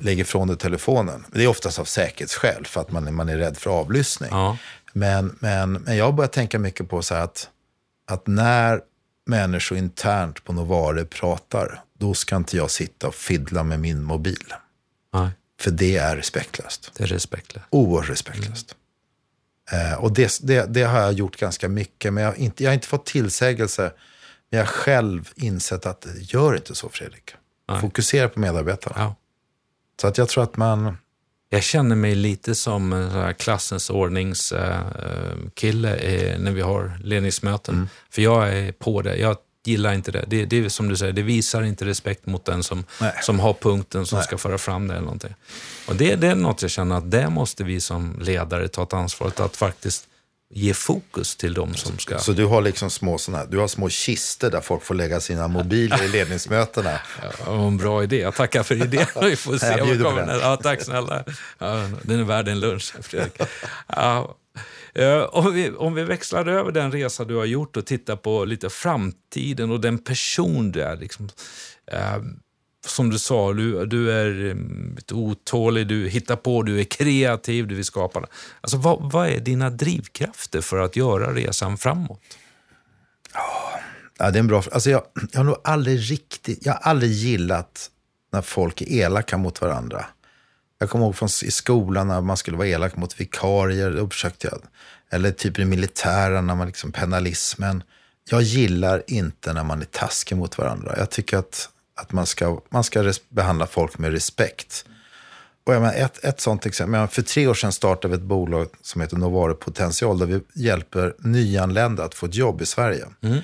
lägga 0.00 0.20
ifrån 0.20 0.48
dig 0.48 0.56
telefonen. 0.56 1.24
Det 1.32 1.44
är 1.44 1.48
oftast 1.48 1.78
av 1.78 1.84
säkerhetsskäl, 1.84 2.66
för 2.66 2.80
att 2.80 2.90
man, 2.90 3.14
man 3.14 3.28
är 3.28 3.36
rädd 3.36 3.56
för 3.56 3.70
avlyssning. 3.70 4.30
Ja. 4.32 4.58
Men, 4.92 5.36
men, 5.40 5.72
men 5.72 5.96
jag 5.96 6.04
har 6.04 6.12
börjat 6.12 6.32
tänka 6.32 6.58
mycket 6.58 6.88
på 6.88 7.02
så 7.02 7.14
att, 7.14 7.48
att 8.06 8.26
när 8.26 8.80
människor 9.26 9.78
internt 9.78 10.44
på 10.44 10.52
Novare 10.52 11.04
pratar, 11.04 11.80
då 11.98 12.14
ska 12.14 12.36
inte 12.36 12.56
jag 12.56 12.70
sitta 12.70 13.08
och 13.08 13.14
fiddla 13.14 13.62
med 13.62 13.80
min 13.80 14.02
mobil. 14.02 14.54
Nej. 15.12 15.30
För 15.60 15.70
det 15.70 15.96
är 15.96 16.16
respektlöst. 16.16 16.90
Det 16.96 17.04
är 17.04 17.08
respektlöst. 17.08 17.66
Oerhört 17.70 18.10
respektlöst. 18.10 18.72
Mm. 18.72 18.82
Eh, 19.92 19.98
och 19.98 20.12
det, 20.12 20.38
det, 20.42 20.74
det, 20.74 20.82
har 20.82 21.00
jag 21.00 21.12
gjort 21.12 21.36
ganska 21.36 21.68
mycket, 21.68 22.12
men 22.12 22.24
jag 22.24 22.30
har 22.30 22.36
inte, 22.36 22.64
jag 22.64 22.70
har 22.70 22.74
inte 22.74 22.86
fått 22.86 23.06
tillsägelse. 23.06 23.92
Men 24.50 24.58
jag 24.58 24.66
har 24.66 24.72
själv 24.72 25.30
insett 25.34 25.86
att 25.86 26.06
gör 26.16 26.56
inte 26.56 26.74
så 26.74 26.88
Fredrik. 26.88 27.34
Nej. 27.68 27.80
Fokusera 27.80 28.28
på 28.28 28.40
medarbetarna. 28.40 28.96
Ja. 28.98 29.14
Så 30.00 30.06
att 30.06 30.18
jag 30.18 30.28
tror 30.28 30.44
att 30.44 30.56
man... 30.56 30.96
Jag 31.48 31.62
känner 31.62 31.96
mig 31.96 32.14
lite 32.14 32.54
som 32.54 32.92
en 32.92 33.34
klassens 33.34 33.90
ordningskille 33.90 35.96
eh, 35.96 36.38
när 36.38 36.50
vi 36.50 36.60
har 36.60 37.00
ledningsmöten. 37.04 37.74
Mm. 37.74 37.88
För 38.10 38.22
jag 38.22 38.48
är 38.48 38.72
på 38.72 39.02
det. 39.02 39.16
Jag 39.16 39.36
gillar 39.66 39.92
inte 39.92 40.10
det. 40.10 40.24
Det, 40.26 40.44
det 40.44 40.70
som 40.70 40.88
du 40.88 40.96
säger, 40.96 41.12
det 41.12 41.22
visar 41.22 41.62
inte 41.62 41.84
respekt 41.84 42.26
mot 42.26 42.44
den 42.44 42.62
som, 42.62 42.84
som 43.22 43.40
har 43.40 43.54
punkten 43.54 44.06
som 44.06 44.16
Nej. 44.16 44.26
ska 44.26 44.38
föra 44.38 44.58
fram 44.58 44.88
det 44.88 44.94
eller 44.94 45.04
någonting. 45.04 45.34
Och 45.88 45.96
det, 45.96 46.14
det 46.14 46.26
är 46.26 46.34
något 46.34 46.62
jag 46.62 46.70
känner 46.70 46.96
att 46.96 47.10
det 47.10 47.30
måste 47.30 47.64
vi 47.64 47.80
som 47.80 48.18
ledare 48.20 48.68
ta 48.68 48.82
ett 48.82 48.92
ansvar 48.92 49.30
för, 49.30 49.44
att 49.44 49.56
faktiskt 49.56 50.08
ge 50.50 50.74
fokus 50.74 51.36
till 51.36 51.54
dem 51.54 51.74
som 51.74 51.98
ska... 51.98 52.18
Så 52.18 52.32
du 52.32 52.44
har 52.44 52.62
liksom 52.62 52.90
små, 52.90 53.18
såna, 53.18 53.44
du 53.44 53.58
har 53.58 53.68
små 53.68 53.88
kister 53.88 54.50
där 54.50 54.60
folk 54.60 54.82
får 54.82 54.94
lägga 54.94 55.20
sina 55.20 55.48
mobiler 55.48 56.04
i 56.04 56.08
ledningsmötena? 56.08 57.00
Ja, 57.46 57.66
en 57.66 57.76
bra 57.76 58.02
idé. 58.02 58.20
Jag 58.20 58.34
tackar 58.34 58.62
för 58.62 58.74
idén. 58.74 59.06
Vi 59.22 59.36
får 59.36 59.58
se 59.58 59.80
vad 59.80 60.02
kommer. 60.02 60.40
Ja, 60.40 60.56
tack 60.56 60.82
snälla. 60.82 61.24
Ja, 61.58 61.88
den 62.02 62.20
är 62.20 62.24
värd 62.24 62.48
en 62.48 62.60
lunch, 62.60 62.94
Fredrik. 63.00 63.40
Ja, 63.86 64.36
Eh, 64.98 65.22
om, 65.22 65.54
vi, 65.54 65.70
om 65.70 65.94
vi 65.94 66.04
växlar 66.04 66.46
över 66.46 66.72
den 66.72 66.92
resa 66.92 67.24
du 67.24 67.36
har 67.36 67.44
gjort 67.44 67.76
och 67.76 67.86
tittar 67.86 68.16
på 68.16 68.44
lite 68.44 68.70
framtiden 68.70 69.70
och 69.70 69.80
den 69.80 69.98
person 69.98 70.72
du 70.72 70.82
är. 70.82 70.96
Liksom, 70.96 71.28
eh, 71.92 72.18
som 72.86 73.10
du 73.10 73.18
sa, 73.18 73.52
du, 73.52 73.86
du 73.86 74.12
är 74.12 74.50
mm, 74.50 74.94
lite 74.96 75.14
otålig, 75.14 75.86
du 75.86 76.08
hittar 76.08 76.36
på, 76.36 76.62
du 76.62 76.80
är 76.80 76.84
kreativ, 76.84 77.66
du 77.66 77.74
vill 77.74 77.84
skapa. 77.84 78.26
Alltså, 78.60 78.76
vad, 78.76 79.12
vad 79.12 79.28
är 79.28 79.40
dina 79.40 79.70
drivkrafter 79.70 80.60
för 80.60 80.78
att 80.78 80.96
göra 80.96 81.34
resan 81.34 81.78
framåt? 81.78 82.20
Ja, 84.18 84.30
det 84.30 84.38
är 84.38 84.40
en 84.40 84.46
bra 84.46 84.62
alltså 84.72 84.90
jag, 84.90 85.02
jag 85.32 85.40
har 85.40 85.44
nog 85.44 85.56
aldrig 85.64 86.10
riktigt, 86.10 86.66
jag 86.66 86.72
har 86.72 86.80
aldrig 86.80 87.10
gillat 87.10 87.90
när 88.32 88.42
folk 88.42 88.82
är 88.82 88.86
elaka 88.86 89.38
mot 89.38 89.60
varandra. 89.60 90.06
Jag 90.78 90.90
kommer 90.90 91.04
ihåg 91.04 91.16
från 91.16 91.28
i 91.44 91.50
skolan 91.50 92.08
när 92.08 92.20
man 92.20 92.36
skulle 92.36 92.56
vara 92.56 92.68
elak 92.68 92.96
mot 92.96 93.20
vikarier. 93.20 93.90
Då 93.90 94.08
försökte 94.08 94.48
jag. 94.48 94.62
Eller 95.10 95.30
typ 95.30 95.58
i 95.58 95.64
militären 95.64 96.46
när 96.46 96.54
man 96.54 96.66
liksom 96.66 96.92
penalismen. 96.92 97.82
Jag 98.30 98.42
gillar 98.42 99.02
inte 99.06 99.52
när 99.52 99.64
man 99.64 99.80
är 99.80 99.84
taskig 99.84 100.36
mot 100.36 100.58
varandra. 100.58 100.94
Jag 100.98 101.10
tycker 101.10 101.36
att, 101.36 101.68
att 101.94 102.12
man 102.12 102.26
ska, 102.26 102.60
man 102.70 102.84
ska 102.84 103.12
behandla 103.28 103.66
folk 103.66 103.98
med 103.98 104.12
respekt. 104.12 104.84
Och 105.66 105.74
jag 105.74 105.82
menar, 105.82 105.94
ett, 105.94 106.24
ett 106.24 106.40
sånt 106.40 106.66
exempel. 106.66 107.08
För 107.08 107.22
tre 107.22 107.46
år 107.46 107.54
sedan 107.54 107.72
startade 107.72 108.08
vi 108.08 108.22
ett 108.22 108.28
bolag 108.28 108.68
som 108.82 109.00
heter 109.00 109.16
Novare 109.16 109.54
Potential. 109.54 110.18
Där 110.18 110.26
vi 110.26 110.40
hjälper 110.54 111.14
nyanlända 111.18 112.04
att 112.04 112.14
få 112.14 112.26
ett 112.26 112.34
jobb 112.34 112.62
i 112.62 112.66
Sverige. 112.66 113.06
Mm. 113.22 113.38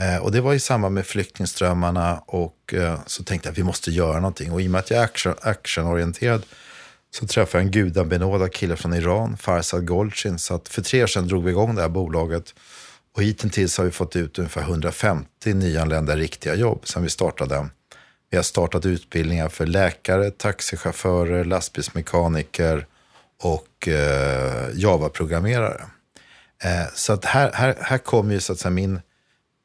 Eh, 0.00 0.16
och 0.16 0.32
det 0.32 0.40
var 0.40 0.54
i 0.54 0.60
samband 0.60 0.94
med 0.94 1.06
flyktingströmmarna. 1.06 2.22
Och 2.26 2.74
eh, 2.74 2.98
så 3.06 3.24
tänkte 3.24 3.48
jag 3.48 3.52
att 3.52 3.58
vi 3.58 3.62
måste 3.62 3.90
göra 3.90 4.14
någonting. 4.20 4.52
Och 4.52 4.60
i 4.60 4.66
och 4.66 4.70
med 4.70 4.78
att 4.78 4.90
jag 4.90 5.00
är 5.00 5.04
action, 5.04 5.34
actionorienterad 5.40 6.42
så 7.10 7.26
träffade 7.26 7.64
jag 7.64 7.66
en 7.66 7.72
gudabenådad 7.72 8.52
kille 8.52 8.76
från 8.76 8.94
Iran, 8.94 9.36
Farsad 9.36 9.86
Golchin. 9.86 10.38
Så 10.38 10.54
att 10.54 10.68
för 10.68 10.82
tre 10.82 11.02
år 11.02 11.06
sedan 11.06 11.28
drog 11.28 11.44
vi 11.44 11.50
igång 11.50 11.74
det 11.74 11.82
här 11.82 11.88
bolaget. 11.88 12.54
Och 13.16 13.22
hittills 13.22 13.78
har 13.78 13.84
vi 13.84 13.90
fått 13.90 14.16
ut 14.16 14.38
ungefär 14.38 14.60
150 14.60 15.54
nyanlända 15.54 16.16
riktiga 16.16 16.54
jobb 16.54 16.88
sedan 16.88 17.02
vi 17.02 17.08
startade. 17.08 17.68
Vi 18.30 18.36
har 18.36 18.44
startat 18.44 18.86
utbildningar 18.86 19.48
för 19.48 19.66
läkare, 19.66 20.30
taxichaufförer, 20.30 21.44
lastbilsmekaniker 21.44 22.86
och 23.42 23.88
eh, 23.88 24.68
Java-programmerare. 24.74 25.84
Eh, 26.62 26.86
så 26.94 27.12
att 27.12 27.24
här, 27.24 27.52
här, 27.52 27.76
här 27.80 27.98
kommer 27.98 28.34
ju 28.34 28.40
så 28.40 28.52
att 28.52 28.58
säga 28.58 28.70
min, 28.70 29.00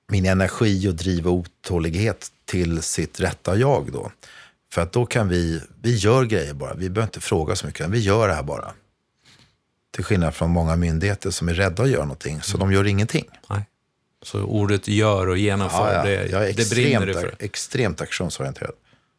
min 0.08 0.26
energi 0.26 0.90
och 0.90 0.96
driv 0.96 1.28
och 1.28 1.34
otålighet 1.34 2.28
till 2.46 2.82
sitt 2.82 3.20
rätta 3.20 3.56
jag 3.56 3.92
då. 3.92 4.12
För 4.74 4.82
att 4.82 4.92
då 4.92 5.06
kan 5.06 5.28
vi, 5.28 5.62
vi 5.82 5.96
gör 5.96 6.26
grejer 6.26 6.54
bara. 6.54 6.74
Vi 6.74 6.90
behöver 6.90 7.08
inte 7.08 7.20
fråga 7.20 7.56
så 7.56 7.68
mycket, 7.68 7.90
vi 7.90 8.00
gör 8.00 8.28
det 8.28 8.34
här 8.34 8.44
bara. 8.44 8.74
Till 9.92 10.04
skillnad 10.04 10.36
från 10.36 10.50
många 10.50 10.76
myndigheter 10.76 11.32
som 11.32 11.50
är 11.50 11.54
rädda 11.54 11.84
att 11.84 11.90
göra 11.90 12.02
någonting, 12.02 12.42
så 12.42 12.58
mm. 12.58 12.68
de 12.68 12.76
gör 12.76 12.88
ingenting. 12.88 13.26
Nej. 13.50 13.66
Så 14.22 14.44
ordet 14.44 14.88
gör 14.88 15.28
och 15.28 15.38
genomför, 15.38 15.94
ja, 15.94 15.98
ja. 15.98 16.04
Det, 16.04 16.26
jag 16.26 16.50
är 16.50 16.54
det 16.54 16.70
brinner 16.70 17.06
du 17.06 17.14
för? 17.14 17.36
extremt 17.40 18.02
aktionsorienterad. 18.02 18.74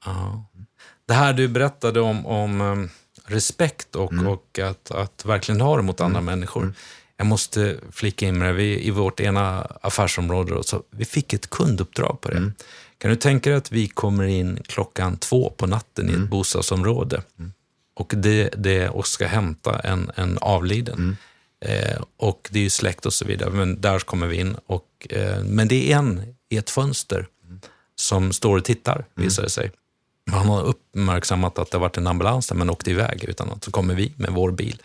Ja. 0.05 0.45
Det 1.07 1.15
här 1.15 1.33
du 1.33 1.49
berättade 1.49 2.01
om, 2.01 2.27
om 2.27 2.61
um, 2.61 2.91
respekt 3.27 3.97
och, 3.97 4.13
mm. 4.13 4.27
och 4.27 4.59
att, 4.59 4.91
att 4.91 5.25
verkligen 5.25 5.61
ha 5.61 5.77
det 5.77 5.83
mot 5.83 6.01
andra 6.01 6.19
mm. 6.19 6.25
människor. 6.25 6.75
Jag 7.17 7.27
måste 7.27 7.77
flika 7.93 8.27
in 8.27 8.39
med 8.39 8.49
det. 8.49 8.53
Vi, 8.53 8.87
I 8.87 8.91
vårt 8.91 9.21
ena 9.21 9.61
affärsområde, 9.61 10.65
så 10.65 10.83
vi 10.91 11.05
fick 11.05 11.33
ett 11.33 11.51
kunduppdrag 11.51 12.21
på 12.21 12.29
det. 12.29 12.37
Mm. 12.37 12.53
Kan 12.99 13.11
du 13.11 13.17
tänka 13.17 13.51
dig 13.51 13.57
att 13.57 13.73
vi 13.73 13.89
kommer 13.89 14.25
in 14.25 14.59
klockan 14.67 15.17
två 15.17 15.51
på 15.51 15.67
natten 15.67 16.05
mm. 16.05 16.11
i 16.11 16.13
ett 16.13 16.19
mm. 16.19 16.31
bostadsområde 16.31 17.23
mm. 17.39 17.53
och, 17.95 18.13
det, 18.17 18.51
det, 18.57 18.89
och 18.89 19.07
ska 19.07 19.27
hämta 19.27 19.79
en, 19.79 20.11
en 20.15 20.39
avliden. 20.39 20.95
Mm. 20.95 21.17
Eh, 21.61 22.03
och 22.17 22.49
det 22.51 22.59
är 22.59 22.63
ju 22.63 22.71
släkt 22.71 23.07
och 23.07 23.13
så 23.13 23.25
vidare, 23.25 23.51
men 23.51 23.81
där 23.81 23.99
kommer 23.99 24.27
vi 24.27 24.37
in. 24.37 24.57
Och, 24.67 25.07
eh, 25.11 25.45
men 25.45 25.69
det 25.69 25.93
är 25.93 25.99
en 25.99 26.35
i 26.49 26.57
ett 26.57 26.71
fönster 26.71 27.27
mm. 27.45 27.61
som 27.97 28.33
står 28.33 28.57
och 28.57 28.65
tittar, 28.65 29.05
visar 29.15 29.43
det 29.43 29.51
sig. 29.51 29.71
Han 30.31 30.49
har 30.49 30.63
uppmärksammat 30.63 31.59
att 31.59 31.71
det 31.71 31.77
har 31.77 31.81
varit 31.81 31.97
en 31.97 32.07
ambulans 32.07 32.47
där, 32.47 32.55
men 32.55 32.71
åkte 32.71 32.91
iväg 32.91 33.25
utan 33.25 33.51
att 33.51 33.65
så 33.65 33.71
kommer 33.71 33.95
vi 33.95 34.13
med 34.17 34.31
vår 34.33 34.51
bil. 34.51 34.83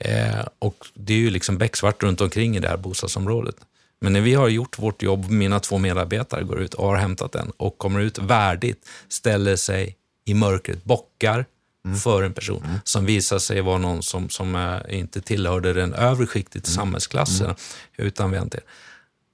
Eh, 0.00 0.46
och 0.58 0.86
det 0.94 1.12
är 1.12 1.18
ju 1.18 1.30
liksom 1.30 1.58
becksvart 1.58 2.02
runt 2.02 2.20
omkring 2.20 2.56
i 2.56 2.60
det 2.60 2.68
här 2.68 2.76
bostadsområdet. 2.76 3.56
Men 4.00 4.12
när 4.12 4.20
vi 4.20 4.34
har 4.34 4.48
gjort 4.48 4.78
vårt 4.78 5.02
jobb, 5.02 5.30
mina 5.30 5.60
två 5.60 5.78
medarbetare 5.78 6.42
går 6.42 6.60
ut 6.60 6.74
och 6.74 6.86
har 6.86 6.96
hämtat 6.96 7.32
den 7.32 7.52
och 7.56 7.78
kommer 7.78 8.00
ut 8.00 8.18
värdigt, 8.18 8.88
ställer 9.08 9.56
sig 9.56 9.96
i 10.24 10.34
mörkret, 10.34 10.84
bockar 10.84 11.44
mm. 11.84 11.96
för 11.96 12.22
en 12.22 12.32
person 12.32 12.64
mm. 12.64 12.78
som 12.84 13.06
visar 13.06 13.38
sig 13.38 13.60
vara 13.60 13.78
någon 13.78 14.02
som, 14.02 14.28
som 14.28 14.80
inte 14.88 15.20
tillhörde 15.20 15.72
den 15.72 15.94
övre 15.94 16.26
skiktet 16.26 16.68
i 16.68 16.70
mm. 16.70 16.76
samhällsklassen, 16.76 17.46
mm. 17.46 17.56
utan 17.96 18.30
väntar. 18.30 18.60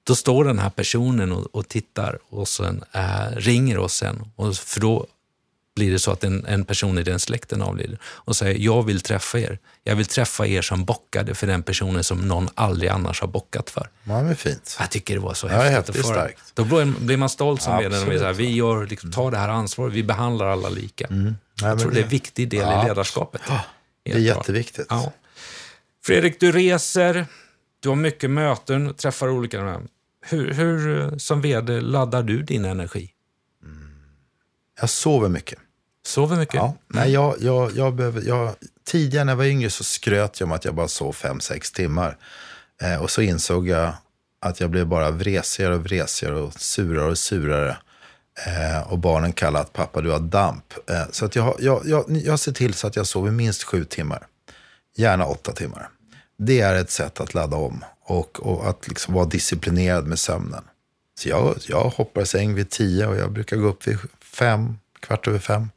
då 0.04 0.14
står 0.14 0.44
den 0.44 0.58
här 0.58 0.70
personen 0.70 1.32
och, 1.32 1.54
och 1.54 1.68
tittar 1.68 2.18
och 2.28 2.48
sen 2.48 2.84
äh, 2.92 3.36
ringer 3.36 3.78
oss 3.78 3.94
sen. 3.94 4.32
Och, 4.36 4.56
för 4.56 4.80
då 4.80 5.06
blir 5.76 5.90
det 5.92 5.98
så 5.98 6.10
att 6.10 6.24
en, 6.24 6.46
en 6.46 6.64
person 6.64 6.98
i 6.98 7.02
den 7.02 7.18
släkten 7.18 7.62
avlider 7.62 7.98
och 8.04 8.36
säger 8.36 8.58
jag 8.58 8.82
vill 8.82 9.00
träffa 9.00 9.38
er. 9.38 9.58
Jag 9.84 9.96
vill 9.96 10.06
träffa 10.06 10.46
er 10.46 10.62
som 10.62 10.84
bockade 10.84 11.34
för 11.34 11.46
den 11.46 11.62
personen 11.62 12.04
som 12.04 12.28
någon 12.28 12.48
aldrig 12.54 12.90
annars 12.90 13.20
har 13.20 13.28
bockat 13.28 13.70
för. 13.70 13.88
Ja, 14.04 14.22
men 14.22 14.36
fint. 14.36 14.76
Jag 14.80 14.90
tycker 14.90 15.14
det 15.14 15.20
var 15.20 15.34
så 15.34 15.46
Ja, 15.46 15.52
häftigt. 15.52 15.72
häftigt 15.76 15.94
få 15.96 16.12
det. 16.12 16.18
starkt. 16.18 16.40
Då 16.54 16.64
blir- 16.64 17.16
man 17.16 17.28
stolt 17.28 17.62
som 17.62 17.78
ledare. 17.82 18.10
Vi, 18.10 18.18
här, 18.18 18.32
vi 18.32 18.50
gör, 18.54 18.86
liksom, 18.86 19.12
tar 19.12 19.30
det 19.30 19.36
här 19.38 19.48
ansvaret, 19.48 19.92
vi 19.94 20.02
behandlar 20.02 20.46
alla 20.46 20.68
lika. 20.68 21.06
Ja, 21.10 21.68
Jag 21.68 21.78
tror 21.78 21.90
det 21.90 22.00
är 22.00 22.02
en 22.04 22.08
viktig 22.08 22.48
del 22.48 22.60
Ja. 22.60 22.84
i 22.84 22.88
ledarskapet. 22.88 23.42
Det 24.04 24.12
är 24.12 24.18
jätteviktigt. 24.18 24.86
Ja. 24.90 25.12
Fredrik, 26.04 26.40
du 26.40 26.52
reser, 26.52 27.26
du 27.80 27.88
har 27.88 27.96
mycket 27.96 28.30
möten, 28.30 28.94
träffar 28.94 29.28
olika... 29.28 29.80
Hur, 30.28 30.52
hur 30.52 31.00
eh, 31.12 31.16
som 31.16 31.40
vd 31.40 31.80
laddar 31.80 32.22
du 32.22 32.42
din 32.42 32.64
energi? 32.64 33.10
Jag 34.80 34.90
sover 34.90 35.28
mycket. 35.28 35.58
Sover 36.06 36.36
mycket? 36.36 36.54
Ja. 36.54 36.74
Nej, 36.88 37.12
jag, 37.12 37.36
jag, 37.40 37.76
jag 37.76 37.94
behöver, 37.94 38.22
jag, 38.22 38.54
tidigare 38.84 39.24
när 39.24 39.32
jag 39.32 39.36
var 39.36 39.44
yngre 39.44 39.70
så 39.70 39.84
skröt 39.84 40.40
jag 40.40 40.46
om 40.46 40.52
att 40.52 40.64
jag 40.64 40.74
bara 40.74 40.88
sov 40.88 41.12
fem 41.12 41.40
sex 41.40 41.72
timmar. 41.72 42.16
Eh, 42.82 43.02
och 43.02 43.10
så 43.10 43.22
insåg 43.22 43.68
jag 43.68 43.92
att 44.40 44.60
jag 44.60 44.70
blev 44.70 44.86
bara 44.86 45.10
vresigare 45.10 45.74
och 45.74 45.84
vresigare 45.84 46.34
och 46.34 46.60
surare 46.60 47.10
och 47.10 47.18
surare. 47.18 47.76
Eh, 48.46 48.92
och 48.92 48.98
barnen 48.98 49.32
kallade 49.32 49.64
att 49.64 49.72
pappa 49.72 50.00
du 50.00 50.10
har 50.10 50.18
damp. 50.18 50.90
Eh, 50.90 51.02
så 51.10 51.24
att 51.24 51.36
jag, 51.36 51.56
jag, 51.58 51.82
jag, 51.84 52.04
jag 52.08 52.38
ser 52.38 52.52
till 52.52 52.74
så 52.74 52.86
att 52.86 52.96
jag 52.96 53.06
sover 53.06 53.30
minst 53.30 53.62
sju 53.62 53.84
timmar. 53.84 54.26
Gärna 54.96 55.26
åtta 55.26 55.52
timmar. 55.52 55.88
Det 56.38 56.60
är 56.60 56.74
ett 56.74 56.90
sätt 56.90 57.20
att 57.20 57.34
ladda 57.34 57.56
om 57.56 57.84
och, 58.04 58.40
och 58.40 58.68
att 58.68 58.88
liksom 58.88 59.14
vara 59.14 59.24
disciplinerad 59.24 60.06
med 60.06 60.18
sömnen. 60.18 60.64
Så 61.18 61.28
jag, 61.28 61.56
jag 61.68 61.88
hoppar 61.88 62.24
säng 62.24 62.54
vid 62.54 62.70
tio 62.70 63.06
och 63.06 63.16
jag 63.16 63.32
brukar 63.32 63.56
gå 63.56 63.68
upp 63.68 63.86
vid 63.86 63.98
fem, 64.20 64.78
kvart 65.00 65.28
över 65.28 65.38
fem. 65.38 65.68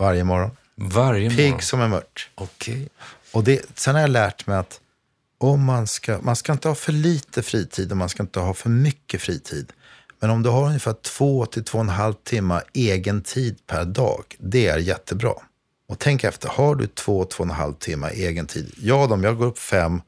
Varje 0.00 0.24
morgon. 0.24 0.50
Varje 0.74 1.30
morgon? 1.30 1.36
Pigg 1.36 1.62
som 1.62 1.80
en 1.80 1.90
mört. 1.90 2.30
Okej. 2.34 2.88
Och 3.32 3.44
det, 3.44 3.78
sen 3.78 3.94
har 3.94 4.02
jag 4.02 4.10
lärt 4.10 4.46
mig 4.46 4.56
att 4.56 4.80
om 5.38 5.64
man 5.64 5.86
ska, 5.86 6.18
man 6.22 6.36
ska 6.36 6.52
inte 6.52 6.68
ha 6.68 6.74
för 6.74 6.92
lite 6.92 7.42
fritid 7.42 7.90
och 7.90 7.96
man 7.96 8.08
ska 8.08 8.22
inte 8.22 8.40
ha 8.40 8.54
för 8.54 8.70
mycket 8.70 9.22
fritid. 9.22 9.72
Men 10.20 10.30
om 10.30 10.42
du 10.42 10.48
har 10.48 10.66
ungefär 10.66 10.92
två 10.92 11.46
till 11.46 11.64
två 11.64 11.78
och 11.78 11.84
en 11.84 11.90
halv 11.90 12.14
timme 12.14 12.60
egen 12.72 13.22
tid 13.22 13.66
per 13.66 13.84
dag, 13.84 14.24
det 14.38 14.66
är 14.66 14.78
jättebra. 14.78 15.34
Och 15.88 15.98
tänk 15.98 16.24
efter, 16.24 16.48
har 16.48 16.74
du 16.74 16.86
två, 16.86 17.24
två 17.24 17.44
och 17.44 17.50
en 17.50 17.56
halv 17.56 17.74
timme 17.74 18.10
egen 18.10 18.46
tid? 18.46 18.74
Jag 18.76 19.12
om 19.12 19.24
jag 19.24 19.36
går 19.38 19.46
upp 19.46 19.58
fem 19.58 20.02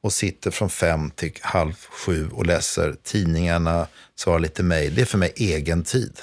och 0.00 0.12
sitter 0.12 0.50
från 0.50 0.70
fem 0.70 1.10
till 1.10 1.32
halv 1.40 1.74
sju 1.90 2.30
och 2.32 2.46
läser 2.46 2.96
tidningarna, 3.02 3.86
svarar 4.16 4.38
lite 4.38 4.62
mejl. 4.62 4.94
Det 4.94 5.00
är 5.00 5.06
för 5.06 5.18
mig 5.18 5.32
egen 5.36 5.82
tid. 5.82 6.20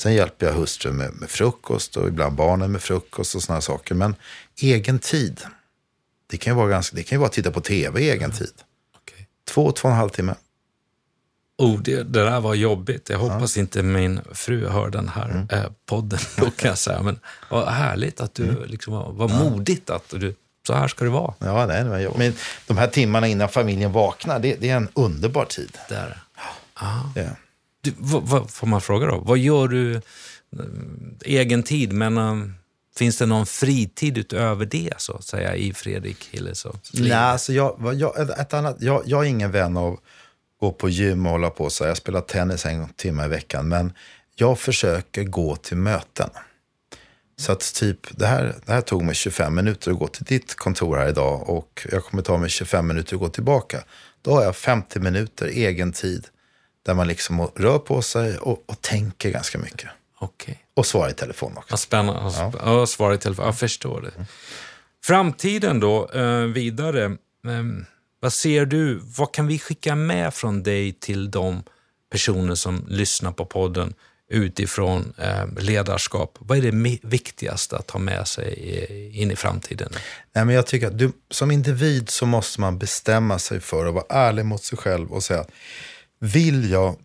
Sen 0.00 0.14
hjälper 0.14 0.46
jag 0.46 0.52
hustrun 0.52 0.96
med, 0.96 1.12
med 1.14 1.30
frukost 1.30 1.96
och 1.96 2.08
ibland 2.08 2.36
barnen 2.36 2.72
med 2.72 2.82
frukost 2.82 3.34
och 3.34 3.42
sådana 3.42 3.60
saker. 3.60 3.94
Men 3.94 4.14
egen 4.60 4.98
tid, 4.98 5.40
det 6.26 6.36
kan 6.36 6.52
ju 6.52 6.56
vara, 6.56 6.68
ganska, 6.68 6.96
det 6.96 7.02
kan 7.02 7.16
ju 7.16 7.20
vara 7.20 7.26
att 7.28 7.32
titta 7.32 7.50
på 7.50 7.60
tv 7.60 8.00
i 8.00 8.10
egen 8.10 8.30
tid. 8.30 8.52
Okej. 8.96 9.28
Två, 9.48 9.72
två 9.72 9.88
och 9.88 9.92
en 9.92 9.98
halv 9.98 10.08
timme. 10.10 10.34
Oh, 11.58 11.80
det, 11.82 11.96
det 12.02 12.24
där 12.24 12.40
var 12.40 12.54
jobbigt. 12.54 13.08
Jag 13.10 13.18
hoppas 13.18 13.56
inte 13.56 13.82
min 13.82 14.20
fru 14.32 14.68
hör 14.68 14.90
den 14.90 15.08
här 15.08 15.30
Mm. 15.30 15.46
eh, 15.50 15.70
podden. 15.86 16.18
Då 16.36 16.50
kan 16.50 16.68
jag 16.68 16.78
säga. 16.78 17.02
Men 17.02 17.18
vad 17.50 17.68
härligt 17.68 18.20
att 18.20 18.34
du, 18.34 18.48
Mm. 18.48 18.64
liksom, 18.66 18.92
var, 18.94 19.12
var 19.12 19.28
modigt 19.28 19.90
att 19.90 20.08
du, 20.10 20.34
så 20.66 20.74
här 20.74 20.88
ska 20.88 21.04
det 21.04 21.10
vara. 21.10 21.34
Ja, 21.38 21.66
nej, 21.66 21.84
nej, 21.84 22.08
men 22.16 22.34
de 22.66 22.76
här 22.78 22.86
timmarna 22.86 23.26
innan 23.28 23.48
familjen 23.48 23.92
vaknar, 23.92 24.38
det, 24.38 24.54
det 24.60 24.70
är 24.70 24.76
en 24.76 24.88
underbar 24.94 25.44
tid. 25.44 25.78
Där. 25.88 26.22
Det. 27.14 27.30
Du, 27.84 27.92
vad, 27.98 28.22
vad, 28.22 28.50
får 28.50 28.66
man 28.66 28.80
fråga 28.80 29.06
då? 29.06 29.18
Vad 29.18 29.38
gör 29.38 29.68
du? 29.68 29.94
Eh, 29.94 30.00
egen 31.24 31.62
tid, 31.62 31.92
men 31.92 32.16
eh, 32.18 32.36
finns 32.96 33.18
det 33.18 33.26
någon 33.26 33.46
fritid 33.46 34.18
utöver 34.18 34.66
det 34.66 34.92
så 34.96 35.12
att 35.12 35.24
säga 35.24 35.56
i 35.56 35.72
Fredrik 35.74 36.28
Hillesons 36.30 36.94
liv? 36.94 37.08
Nej, 37.08 37.18
alltså 37.18 37.52
jag, 37.52 37.94
jag, 37.94 38.30
ett- 38.40 38.54
annat, 38.54 38.76
jag, 38.80 39.02
jag 39.06 39.24
är 39.24 39.28
ingen 39.28 39.50
vän 39.50 39.76
av 39.76 39.92
att 39.92 40.00
gå 40.60 40.72
på 40.72 40.88
gym 40.88 41.26
och 41.26 41.32
hålla 41.32 41.50
på 41.50 41.70
så 41.70 41.84
här. 41.84 41.88
Jag 41.90 41.96
spelar 41.96 42.20
tennis 42.20 42.66
en 42.66 42.88
timme 42.88 43.24
i 43.24 43.28
veckan, 43.28 43.68
men 43.68 43.92
jag 44.34 44.58
försöker 44.58 45.24
gå 45.24 45.56
till 45.56 45.76
möten. 45.76 46.30
Så 47.36 47.52
att 47.52 47.74
typ, 47.74 47.98
det 48.18 48.26
här, 48.26 48.54
det 48.66 48.72
här 48.72 48.80
tog 48.80 49.04
mig 49.04 49.14
25 49.14 49.54
minuter 49.54 49.90
att 49.90 49.98
gå 49.98 50.06
till 50.06 50.24
ditt 50.24 50.54
kontor 50.54 50.96
här 50.96 51.08
idag 51.08 51.50
och 51.50 51.86
jag 51.92 52.04
kommer 52.04 52.22
ta 52.22 52.38
mig 52.38 52.50
25 52.50 52.86
minuter 52.86 53.14
att 53.16 53.20
gå 53.20 53.28
tillbaka. 53.28 53.84
Då 54.22 54.30
har 54.34 54.42
jag 54.44 54.56
50 54.56 55.00
minuter 55.00 55.46
egen 55.46 55.92
tid 55.92 56.26
där 56.84 56.94
man 56.94 57.08
liksom 57.08 57.50
rör 57.56 57.78
på 57.78 58.02
sig 58.02 58.38
och, 58.38 58.64
och 58.66 58.80
tänker 58.80 59.30
ganska 59.30 59.58
mycket. 59.58 59.90
Okej. 60.18 60.64
Och 60.74 60.86
svarar 60.86 61.10
i 61.10 61.14
telefon 61.14 61.52
också. 61.56 61.72
Vad 61.72 61.80
spännande. 61.80 62.32
Ja. 62.36 62.52
Ja, 62.64 62.86
svar 62.86 63.12
i 63.12 63.18
telefon. 63.18 63.44
Jag 63.44 63.58
förstår 63.58 64.00
det. 64.00 64.26
Framtiden 65.04 65.80
då, 65.80 66.10
eh, 66.10 66.40
vidare. 66.40 67.04
Eh, 67.04 67.64
vad 68.20 68.32
ser 68.32 68.66
du? 68.66 69.00
Vad 69.02 69.34
kan 69.34 69.46
vi 69.46 69.58
skicka 69.58 69.94
med 69.94 70.34
från 70.34 70.62
dig 70.62 70.92
till 70.92 71.30
de 71.30 71.62
personer 72.10 72.54
som 72.54 72.84
lyssnar 72.88 73.32
på 73.32 73.46
podden 73.46 73.94
utifrån 74.30 75.14
eh, 75.18 75.46
ledarskap? 75.58 76.38
Vad 76.40 76.58
är 76.58 76.72
det 76.72 76.98
viktigaste 77.02 77.76
att 77.76 77.86
ta 77.86 77.98
med 77.98 78.28
sig 78.28 78.52
i, 78.52 79.22
in 79.22 79.30
i 79.30 79.36
framtiden? 79.36 79.92
Nej, 80.32 80.44
men 80.44 80.54
jag 80.54 80.66
tycker 80.66 80.86
att 80.86 80.98
du, 80.98 81.12
som 81.30 81.50
individ 81.50 82.10
så 82.10 82.26
måste 82.26 82.60
man 82.60 82.78
bestämma 82.78 83.38
sig 83.38 83.60
för 83.60 83.86
att 83.86 83.94
vara 83.94 84.06
ärlig 84.08 84.44
mot 84.44 84.64
sig 84.64 84.78
själv 84.78 85.12
och 85.12 85.22
säga, 85.22 85.44
vill 86.24 86.70
jag 86.70 86.96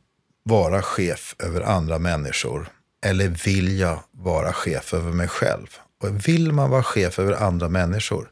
vara 0.44 0.82
chef 0.82 1.36
över 1.40 1.62
andra 1.62 2.00
människor 2.00 2.70
eller 3.06 3.28
vill 3.28 3.80
jag 3.80 4.04
vara 4.12 4.54
chef 4.54 4.94
över 4.94 5.12
mig 5.12 5.28
själv? 5.28 5.68
Och 6.04 6.28
vill 6.28 6.52
man 6.52 6.70
vara 6.70 6.84
chef 6.84 7.20
över 7.20 7.34
andra 7.34 7.70
människor, 7.70 8.32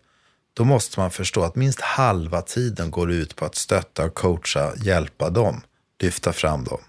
då 0.53 0.63
måste 0.63 0.99
man 0.99 1.11
förstå 1.11 1.43
att 1.43 1.55
minst 1.55 1.81
halva 1.81 2.41
tiden 2.41 2.91
går 2.91 3.11
ut 3.11 3.35
på 3.35 3.45
att 3.45 3.55
stötta, 3.55 4.09
coacha, 4.09 4.73
hjälpa 4.77 5.29
dem, 5.29 5.61
lyfta 6.01 6.33
fram 6.33 6.63
dem. 6.63 6.79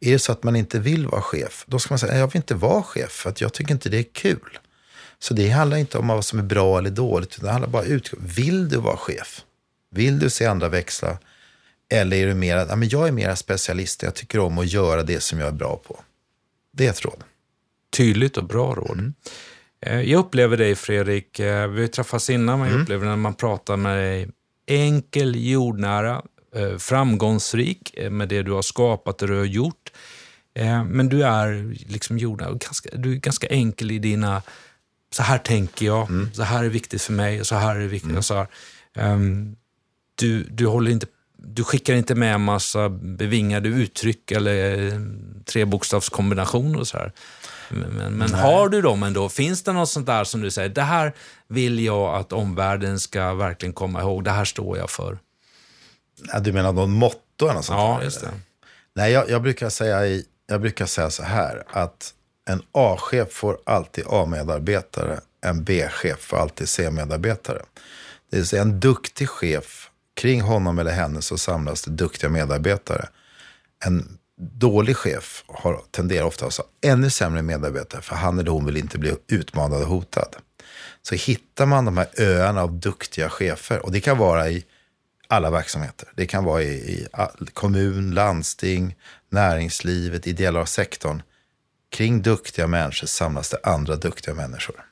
Är 0.00 0.12
det 0.12 0.18
så 0.18 0.32
att 0.32 0.42
man 0.42 0.56
inte 0.56 0.78
vill 0.78 1.06
vara 1.06 1.22
chef, 1.22 1.64
då 1.66 1.78
ska 1.78 1.92
man 1.92 1.98
säga, 1.98 2.18
jag 2.18 2.26
vill 2.26 2.36
inte 2.36 2.54
vara 2.54 2.82
chef 2.82 3.10
för 3.10 3.30
att 3.30 3.40
jag 3.40 3.52
tycker 3.52 3.72
inte 3.72 3.88
det 3.88 3.98
är 3.98 4.12
kul. 4.12 4.58
Så 5.18 5.34
det 5.34 5.48
handlar 5.48 5.76
inte 5.76 5.98
om 5.98 6.08
vad 6.08 6.24
som 6.24 6.38
är 6.38 6.42
bra 6.42 6.78
eller 6.78 6.90
dåligt, 6.90 7.34
utan 7.34 7.44
det 7.44 7.52
handlar 7.52 7.70
bara 7.70 7.84
ut. 7.84 8.10
Vill 8.18 8.68
du 8.68 8.76
vara 8.76 8.96
chef? 8.96 9.44
Vill 9.90 10.18
du 10.18 10.30
se 10.30 10.46
andra 10.46 10.68
växla? 10.68 11.18
Eller 11.94 12.16
är 12.16 12.26
du 12.26 12.34
mer, 12.34 12.56
ja, 12.56 12.76
men 12.76 12.88
jag 12.88 13.08
är 13.08 13.12
mer 13.12 13.34
specialist, 13.34 14.02
jag 14.02 14.14
tycker 14.14 14.38
om 14.38 14.58
att 14.58 14.72
göra 14.72 15.02
det 15.02 15.20
som 15.20 15.38
jag 15.38 15.48
är 15.48 15.52
bra 15.52 15.76
på. 15.76 16.00
Det 16.72 16.86
är 16.86 16.90
ett 16.90 17.04
råd. 17.04 17.24
Tydligt 17.96 18.36
och 18.36 18.44
bra 18.44 18.74
råd. 18.74 19.12
Eh, 19.86 20.00
Jag 20.00 20.18
upplever 20.18 20.56
dig 20.56 20.74
Fredrik, 20.74 21.38
eh, 21.38 21.68
vi 21.68 21.80
har 21.80 21.88
träffats 21.88 22.30
innan, 22.30 22.58
men 22.60 22.72
jag 22.72 22.80
upplever 22.80 23.06
när 23.06 23.16
man 23.16 23.34
pratar 23.34 23.76
med 23.76 23.98
dig 23.98 24.28
enkel, 24.66 25.34
jordnära, 25.50 26.22
eh, 26.56 26.76
framgångsrik 26.78 27.94
med 28.10 28.28
det 28.28 28.42
du 28.42 28.52
har 28.52 28.62
skapat 28.62 29.22
och 29.22 29.28
du 29.28 29.38
har 29.38 29.44
gjort. 29.44 29.92
Men 30.86 31.08
du 31.08 31.22
är 31.24 31.74
liksom 31.92 32.18
jordnära, 32.18 32.50
ganska, 32.50 32.88
du 32.96 33.12
är 33.12 33.16
ganska 33.16 33.46
enkel 33.46 33.90
i 33.90 33.98
dina, 33.98 34.42
så 35.12 35.22
här 35.22 35.38
tänker 35.38 35.86
jag, 35.86 36.08
så 36.32 36.42
här 36.42 36.64
är 36.64 36.68
viktigt 36.68 37.02
för 37.02 37.12
mig, 37.12 37.40
och 37.40 37.46
så 37.46 37.54
här 37.54 37.76
är 37.76 37.80
det 37.80 37.86
viktigt. 37.86 38.16
Och 38.16 38.24
så 38.24 38.34
här. 38.34 38.46
Ehm, 38.96 39.56
Du, 40.14 40.42
du, 40.42 40.66
håller 40.66 40.90
inte, 40.90 41.06
du 41.46 41.64
skickar 41.64 41.94
inte 41.94 42.14
med 42.14 42.40
massa 42.40 42.88
bevingade 42.88 43.68
uttryck 43.68 44.30
eller 44.30 44.86
eh, 44.86 45.00
trebokstavskombinationer 45.44 46.78
och 46.78 46.88
så 46.88 46.98
här. 46.98 47.12
Men, 47.68 48.14
men, 48.14 48.34
har 48.34 48.68
du 48.68 48.82
dem 48.82 49.02
ändå? 49.02 49.28
Finns 49.28 49.62
det 49.62 49.72
något 49.72 49.88
sånt 49.88 50.06
där 50.06 50.24
som 50.24 50.40
du 50.40 50.50
säger, 50.50 50.68
det 50.68 50.82
här 50.82 51.12
vill 51.48 51.80
jag 51.84 52.14
att 52.14 52.32
omvärlden 52.32 53.00
ska 53.00 53.34
verkligen 53.34 53.72
komma 53.72 54.00
ihåg, 54.00 54.24
det 54.24 54.30
här 54.30 54.44
står 54.44 54.78
jag 54.78 54.90
för? 54.90 55.18
Ja, 56.32 56.38
du 56.40 56.52
menar 56.52 56.72
någon 56.72 56.90
motto 56.90 57.18
eller 57.40 57.54
något 57.54 57.64
sånt 57.64 57.78
Ja, 57.78 57.96
där, 57.98 58.04
just 58.04 58.22
eller? 58.22 58.32
det. 58.32 58.38
Nej, 58.94 59.12
jag, 59.12 59.30
jag, 59.30 59.42
brukar 59.42 59.68
säga 59.68 60.06
i, 60.06 60.24
jag 60.46 60.60
brukar 60.60 60.86
säga 60.86 61.10
så 61.10 61.22
här, 61.22 61.62
att 61.70 62.14
en 62.50 62.62
A-chef 62.72 63.32
får 63.32 63.58
alltid 63.66 64.04
A-medarbetare, 64.08 65.20
en 65.40 65.64
B-chef 65.64 66.18
får 66.20 66.36
alltid 66.36 66.68
C-medarbetare. 66.68 67.62
Det 68.30 68.36
vill 68.36 68.46
säga 68.46 68.62
en 68.62 68.80
duktig 68.80 69.28
chef, 69.28 69.90
kring 70.14 70.40
honom 70.40 70.78
eller 70.78 70.92
henne 70.92 71.22
så 71.22 71.38
samlas 71.38 71.82
det 71.82 71.90
duktiga 71.90 72.30
medarbetare. 72.30 73.08
En 73.84 74.18
dålig 74.36 74.96
chef 74.96 75.44
har, 75.46 75.80
tenderar 75.90 76.24
ofta 76.24 76.46
att 76.46 76.56
ha 76.56 76.64
ännu 76.84 77.10
sämre 77.10 77.42
medarbetare, 77.42 78.02
för 78.02 78.16
han 78.16 78.38
eller 78.38 78.50
hon 78.50 78.66
vill 78.66 78.76
inte 78.76 78.98
bli 78.98 79.16
utmanad 79.26 79.82
och 79.82 79.88
hotad. 79.88 80.36
Så 81.02 81.14
hittar 81.14 81.66
man 81.66 81.84
de 81.84 81.96
här 81.96 82.08
öarna 82.18 82.62
av 82.62 82.72
duktiga 82.72 83.28
chefer, 83.28 83.84
och 83.84 83.92
det 83.92 84.00
kan 84.00 84.18
vara 84.18 84.48
i 84.50 84.64
alla 85.28 85.50
verksamheter. 85.50 86.08
Det 86.16 86.26
kan 86.26 86.44
vara 86.44 86.62
i, 86.62 86.66
i 86.74 87.06
all- 87.12 87.48
kommun, 87.52 88.10
landsting, 88.10 88.96
näringslivet, 89.30 90.26
i 90.26 90.32
delar 90.32 90.60
av 90.60 90.64
sektorn. 90.64 91.22
Kring 91.90 92.22
duktiga 92.22 92.66
människor 92.66 93.06
samlas 93.06 93.50
det 93.50 93.58
andra 93.62 93.96
duktiga 93.96 94.34
människor. 94.34 94.84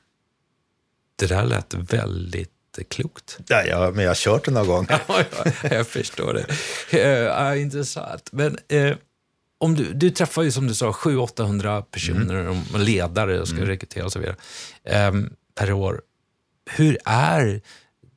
Det 1.15 1.27
där 1.27 1.43
lät 1.45 1.73
väldigt 1.73 2.51
inte 2.77 2.95
klokt. 2.95 3.39
Ja, 3.47 3.63
ja, 3.63 3.91
men 3.91 4.03
jag 4.03 4.09
har 4.09 4.15
kört 4.15 4.45
det 4.45 4.51
någon 4.51 4.67
gång. 4.67 4.87
ja, 5.07 5.23
jag 5.71 5.87
förstår 5.87 6.33
det. 6.33 7.53
Uh, 7.53 7.61
intressant. 7.61 8.29
Men 8.31 8.57
uh, 8.73 8.95
om 9.57 9.75
du, 9.75 9.93
du 9.93 10.09
träffar 10.09 10.43
ju 10.43 10.51
som 10.51 10.67
du 10.67 10.73
sa 10.73 10.91
700-800 10.91 11.81
personer, 11.81 12.35
mm. 12.35 12.63
ledare 12.75 13.41
och 13.41 13.47
ska 13.47 13.57
mm. 13.57 13.69
rekrytera 13.69 14.05
och 14.05 14.11
så 14.11 14.19
vidare, 14.19 14.35
um, 15.09 15.29
per 15.55 15.73
år. 15.73 16.01
Hur 16.71 16.97
är, 17.05 17.61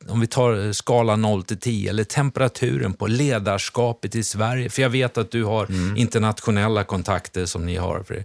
om 0.09 0.21
vi 0.21 0.27
tar 0.27 0.73
skala 0.73 1.17
0 1.17 1.43
till 1.43 1.61
10, 1.61 1.91
eller 1.91 2.05
temperaturen 2.05 2.93
på 2.95 3.07
ledarskapet 3.07 4.15
i 4.15 4.25
Sverige? 4.25 4.71
För 4.71 4.83
jag 4.83 4.91
vet 4.91 5.19
att 5.19 5.31
du 5.31 5.45
har 5.45 5.67
mm. 5.67 5.97
internationella 5.97 6.85
kontakter 6.85 7.47
som 7.47 7.67
ni 7.67 7.77
har. 7.77 8.03
För 8.03 8.25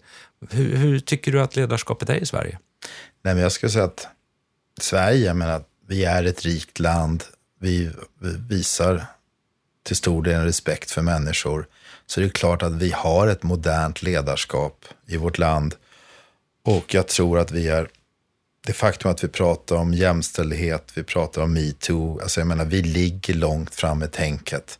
hur, 0.49 0.75
hur, 0.75 0.99
tycker 0.99 1.32
du 1.32 1.41
att 1.41 1.55
ledarskapet 1.55 2.09
är 2.09 2.15
i 2.15 2.25
Sverige? 2.25 2.59
Nej, 3.23 3.34
men 3.34 3.43
jag 3.43 3.51
skulle 3.51 3.69
säga 3.69 3.86
att 3.86 4.07
Sverige, 4.82 5.25
jag 5.25 5.36
menar, 5.36 5.63
vi 5.92 6.04
är 6.04 6.24
ett 6.24 6.42
rikt 6.42 6.80
land. 6.80 7.24
Vi, 7.60 7.92
vi 8.20 8.38
visar 8.50 9.06
till 9.84 9.96
stor 9.96 10.24
del 10.24 10.44
respekt 10.44 10.92
för 10.92 11.02
människor. 11.02 11.68
Så 12.06 12.20
det 12.20 12.26
är 12.26 12.30
klart 12.30 12.64
att 12.64 12.74
vi 12.74 12.92
har 12.92 13.28
ett 13.28 13.44
modernt 13.44 14.02
ledarskap 14.02 14.86
i 15.08 15.18
vårt 15.18 15.38
land. 15.38 15.76
Och 16.66 16.94
jag 16.94 17.08
tror 17.08 17.39
att 17.39 17.52
vi 17.52 17.68
är, 17.68 17.89
det 18.68 18.74
faktum 18.74 19.12
att 19.12 19.24
vi 19.24 19.28
pratar 19.28 19.76
om 19.76 19.94
jämställdhet, 19.94 20.92
vi 20.94 21.04
pratar 21.04 21.42
om 21.42 21.54
metoo, 21.54 22.20
alltså 22.22 22.39
jag 22.39 22.48
menar 22.48 22.66
vi 22.66 22.82
ligger 22.82 23.34
långt 23.34 23.76
fram 23.76 24.04
i 24.04 24.08
tänket. 24.08 24.80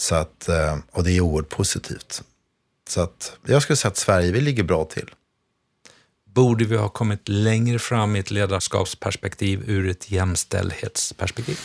Så 0.00 0.14
att, 0.14 0.48
eh, 0.48 0.78
och 0.90 1.04
det 1.04 1.12
är 1.12 1.20
oerhört 1.20 1.48
positivt. 1.48 2.22
Så 2.88 3.00
att 3.00 3.32
jag 3.46 3.62
skulle 3.62 3.76
säga 3.76 3.90
att 3.90 3.96
Sverige, 3.96 4.32
vi 4.32 4.40
ligger 4.40 4.62
bra 4.62 4.84
till. 4.84 5.10
Borde 6.34 6.64
vi 6.64 6.76
ha 6.76 6.88
kommit 6.88 7.28
längre 7.28 7.78
fram 7.78 8.16
i 8.16 8.18
ett 8.18 8.30
ledarskapsperspektiv 8.30 9.70
ur 9.70 9.88
ett 9.88 10.10
jämställdhetsperspektiv? 10.10 11.58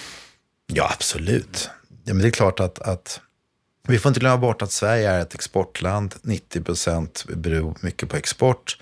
Ja, 0.68 0.91
absolut. 0.93 1.70
Ja, 2.03 2.13
men 2.13 2.18
det 2.18 2.28
är 2.28 2.32
klart 2.32 2.59
att, 2.59 2.80
att 2.80 3.22
vi 3.88 3.99
får 3.99 4.09
inte 4.09 4.20
glömma 4.20 4.38
bort 4.38 4.61
att 4.61 4.72
Sverige 4.72 5.09
är 5.09 5.20
ett 5.20 5.36
exportland. 5.36 6.16
90 6.22 6.61
procent 6.61 7.26
beror 7.28 7.78
mycket 7.82 8.09
på 8.09 8.18
export. 8.18 8.78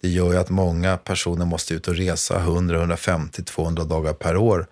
Det 0.00 0.08
gör 0.08 0.32
ju 0.32 0.38
att 0.38 0.50
många 0.50 0.96
personer 0.96 1.44
måste 1.44 1.74
ut 1.74 1.88
och 1.88 1.96
resa 1.96 2.38
100, 2.38 2.78
150, 2.78 3.44
200 3.44 3.84
dagar 3.84 4.12
per 4.12 4.36
år. 4.36 4.66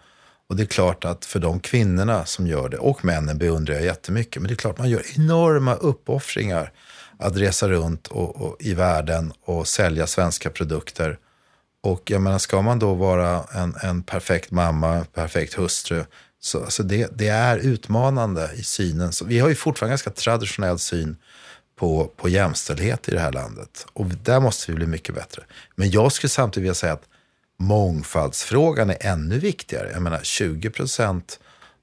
Och 0.49 0.57
det 0.57 0.63
är 0.63 0.67
klart 0.67 1.05
att 1.05 1.25
för 1.25 1.39
de 1.39 1.61
kvinnorna 1.61 2.25
som 2.25 2.47
gör 2.47 2.69
det, 2.69 2.77
och 2.77 3.05
männen 3.05 3.39
beundrar 3.39 3.75
jag 3.75 3.85
jättemycket, 3.85 4.43
men 4.43 4.49
det 4.49 4.55
är 4.55 4.57
klart 4.57 4.79
man 4.79 4.91
gör 4.91 5.03
enorma 5.17 5.75
uppoffringar 5.75 6.73
att 7.19 7.37
resa 7.37 7.69
runt 7.69 8.07
och, 8.07 8.37
och, 8.37 8.57
i 8.61 8.75
världen 8.75 9.33
och 9.45 9.69
sälja 9.69 10.07
svenska 10.07 10.51
produkter. 10.51 11.19
Och 11.83 12.11
jag 12.11 12.23
menar, 12.23 12.39
ska 12.39 12.63
man 12.63 12.79
då 12.79 12.95
vara 12.95 13.45
en, 13.53 13.75
en 13.83 14.03
perfekt 14.03 14.51
mamma, 14.51 14.95
en 14.95 15.05
perfekt 15.05 15.55
hustru, 15.55 16.05
så 16.41 16.65
alltså 16.65 16.83
det, 16.83 17.11
det, 17.15 17.29
är 17.29 17.59
utmanande 17.59 18.51
i 18.57 18.63
synen. 18.63 19.13
Så 19.13 19.25
vi 19.25 19.39
har 19.39 19.49
ju 19.49 19.55
fortfarande 19.55 19.91
en 19.91 19.93
ganska 19.93 20.11
traditionell 20.11 20.79
syn 20.79 21.17
på, 21.79 22.13
på 22.17 22.29
jämställdhet 22.29 23.09
i 23.09 23.11
det 23.11 23.21
här 23.21 23.33
landet. 23.33 23.87
Och 23.93 24.07
där 24.07 24.41
måste 24.41 24.73
vi 24.73 24.77
bli 24.77 24.87
mycket 24.87 25.15
bättre. 25.15 25.43
Men 25.75 25.91
jag 25.91 26.13
skulle 26.13 26.31
samtidigt 26.31 26.63
vilja 26.63 26.75
säga 26.75 26.93
att 26.93 27.09
mångfaldsfrågan 27.59 28.91
är 28.91 28.97
ännu 29.01 29.39
viktigare. 29.39 29.91
Jag 29.93 30.03
menar, 30.03 30.21
20 30.23 30.71
procent 30.71 31.41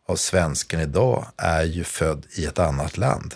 av 0.08 0.16
svensken 0.16 0.80
idag 0.80 1.26
är 1.38 1.64
ju 1.64 1.84
född 1.84 2.26
i 2.38 2.46
ett 2.46 2.60
annat 2.60 2.98
land. 2.98 3.36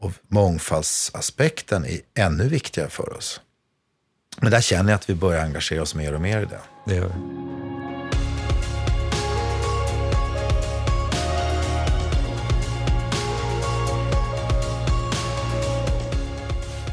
Och 0.00 0.12
mångfaldsaspekten 0.28 1.84
är 1.84 2.00
ännu 2.14 2.48
viktigare 2.48 2.90
för 2.90 3.16
oss. 3.16 3.40
Men 4.40 4.50
där 4.50 4.60
känner 4.60 4.90
jag 4.90 4.98
att 4.98 5.10
vi 5.10 5.14
börjar 5.14 5.44
engagera 5.44 5.82
oss 5.82 5.94
mer 5.94 6.14
och 6.14 6.20
mer 6.20 6.42
i 6.42 6.44
det. 6.44 6.60
Det 6.86 6.94
gör 6.94 7.06
vi. 7.06 7.14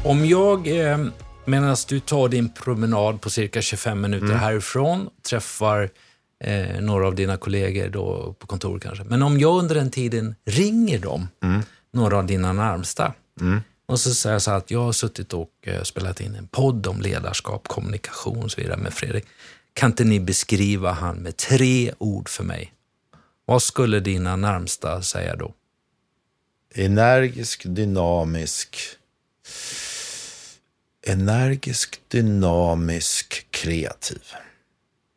Om 0.04 0.26
jag, 0.26 0.68
eh, 0.68 0.98
medan 1.44 1.76
du 1.88 2.00
tar 2.00 2.28
din 2.28 2.52
promenad 2.52 3.20
på 3.20 3.30
cirka 3.30 3.62
25 3.62 4.00
minuter 4.00 4.26
mm. 4.26 4.38
härifrån, 4.38 5.10
träffar 5.28 5.90
eh, 6.44 6.80
några 6.80 7.06
av 7.06 7.14
dina 7.14 7.36
kollegor 7.36 7.88
då 7.88 8.34
på 8.38 8.46
kontoret 8.46 8.82
kanske. 8.82 9.04
Men 9.04 9.22
om 9.22 9.38
jag 9.38 9.58
under 9.58 9.74
den 9.74 9.90
tiden 9.90 10.34
ringer 10.44 10.98
dem, 10.98 11.28
mm 11.42 11.62
några 11.96 12.18
av 12.18 12.26
dina 12.26 12.52
närmsta. 12.52 13.14
Mm. 13.40 13.60
Och 13.86 14.00
så 14.00 14.14
säger 14.14 14.34
jag 14.34 14.42
så 14.42 14.50
här 14.50 14.58
att 14.58 14.70
jag 14.70 14.80
har 14.80 14.92
suttit 14.92 15.32
och 15.32 15.50
uh, 15.66 15.82
spelat 15.82 16.20
in 16.20 16.34
en 16.34 16.46
podd 16.46 16.86
om 16.86 17.00
ledarskap, 17.00 17.68
kommunikation 17.68 18.44
och 18.44 18.50
så 18.50 18.60
vidare 18.60 18.76
med 18.76 18.94
Fredrik. 18.94 19.24
Kan 19.72 19.90
inte 19.90 20.04
ni 20.04 20.20
beskriva 20.20 20.92
han 20.92 21.16
med 21.16 21.36
tre 21.36 21.92
ord 21.98 22.28
för 22.28 22.44
mig? 22.44 22.72
Vad 23.44 23.62
skulle 23.62 24.00
dina 24.00 24.36
närmsta 24.36 25.02
säga 25.02 25.36
då? 25.36 25.54
Energisk, 26.74 27.62
dynamisk. 27.66 28.76
Energisk, 31.06 32.00
dynamisk, 32.08 33.46
kreativ. 33.50 34.22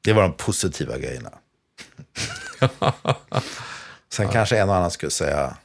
Det 0.02 0.14
var 0.14 0.22
de 0.22 0.34
positiva 0.34 0.98
grejerna. 0.98 1.32
Sen 4.10 4.30
kanske 4.30 4.58
en 4.58 4.70
och 4.70 4.76
annan 4.76 4.92
skulle 4.92 5.12
säga 5.12 5.58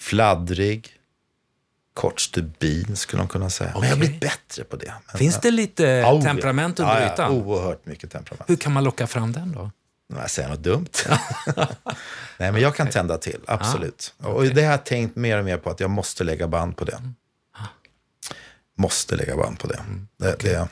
fladdrig, 0.00 0.88
kort 1.94 2.20
stubin 2.20 2.96
skulle 2.96 3.22
de 3.22 3.28
kunna 3.28 3.50
säga. 3.50 3.70
Okay. 3.70 3.80
Men 3.80 3.88
jag 3.88 3.96
har 3.96 4.00
blivit 4.00 4.20
bättre 4.20 4.64
på 4.64 4.76
det. 4.76 4.94
Men, 5.06 5.18
Finns 5.18 5.40
det 5.40 5.50
lite 5.50 6.04
oh, 6.04 6.22
temperament 6.22 6.80
under 6.80 7.00
ja, 7.00 7.12
ytan? 7.12 7.36
Ja, 7.36 7.42
oerhört 7.42 7.86
mycket 7.86 8.10
temperament. 8.10 8.50
Hur 8.50 8.56
kan 8.56 8.72
man 8.72 8.84
locka 8.84 9.06
fram 9.06 9.32
den 9.32 9.52
då? 9.52 9.70
Säger 10.26 10.48
något 10.48 10.62
dumt. 10.62 10.88
Nej, 12.38 12.52
men 12.52 12.60
jag 12.60 12.76
kan 12.76 12.90
tända 12.90 13.18
till, 13.18 13.40
absolut. 13.46 14.14
Ah, 14.18 14.28
okay. 14.28 14.48
Och 14.48 14.54
det 14.54 14.62
har 14.62 14.70
jag 14.70 14.84
tänkt 14.84 15.16
mer 15.16 15.38
och 15.38 15.44
mer 15.44 15.56
på 15.56 15.70
att 15.70 15.80
jag 15.80 15.90
måste 15.90 16.24
lägga 16.24 16.48
band 16.48 16.76
på 16.76 16.84
det. 16.84 16.96
Mm. 16.96 17.14
Måste 18.76 19.16
lägga 19.16 19.36
band 19.36 19.58
på 19.58 19.66
det. 19.66 19.74
Mm. 19.74 20.08
det, 20.16 20.34
okay. 20.34 20.52
det 20.52 20.68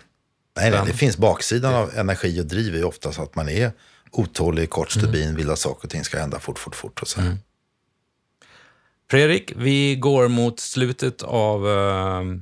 nej, 0.56 0.70
nej, 0.70 0.80
det 0.86 0.92
finns 0.92 1.16
baksidan 1.16 1.74
av 1.74 1.90
energi 1.96 2.40
och 2.40 2.46
driv 2.46 2.74
är 2.74 2.78
ju 2.78 2.84
ofta 2.84 3.12
så 3.12 3.22
att 3.22 3.34
man 3.34 3.48
är 3.48 3.72
otålig, 4.10 4.70
kort 4.70 4.90
stubin, 4.90 5.22
mm. 5.22 5.36
vill 5.36 5.50
att 5.50 5.58
saker 5.58 5.84
och 5.84 5.90
ting 5.90 6.04
ska 6.04 6.18
hända 6.18 6.38
fort, 6.38 6.58
fort, 6.58 6.76
fort. 6.76 7.02
Och 7.02 7.08
så. 7.08 7.20
Mm. 7.20 7.38
Fredrik, 9.10 9.52
vi 9.56 9.96
går 9.96 10.28
mot 10.28 10.60
slutet 10.60 11.22
av 11.22 11.66
uh, 11.66 12.36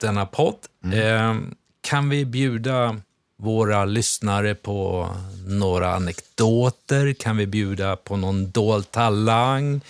denna 0.00 0.26
podd. 0.26 0.56
Mm. 0.84 0.98
Uh, 0.98 1.42
kan 1.80 2.08
vi 2.08 2.24
bjuda 2.24 2.96
våra 3.38 3.84
lyssnare 3.84 4.54
på 4.54 5.08
några 5.46 5.94
anekdoter? 5.94 7.12
Kan 7.12 7.36
vi 7.36 7.46
bjuda 7.46 7.96
på 7.96 8.16
någon 8.16 8.50
dold 8.50 8.90
talang? 8.90 9.80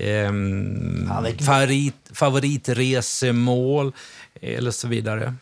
Um, 0.00 1.10
favorit, 1.40 2.10
favoritresemål? 2.12 3.92
Eller 4.40 4.70
så 4.70 4.88
vidare. 4.88 5.34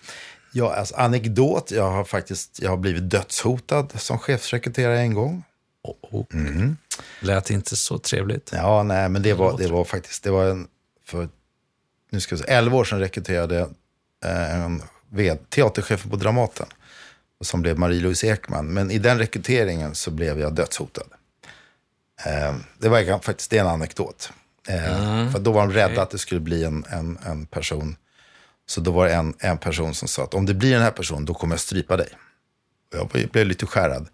Ja, 0.53 0.74
alltså 0.74 0.95
anekdot. 0.95 1.70
Jag 1.70 1.90
har 1.90 2.05
faktiskt 2.05 2.59
jag 2.62 2.70
har 2.70 2.76
blivit 2.76 3.11
dödshotad 3.11 3.88
som 3.95 4.18
chefssekreterare 4.18 5.01
en 5.01 5.14
gång. 5.14 5.45
Oh, 5.83 6.26
mm. 6.33 6.76
Lät 7.20 7.51
inte 7.51 7.76
så 7.76 7.99
trevligt. 7.99 8.51
Ja, 8.53 8.83
nej, 8.83 9.09
men 9.09 9.22
det 9.22 9.35
var, 9.35 9.59
det 9.59 9.68
var 9.68 9.85
faktiskt, 9.85 10.24
det 10.24 10.30
var 10.30 10.45
en, 10.45 10.68
för 11.05 11.28
nu 12.11 12.20
ska 12.20 12.37
säga, 12.37 12.59
11 12.59 12.76
år 12.76 12.85
sedan 12.85 12.99
rekryterade 12.99 13.61
eh, 14.24 14.64
en 14.64 14.83
teaterchefen 15.49 16.11
på 16.11 16.16
Dramaten. 16.16 16.66
Som 17.41 17.62
blev 17.62 17.78
Marie-Louise 17.78 18.26
Ekman. 18.26 18.66
Men 18.66 18.91
i 18.91 18.99
den 18.99 19.18
rekryteringen 19.18 19.95
så 19.95 20.11
blev 20.11 20.41
jag 20.41 20.55
dödshotad. 20.55 21.07
Eh, 22.24 22.55
det 22.78 22.89
var 22.89 23.18
faktiskt 23.18 23.51
det 23.51 23.59
är 23.59 23.61
en 23.61 23.66
anekdot. 23.66 24.33
Eh, 24.68 25.03
mm. 25.03 25.33
För 25.33 25.39
då 25.39 25.53
var 25.53 25.61
de 25.61 25.72
rädda 25.72 25.93
okay. 25.93 26.03
att 26.03 26.11
det 26.11 26.18
skulle 26.18 26.41
bli 26.41 26.64
en, 26.64 26.85
en, 26.89 27.18
en 27.26 27.47
person. 27.47 27.97
Så 28.66 28.80
då 28.80 28.91
var 28.91 29.07
det 29.07 29.14
en, 29.14 29.35
en 29.39 29.59
person 29.59 29.95
som 29.95 30.09
sa 30.09 30.24
att 30.24 30.35
om 30.35 30.47
det 30.47 30.55
blir 30.55 30.72
den 30.72 30.83
här 30.83 30.91
personen, 30.91 31.24
då 31.24 31.35
kommer 31.35 31.55
jag 31.55 31.61
strypa 31.61 31.97
dig. 31.97 32.09
Jag 32.93 33.28
blev 33.30 33.47
lite 33.47 33.66
skärrad. 33.66 34.09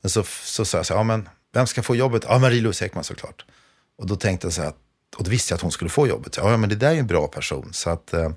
Men 0.00 0.10
så, 0.10 0.22
så 0.22 0.64
sa 0.64 0.78
jag 0.78 0.86
så 0.86 0.94
här, 0.94 1.00
ja 1.00 1.04
men 1.04 1.28
vem 1.52 1.66
ska 1.66 1.82
få 1.82 1.96
jobbet? 1.96 2.24
Ja, 2.28 2.38
Marie-Louise 2.38 2.84
Ekman 2.84 3.04
såklart. 3.04 3.44
Och 3.98 4.06
då 4.06 4.16
tänkte 4.16 4.46
jag 4.46 4.52
så 4.52 4.62
här, 4.62 4.72
och 5.16 5.24
då 5.24 5.30
visste 5.30 5.52
jag 5.52 5.56
att 5.56 5.62
hon 5.62 5.72
skulle 5.72 5.90
få 5.90 6.06
jobbet. 6.06 6.36
Ja, 6.36 6.56
men 6.56 6.68
det 6.68 6.76
där 6.76 6.90
är 6.90 6.98
en 6.98 7.06
bra 7.06 7.28
person. 7.28 7.72
Så, 7.72 7.90
att, 7.90 8.12
eh, 8.12 8.30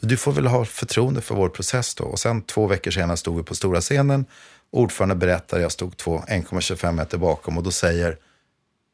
så 0.00 0.06
du 0.06 0.16
får 0.16 0.32
väl 0.32 0.46
ha 0.46 0.64
förtroende 0.64 1.20
för 1.20 1.34
vår 1.34 1.48
process 1.48 1.94
då. 1.94 2.04
Och 2.04 2.18
sen 2.18 2.42
två 2.42 2.66
veckor 2.66 2.90
senare 2.90 3.16
stod 3.16 3.36
vi 3.36 3.42
på 3.42 3.54
stora 3.54 3.80
scenen. 3.80 4.24
Ordförande 4.70 5.14
berättar, 5.14 5.58
jag 5.58 5.72
stod 5.72 5.94
1,25 5.96 6.92
meter 6.92 7.18
bakom 7.18 7.58
och 7.58 7.62
då 7.62 7.70
säger 7.70 8.18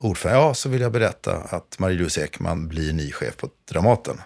ordförande, 0.00 0.40
ja 0.40 0.54
så 0.54 0.68
vill 0.68 0.80
jag 0.80 0.92
berätta 0.92 1.36
att 1.36 1.78
Marie-Louise 1.78 2.24
Ekman 2.24 2.68
blir 2.68 2.92
ny 2.92 3.12
chef 3.12 3.36
på 3.36 3.48
Dramaten. 3.70 4.20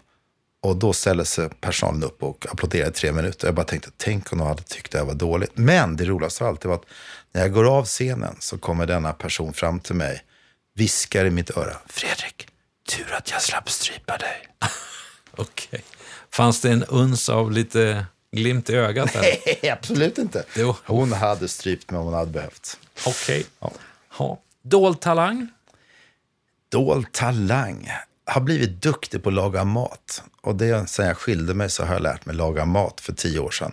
Och 0.67 0.77
då 0.77 0.93
ställer 0.93 1.25
sig 1.25 1.49
personalen 1.49 2.03
upp 2.03 2.23
och 2.23 2.47
applåderar 2.51 2.89
i 2.89 2.93
tre 2.93 3.13
minuter. 3.13 3.49
Jag 3.49 3.55
bara 3.55 3.67
tänkte, 3.67 3.91
tänk 3.97 4.33
om 4.33 4.39
de 4.39 4.49
hade 4.49 4.63
tyckt 4.63 4.93
det 4.93 4.99
här 4.99 5.05
var 5.05 5.15
dåligt. 5.15 5.51
Men 5.55 5.97
det 5.97 6.05
roligaste 6.05 6.45
av 6.45 6.51
allt 6.51 6.65
var 6.65 6.75
att 6.75 6.85
när 7.33 7.41
jag 7.41 7.53
går 7.53 7.79
av 7.79 7.85
scenen 7.85 8.37
så 8.41 8.59
kommer 8.59 8.87
denna 8.87 9.13
person 9.13 9.53
fram 9.53 9.81
till 9.81 9.95
mig, 9.95 10.23
viskar 10.75 11.25
i 11.25 11.31
mitt 11.31 11.57
öra, 11.57 11.77
Fredrik, 11.87 12.49
tur 12.89 13.13
att 13.13 13.31
jag 13.31 13.43
slapp 13.43 13.71
strypa 13.71 14.17
dig. 14.17 14.49
Okej. 15.31 15.69
Okay. 15.69 15.81
Fanns 16.31 16.61
det 16.61 16.71
en 16.71 16.85
uns 16.85 17.29
av 17.29 17.53
lite 17.53 18.07
glimt 18.33 18.71
i 18.71 18.75
ögat? 18.75 19.11
Nej, 19.15 19.71
absolut 19.73 20.19
inte. 20.19 20.45
Hon 20.85 21.13
hade 21.13 21.49
strypt 21.49 21.91
mig 21.91 21.99
om 21.99 22.05
hon 22.05 22.15
hade 22.15 22.31
behövt. 22.31 22.79
Okej. 23.07 23.47
Okay. 23.61 23.79
Ja. 24.19 24.39
Dold 24.63 25.01
talang? 25.01 25.49
Dold 26.69 27.13
talang. 27.13 27.91
Har 28.27 28.41
blivit 28.41 28.83
duktig 28.83 29.23
på 29.23 29.29
att 29.29 29.35
laga 29.35 29.65
mat. 29.65 30.23
Och 30.41 30.57
det, 30.57 30.91
sen 30.91 31.07
jag 31.07 31.17
skilde 31.17 31.55
mig 31.55 31.71
så 31.71 31.85
har 31.85 31.93
jag 31.93 32.03
lärt 32.03 32.27
mig 32.27 32.37
laga 32.37 32.65
mat 32.65 33.01
för 33.01 33.13
tio 33.13 33.39
år 33.39 33.51
sedan. 33.51 33.73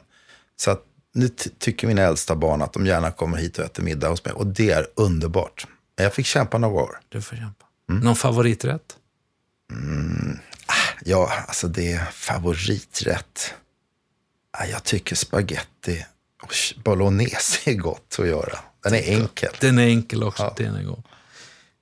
Så 0.55 0.71
att 0.71 0.83
nu 1.13 1.27
tycker 1.59 1.87
mina 1.87 2.01
äldsta 2.01 2.35
barn 2.35 2.61
att 2.61 2.73
de 2.73 2.85
gärna 2.85 3.11
kommer 3.11 3.37
hit 3.37 3.59
och 3.59 3.65
äter 3.65 3.83
middag 3.83 4.09
hos 4.09 4.25
mig. 4.25 4.33
Och 4.33 4.47
det 4.47 4.71
är 4.71 4.87
underbart. 4.95 5.67
Men 5.97 6.03
jag 6.03 6.13
fick 6.13 6.25
kämpa 6.25 6.57
några 6.57 6.81
år. 6.81 6.99
Du 7.09 7.21
får 7.21 7.35
kämpa. 7.35 7.65
Mm. 7.89 8.03
Någon 8.03 8.15
favoriträtt? 8.15 8.97
Mm. 9.71 10.39
Ah, 10.65 10.73
ja, 11.05 11.31
alltså 11.47 11.67
det 11.67 11.93
är 11.93 12.05
favoriträtt. 12.05 13.53
Ah, 14.51 14.65
jag 14.65 14.83
tycker 14.83 15.15
spaghetti 15.15 16.05
och 16.43 16.53
bolognese 16.83 17.69
är 17.69 17.73
gott 17.73 18.15
att 18.19 18.27
göra. 18.27 18.59
Den 18.83 18.93
är 18.93 19.09
enkel. 19.09 19.53
Den 19.59 19.79
är 19.79 19.87
enkel 19.87 20.23
också. 20.23 20.43
Ja. 20.43 20.53
Den 20.57 20.75
är 20.75 20.83
god. 20.83 21.03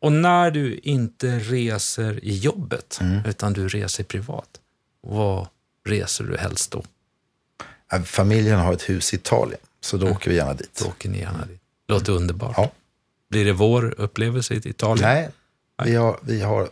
Och 0.02 0.12
när 0.12 0.52
du 0.52 0.78
inte 0.78 1.40
reser 1.40 2.26
i 2.26 2.38
jobbet, 2.38 2.98
mm. 3.02 3.26
utan 3.26 3.54
du 3.54 3.68
reser 3.68 4.04
privat, 4.04 4.50
vad 5.02 5.48
reser 5.86 6.24
du 6.24 6.38
helst 6.38 6.72
då? 6.72 6.84
Familjen 8.06 8.60
har 8.60 8.74
ett 8.74 8.90
hus 8.90 9.14
i 9.14 9.16
Italien, 9.16 9.60
så 9.82 9.98
då 9.98 10.06
mm. 10.06 10.16
åker 10.16 10.30
vi 10.30 10.36
gärna 10.36 10.54
dit. 10.54 10.80
Då 10.84 10.86
åker 10.86 11.10
ni 11.10 11.20
gärna 11.20 11.46
dit. 11.46 11.62
Låter 11.88 12.14
underbart. 12.14 12.54
Ja. 12.58 12.72
Blir 13.30 13.46
det 13.46 13.54
vår 13.54 13.94
upplevelse 13.98 14.54
i 14.54 14.58
Italien? 14.58 15.10
Nej, 15.10 15.30
vi 15.84 15.96
har, 15.96 16.20
vi 16.22 16.42
har 16.42 16.70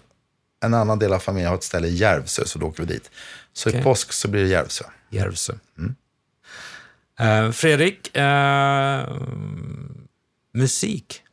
en 0.59 0.73
annan 0.73 0.99
del 0.99 1.13
av 1.13 1.19
familjen 1.19 1.49
har 1.49 1.57
ett 1.57 1.63
ställe 1.63 1.88
i 1.88 1.95
Järvsö, 1.95 2.45
så 2.45 2.59
då 2.59 2.65
åker 2.65 2.84
vi 2.84 2.93
dit. 2.93 3.11
Så 3.53 3.69
okay. 3.69 3.82
i 3.82 3.84
påsk 3.84 4.11
så 4.11 4.27
blir 4.27 4.41
det 4.41 4.49
Järvsö. 4.49 4.86
Järvsö. 5.09 5.53
Mm. 5.77 5.95
Uh, 7.21 7.51
Fredrik, 7.51 8.17
uh, 8.17 9.21
musik. 10.53 11.23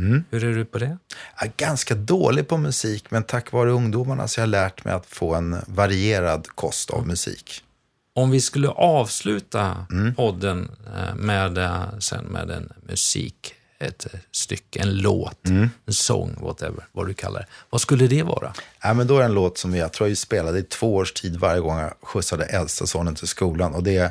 Mm. 0.00 0.24
Hur 0.30 0.44
är 0.44 0.54
du 0.54 0.64
på 0.64 0.78
det? 0.78 0.98
Jag 1.38 1.46
är 1.48 1.52
ganska 1.56 1.94
dålig 1.94 2.48
på 2.48 2.56
musik, 2.56 3.10
men 3.10 3.22
tack 3.22 3.52
vare 3.52 3.70
ungdomarna 3.70 4.28
så 4.28 4.40
har 4.40 4.42
jag 4.42 4.50
lärt 4.50 4.84
mig 4.84 4.94
att 4.94 5.06
få 5.06 5.34
en 5.34 5.56
varierad 5.66 6.46
kost 6.46 6.90
av 6.90 7.06
musik. 7.06 7.64
Om 8.14 8.30
vi 8.30 8.40
skulle 8.40 8.68
avsluta 8.68 9.86
mm. 9.90 10.14
podden 10.14 10.70
eh, 10.96 11.14
med, 11.14 11.58
eh, 11.58 11.98
sen 11.98 12.24
med 12.24 12.50
en 12.50 12.72
musik, 12.88 13.54
ett 13.78 14.06
stycke, 14.32 14.80
en 14.80 14.98
låt, 14.98 15.46
mm. 15.46 15.70
en 15.86 15.94
sång, 15.94 16.36
whatever, 16.40 16.86
vad 16.92 17.06
du 17.06 17.14
kallar 17.14 17.40
det. 17.40 17.46
Vad 17.70 17.80
skulle 17.80 18.06
det 18.06 18.22
vara? 18.22 18.52
Ja, 18.82 18.94
men 18.94 19.06
då 19.06 19.16
är 19.16 19.18
det 19.18 19.24
en 19.24 19.34
låt 19.34 19.58
som 19.58 19.74
jag 19.74 19.92
tror 19.92 20.08
jag 20.08 20.18
spelade 20.18 20.58
i 20.58 20.62
två 20.62 20.94
års 20.94 21.12
tid 21.12 21.36
varje 21.36 21.60
gång 21.60 21.78
jag 21.78 21.92
skjutsade 22.02 22.44
äldsta 22.44 22.86
sonen 22.86 23.14
till 23.14 23.28
skolan. 23.28 23.74
Och 23.74 23.82
det 23.82 23.96
är 23.96 24.10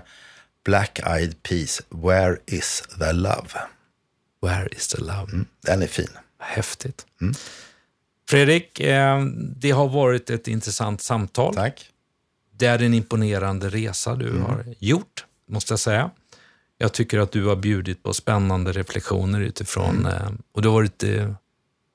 Black 0.65 0.99
Eyed 0.99 1.43
Peas, 1.43 1.81
Where 1.89 2.37
is 2.45 2.83
the 2.99 3.13
love? 3.13 3.49
Where 4.41 4.67
is 4.75 4.87
the 4.87 5.01
love? 5.01 5.31
Mm, 5.31 5.45
den 5.61 5.81
är 5.81 5.87
fin. 5.87 6.09
Häftigt. 6.39 7.05
Mm. 7.21 7.33
Fredrik, 8.29 8.79
eh, 8.79 9.25
det 9.55 9.71
har 9.71 9.89
varit 9.89 10.29
ett 10.29 10.47
intressant 10.47 11.01
samtal. 11.01 11.55
Tack. 11.55 11.89
Det 12.51 12.65
är 12.65 12.81
en 12.81 12.93
imponerande 12.93 13.69
resa 13.69 14.15
du 14.15 14.29
mm. 14.29 14.41
har 14.41 14.65
gjort, 14.79 15.25
måste 15.47 15.71
jag 15.73 15.79
säga. 15.79 16.11
Jag 16.77 16.93
tycker 16.93 17.19
att 17.19 17.31
du 17.31 17.45
har 17.45 17.55
bjudit 17.55 18.03
på 18.03 18.13
spännande 18.13 18.71
reflektioner 18.71 19.41
utifrån, 19.41 19.99
mm. 19.99 20.05
Eh, 20.05 20.31
och 20.51 20.61
du 20.61 20.67
har 20.67 20.75
varit, 20.75 21.03
eh, 21.03 21.33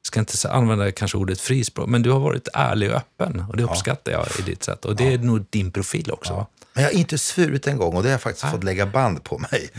ska 0.07 0.21
inte 0.21 0.51
använda 0.51 0.93
kanske 0.93 1.19
ordet 1.19 1.41
frispråk, 1.41 1.89
men 1.89 2.03
du 2.03 2.11
har 2.11 2.21
varit 2.21 2.49
ärlig 2.55 2.91
och 2.91 2.97
öppen 2.97 3.45
och 3.49 3.57
det 3.57 3.63
uppskattar 3.63 4.13
jag 4.13 4.27
i 4.39 4.43
ditt 4.43 4.65
sätt. 4.65 4.85
Och 4.85 4.97
det 4.97 5.13
är 5.13 5.19
nog 5.19 5.47
din 5.51 5.71
profil 5.71 6.11
också. 6.11 6.47
Men 6.75 6.85
jag 6.85 6.91
har 6.91 6.99
inte 6.99 7.19
svurit 7.19 7.67
en 7.67 7.77
gång 7.77 7.97
och 7.97 8.03
det 8.03 8.09
har 8.09 8.13
jag 8.13 8.21
faktiskt 8.21 8.45
ah. 8.45 8.51
fått 8.51 8.65
lägga 8.65 8.87
band 8.87 9.25
på 9.25 9.39
mig. 9.39 9.71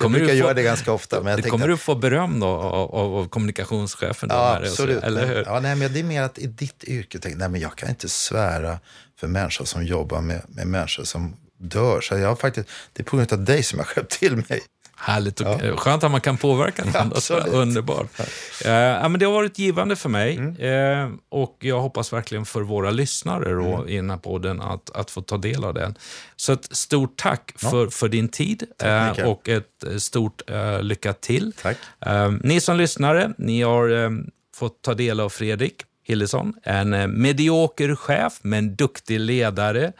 jag 0.00 0.10
brukar 0.10 0.28
få, 0.28 0.34
göra 0.34 0.54
det 0.54 0.62
ganska 0.62 0.92
ofta. 0.92 1.22
Men 1.22 1.30
jag 1.30 1.42
det 1.42 1.50
kommer 1.50 1.68
att... 1.68 1.70
du 1.70 1.76
få 1.76 1.94
beröm 1.94 2.40
då 2.40 2.46
av, 2.46 2.94
av 2.94 3.28
kommunikationschefen? 3.28 4.28
Då 4.28 4.34
ja, 4.34 4.56
absolut. 4.56 5.00
Så, 5.00 5.06
eller 5.06 5.26
hur? 5.26 5.44
Ja, 5.46 5.60
nej, 5.60 5.76
men 5.76 5.92
det 5.92 6.00
är 6.00 6.04
mer 6.04 6.22
att 6.22 6.38
i 6.38 6.46
ditt 6.46 6.84
yrke, 6.84 7.18
tänk, 7.18 7.36
nej, 7.36 7.48
men 7.48 7.60
jag 7.60 7.76
kan 7.76 7.88
inte 7.88 8.08
svära 8.08 8.78
för 9.20 9.26
människor 9.26 9.64
som 9.64 9.84
jobbar 9.84 10.20
med, 10.20 10.42
med 10.48 10.66
människor 10.66 11.04
som 11.04 11.36
dör. 11.58 12.00
Så 12.00 12.14
jag 12.14 12.28
har 12.28 12.36
faktiskt, 12.36 12.68
det 12.92 13.02
är 13.02 13.04
på 13.04 13.16
grund 13.16 13.32
av 13.32 13.44
dig 13.44 13.62
som 13.62 13.78
jag 13.78 13.88
skärpt 13.88 14.10
till 14.10 14.36
mig. 14.36 14.62
Härligt 14.98 15.40
och 15.40 15.46
ja. 15.46 15.76
skönt 15.76 16.04
att 16.04 16.10
man 16.10 16.20
kan 16.20 16.36
påverka 16.36 16.84
någon. 17.04 17.12
Ja, 17.30 17.36
underbart. 17.46 18.06
Ja. 18.64 19.02
Uh, 19.02 19.08
men 19.08 19.18
det 19.18 19.26
har 19.26 19.32
varit 19.32 19.58
givande 19.58 19.96
för 19.96 20.08
mig 20.08 20.36
mm. 20.36 21.10
uh, 21.10 21.18
och 21.28 21.56
jag 21.60 21.80
hoppas 21.80 22.12
verkligen 22.12 22.44
för 22.44 22.60
våra 22.60 22.90
lyssnare 22.90 23.52
då, 23.52 23.74
mm. 23.74 23.88
i 23.88 23.96
den 23.96 24.10
här 24.10 24.16
podden 24.16 24.60
att, 24.60 24.90
att 24.96 25.10
få 25.10 25.22
ta 25.22 25.36
del 25.36 25.64
av 25.64 25.74
den. 25.74 25.94
Så 26.36 26.52
ett 26.52 26.76
stort 26.76 27.16
tack 27.16 27.52
ja. 27.62 27.70
för, 27.70 27.88
för 27.88 28.08
din 28.08 28.28
tid 28.28 28.64
uh, 28.84 29.26
och 29.26 29.48
ett 29.48 29.84
stort 29.98 30.42
lycka 30.80 31.12
till. 31.12 31.52
Tack. 31.62 31.76
ni 32.42 32.60
som 32.60 32.76
lyssnare, 32.76 33.32
ni 33.38 33.62
har 33.62 34.10
fått 34.56 34.82
ta 34.82 34.94
del 34.94 35.20
av 35.20 35.28
Fredrik 35.28 35.82
Hillesson, 36.04 36.54
en 36.62 37.20
medioker 37.20 37.94
chef 37.94 38.38
men 38.42 38.76
duktig 38.76 39.20
ledare 39.20 39.92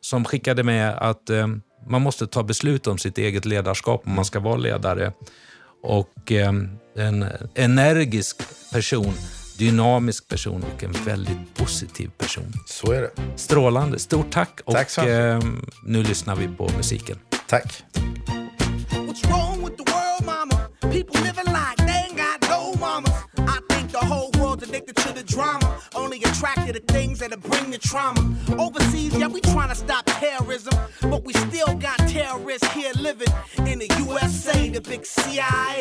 som 0.00 0.24
skickade 0.24 0.62
med 0.62 0.98
att 0.98 1.30
man 1.86 2.02
måste 2.02 2.26
ta 2.26 2.42
beslut 2.42 2.86
om 2.86 2.98
sitt 2.98 3.18
eget 3.18 3.44
ledarskap 3.44 4.02
om 4.06 4.14
man 4.14 4.24
ska 4.24 4.40
vara 4.40 4.56
ledare. 4.56 5.12
Och 5.82 6.32
eh, 6.32 6.52
en 6.96 7.26
energisk 7.54 8.36
person, 8.72 9.12
dynamisk 9.58 10.28
person 10.28 10.64
och 10.74 10.84
en 10.84 10.92
väldigt 10.92 11.54
positiv 11.54 12.10
person. 12.18 12.52
Så 12.66 12.92
är 12.92 13.00
det. 13.00 13.10
Strålande. 13.36 13.98
Stort 13.98 14.30
tack. 14.30 14.60
Tack 14.66 14.98
och 14.98 15.04
eh, 15.04 15.40
nu 15.86 16.02
lyssnar 16.02 16.36
vi 16.36 16.48
på 16.48 16.70
musiken. 16.76 17.18
Tack. 17.46 17.84
Drama. 25.30 25.80
Only 25.94 26.18
attracted 26.22 26.74
to 26.74 26.80
things 26.92 27.20
that'll 27.20 27.38
bring 27.38 27.70
the 27.70 27.78
trauma. 27.78 28.20
Overseas, 28.58 29.16
yeah, 29.16 29.28
we 29.28 29.40
trying 29.40 29.68
to 29.68 29.74
stop 29.74 30.04
terrorism. 30.06 30.74
But 31.02 31.24
we 31.24 31.32
still 31.32 31.74
got 31.74 31.96
terrorists 32.08 32.70
here 32.72 32.92
living 32.98 33.32
in 33.58 33.78
the 33.78 33.88
USA, 34.06 34.68
the 34.68 34.80
big 34.80 35.06
CIA, 35.06 35.80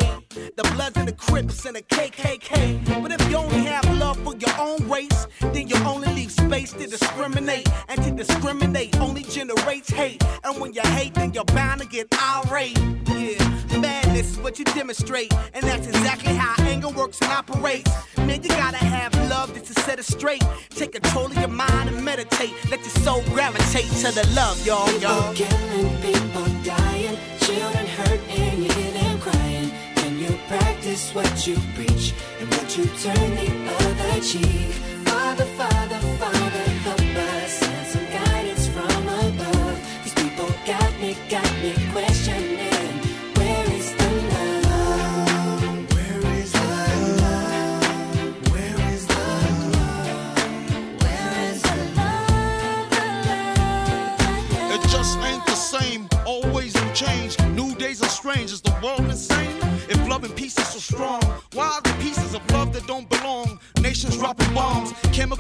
the 0.56 0.64
Bloods 0.74 0.98
and 0.98 1.08
the 1.08 1.14
Crips 1.14 1.66
and 1.66 1.76
the 1.76 1.82
KKK. 1.82 3.02
But 3.02 3.12
if 3.12 3.30
you 3.30 3.38
only 3.38 3.64
have 3.66 3.86
love 3.98 4.18
for 4.24 4.36
your 4.36 4.56
own 4.60 4.88
race, 4.88 5.28
then 5.40 5.68
you 5.68 5.76
only 5.86 6.14
leave 6.14 6.32
space 6.32 6.72
to 6.74 6.88
discriminate. 6.88 7.68
And 7.90 8.02
to 8.04 8.12
discriminate 8.12 9.00
only 9.00 9.24
generates 9.24 9.90
hate. 9.90 10.24
And 10.44 10.60
when 10.62 10.74
you 10.74 10.82
hate, 10.82 11.16
then 11.16 11.34
you're 11.34 11.46
bound 11.46 11.82
to 11.82 11.88
get 11.88 12.08
irate. 12.14 12.78
Yeah, 13.08 13.69
madness 13.82 14.32
is 14.32 14.38
what 14.40 14.60
you 14.60 14.66
demonstrate. 14.66 15.34
And 15.54 15.64
that's 15.64 15.88
exactly 15.88 16.34
how 16.34 16.56
anger 16.64 16.90
works 16.90 17.20
and 17.22 17.32
operates. 17.32 17.92
Man, 18.18 18.42
you 18.44 18.50
gotta 18.50 18.78
have 18.78 19.14
love 19.30 19.54
just 19.54 19.74
to 19.74 19.82
set 19.82 20.00
it 20.00 20.06
straight. 20.06 20.44
Take 20.70 20.94
control 20.94 21.28
of 21.28 21.38
your 21.38 21.48
mind 21.48 21.90
and 21.90 22.04
meditate. 22.04 22.54
Let 22.70 22.80
your 22.82 22.96
soul 23.06 23.22
gravitate 23.34 23.90
to 24.04 24.12
the 24.12 24.28
love, 24.36 24.66
y'all, 24.66 24.92
y'all. 25.00 25.34
People 25.34 25.48
killing, 25.48 26.02
people 26.02 26.48
dying, 26.64 27.18
children 27.40 27.86
hurt, 27.98 28.20
and 28.30 28.64
you 28.64 28.72
hear 28.72 28.92
them 28.92 29.20
crying. 29.20 29.72
Can 29.96 30.20
you 30.20 30.38
practice 30.48 31.14
what 31.14 31.48
you 31.48 31.58
preach 31.76 32.14
and 32.40 32.50
what 32.56 32.78
you 32.78 32.86
turn 32.86 33.30
the 33.36 33.50
other 33.80 34.22
cheek? 34.22 34.72
Father, 35.08 35.46
Father, 35.58 35.99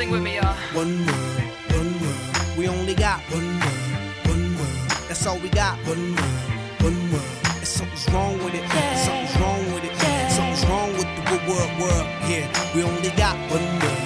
Sing 0.00 0.10
with 0.10 0.22
me, 0.22 0.36
y'all. 0.36 0.56
One 0.72 0.96
world, 1.04 1.42
one 1.76 1.92
world. 2.00 2.56
We 2.56 2.68
only 2.68 2.94
got 2.94 3.20
one 3.36 3.60
world, 3.60 4.32
one 4.32 4.56
world. 4.56 4.88
That's 5.08 5.26
all 5.26 5.38
we 5.38 5.50
got. 5.50 5.76
One 5.84 6.16
world, 6.16 6.80
one 6.80 7.12
world. 7.12 7.28
And 7.60 7.68
something's 7.68 8.08
wrong 8.08 8.38
with 8.42 8.54
it. 8.54 8.64
Something's 9.04 9.36
wrong 9.36 9.62
with 9.74 9.84
it. 9.84 9.94
Something's 10.32 10.64
wrong 10.70 10.90
with 10.92 11.08
the 11.16 11.22
good 11.28 11.44
world, 11.46 11.72
world. 11.78 12.06
Yeah, 12.32 12.48
we 12.74 12.82
only 12.82 13.10
got 13.10 13.36
one 13.52 13.68
world, 13.82 13.99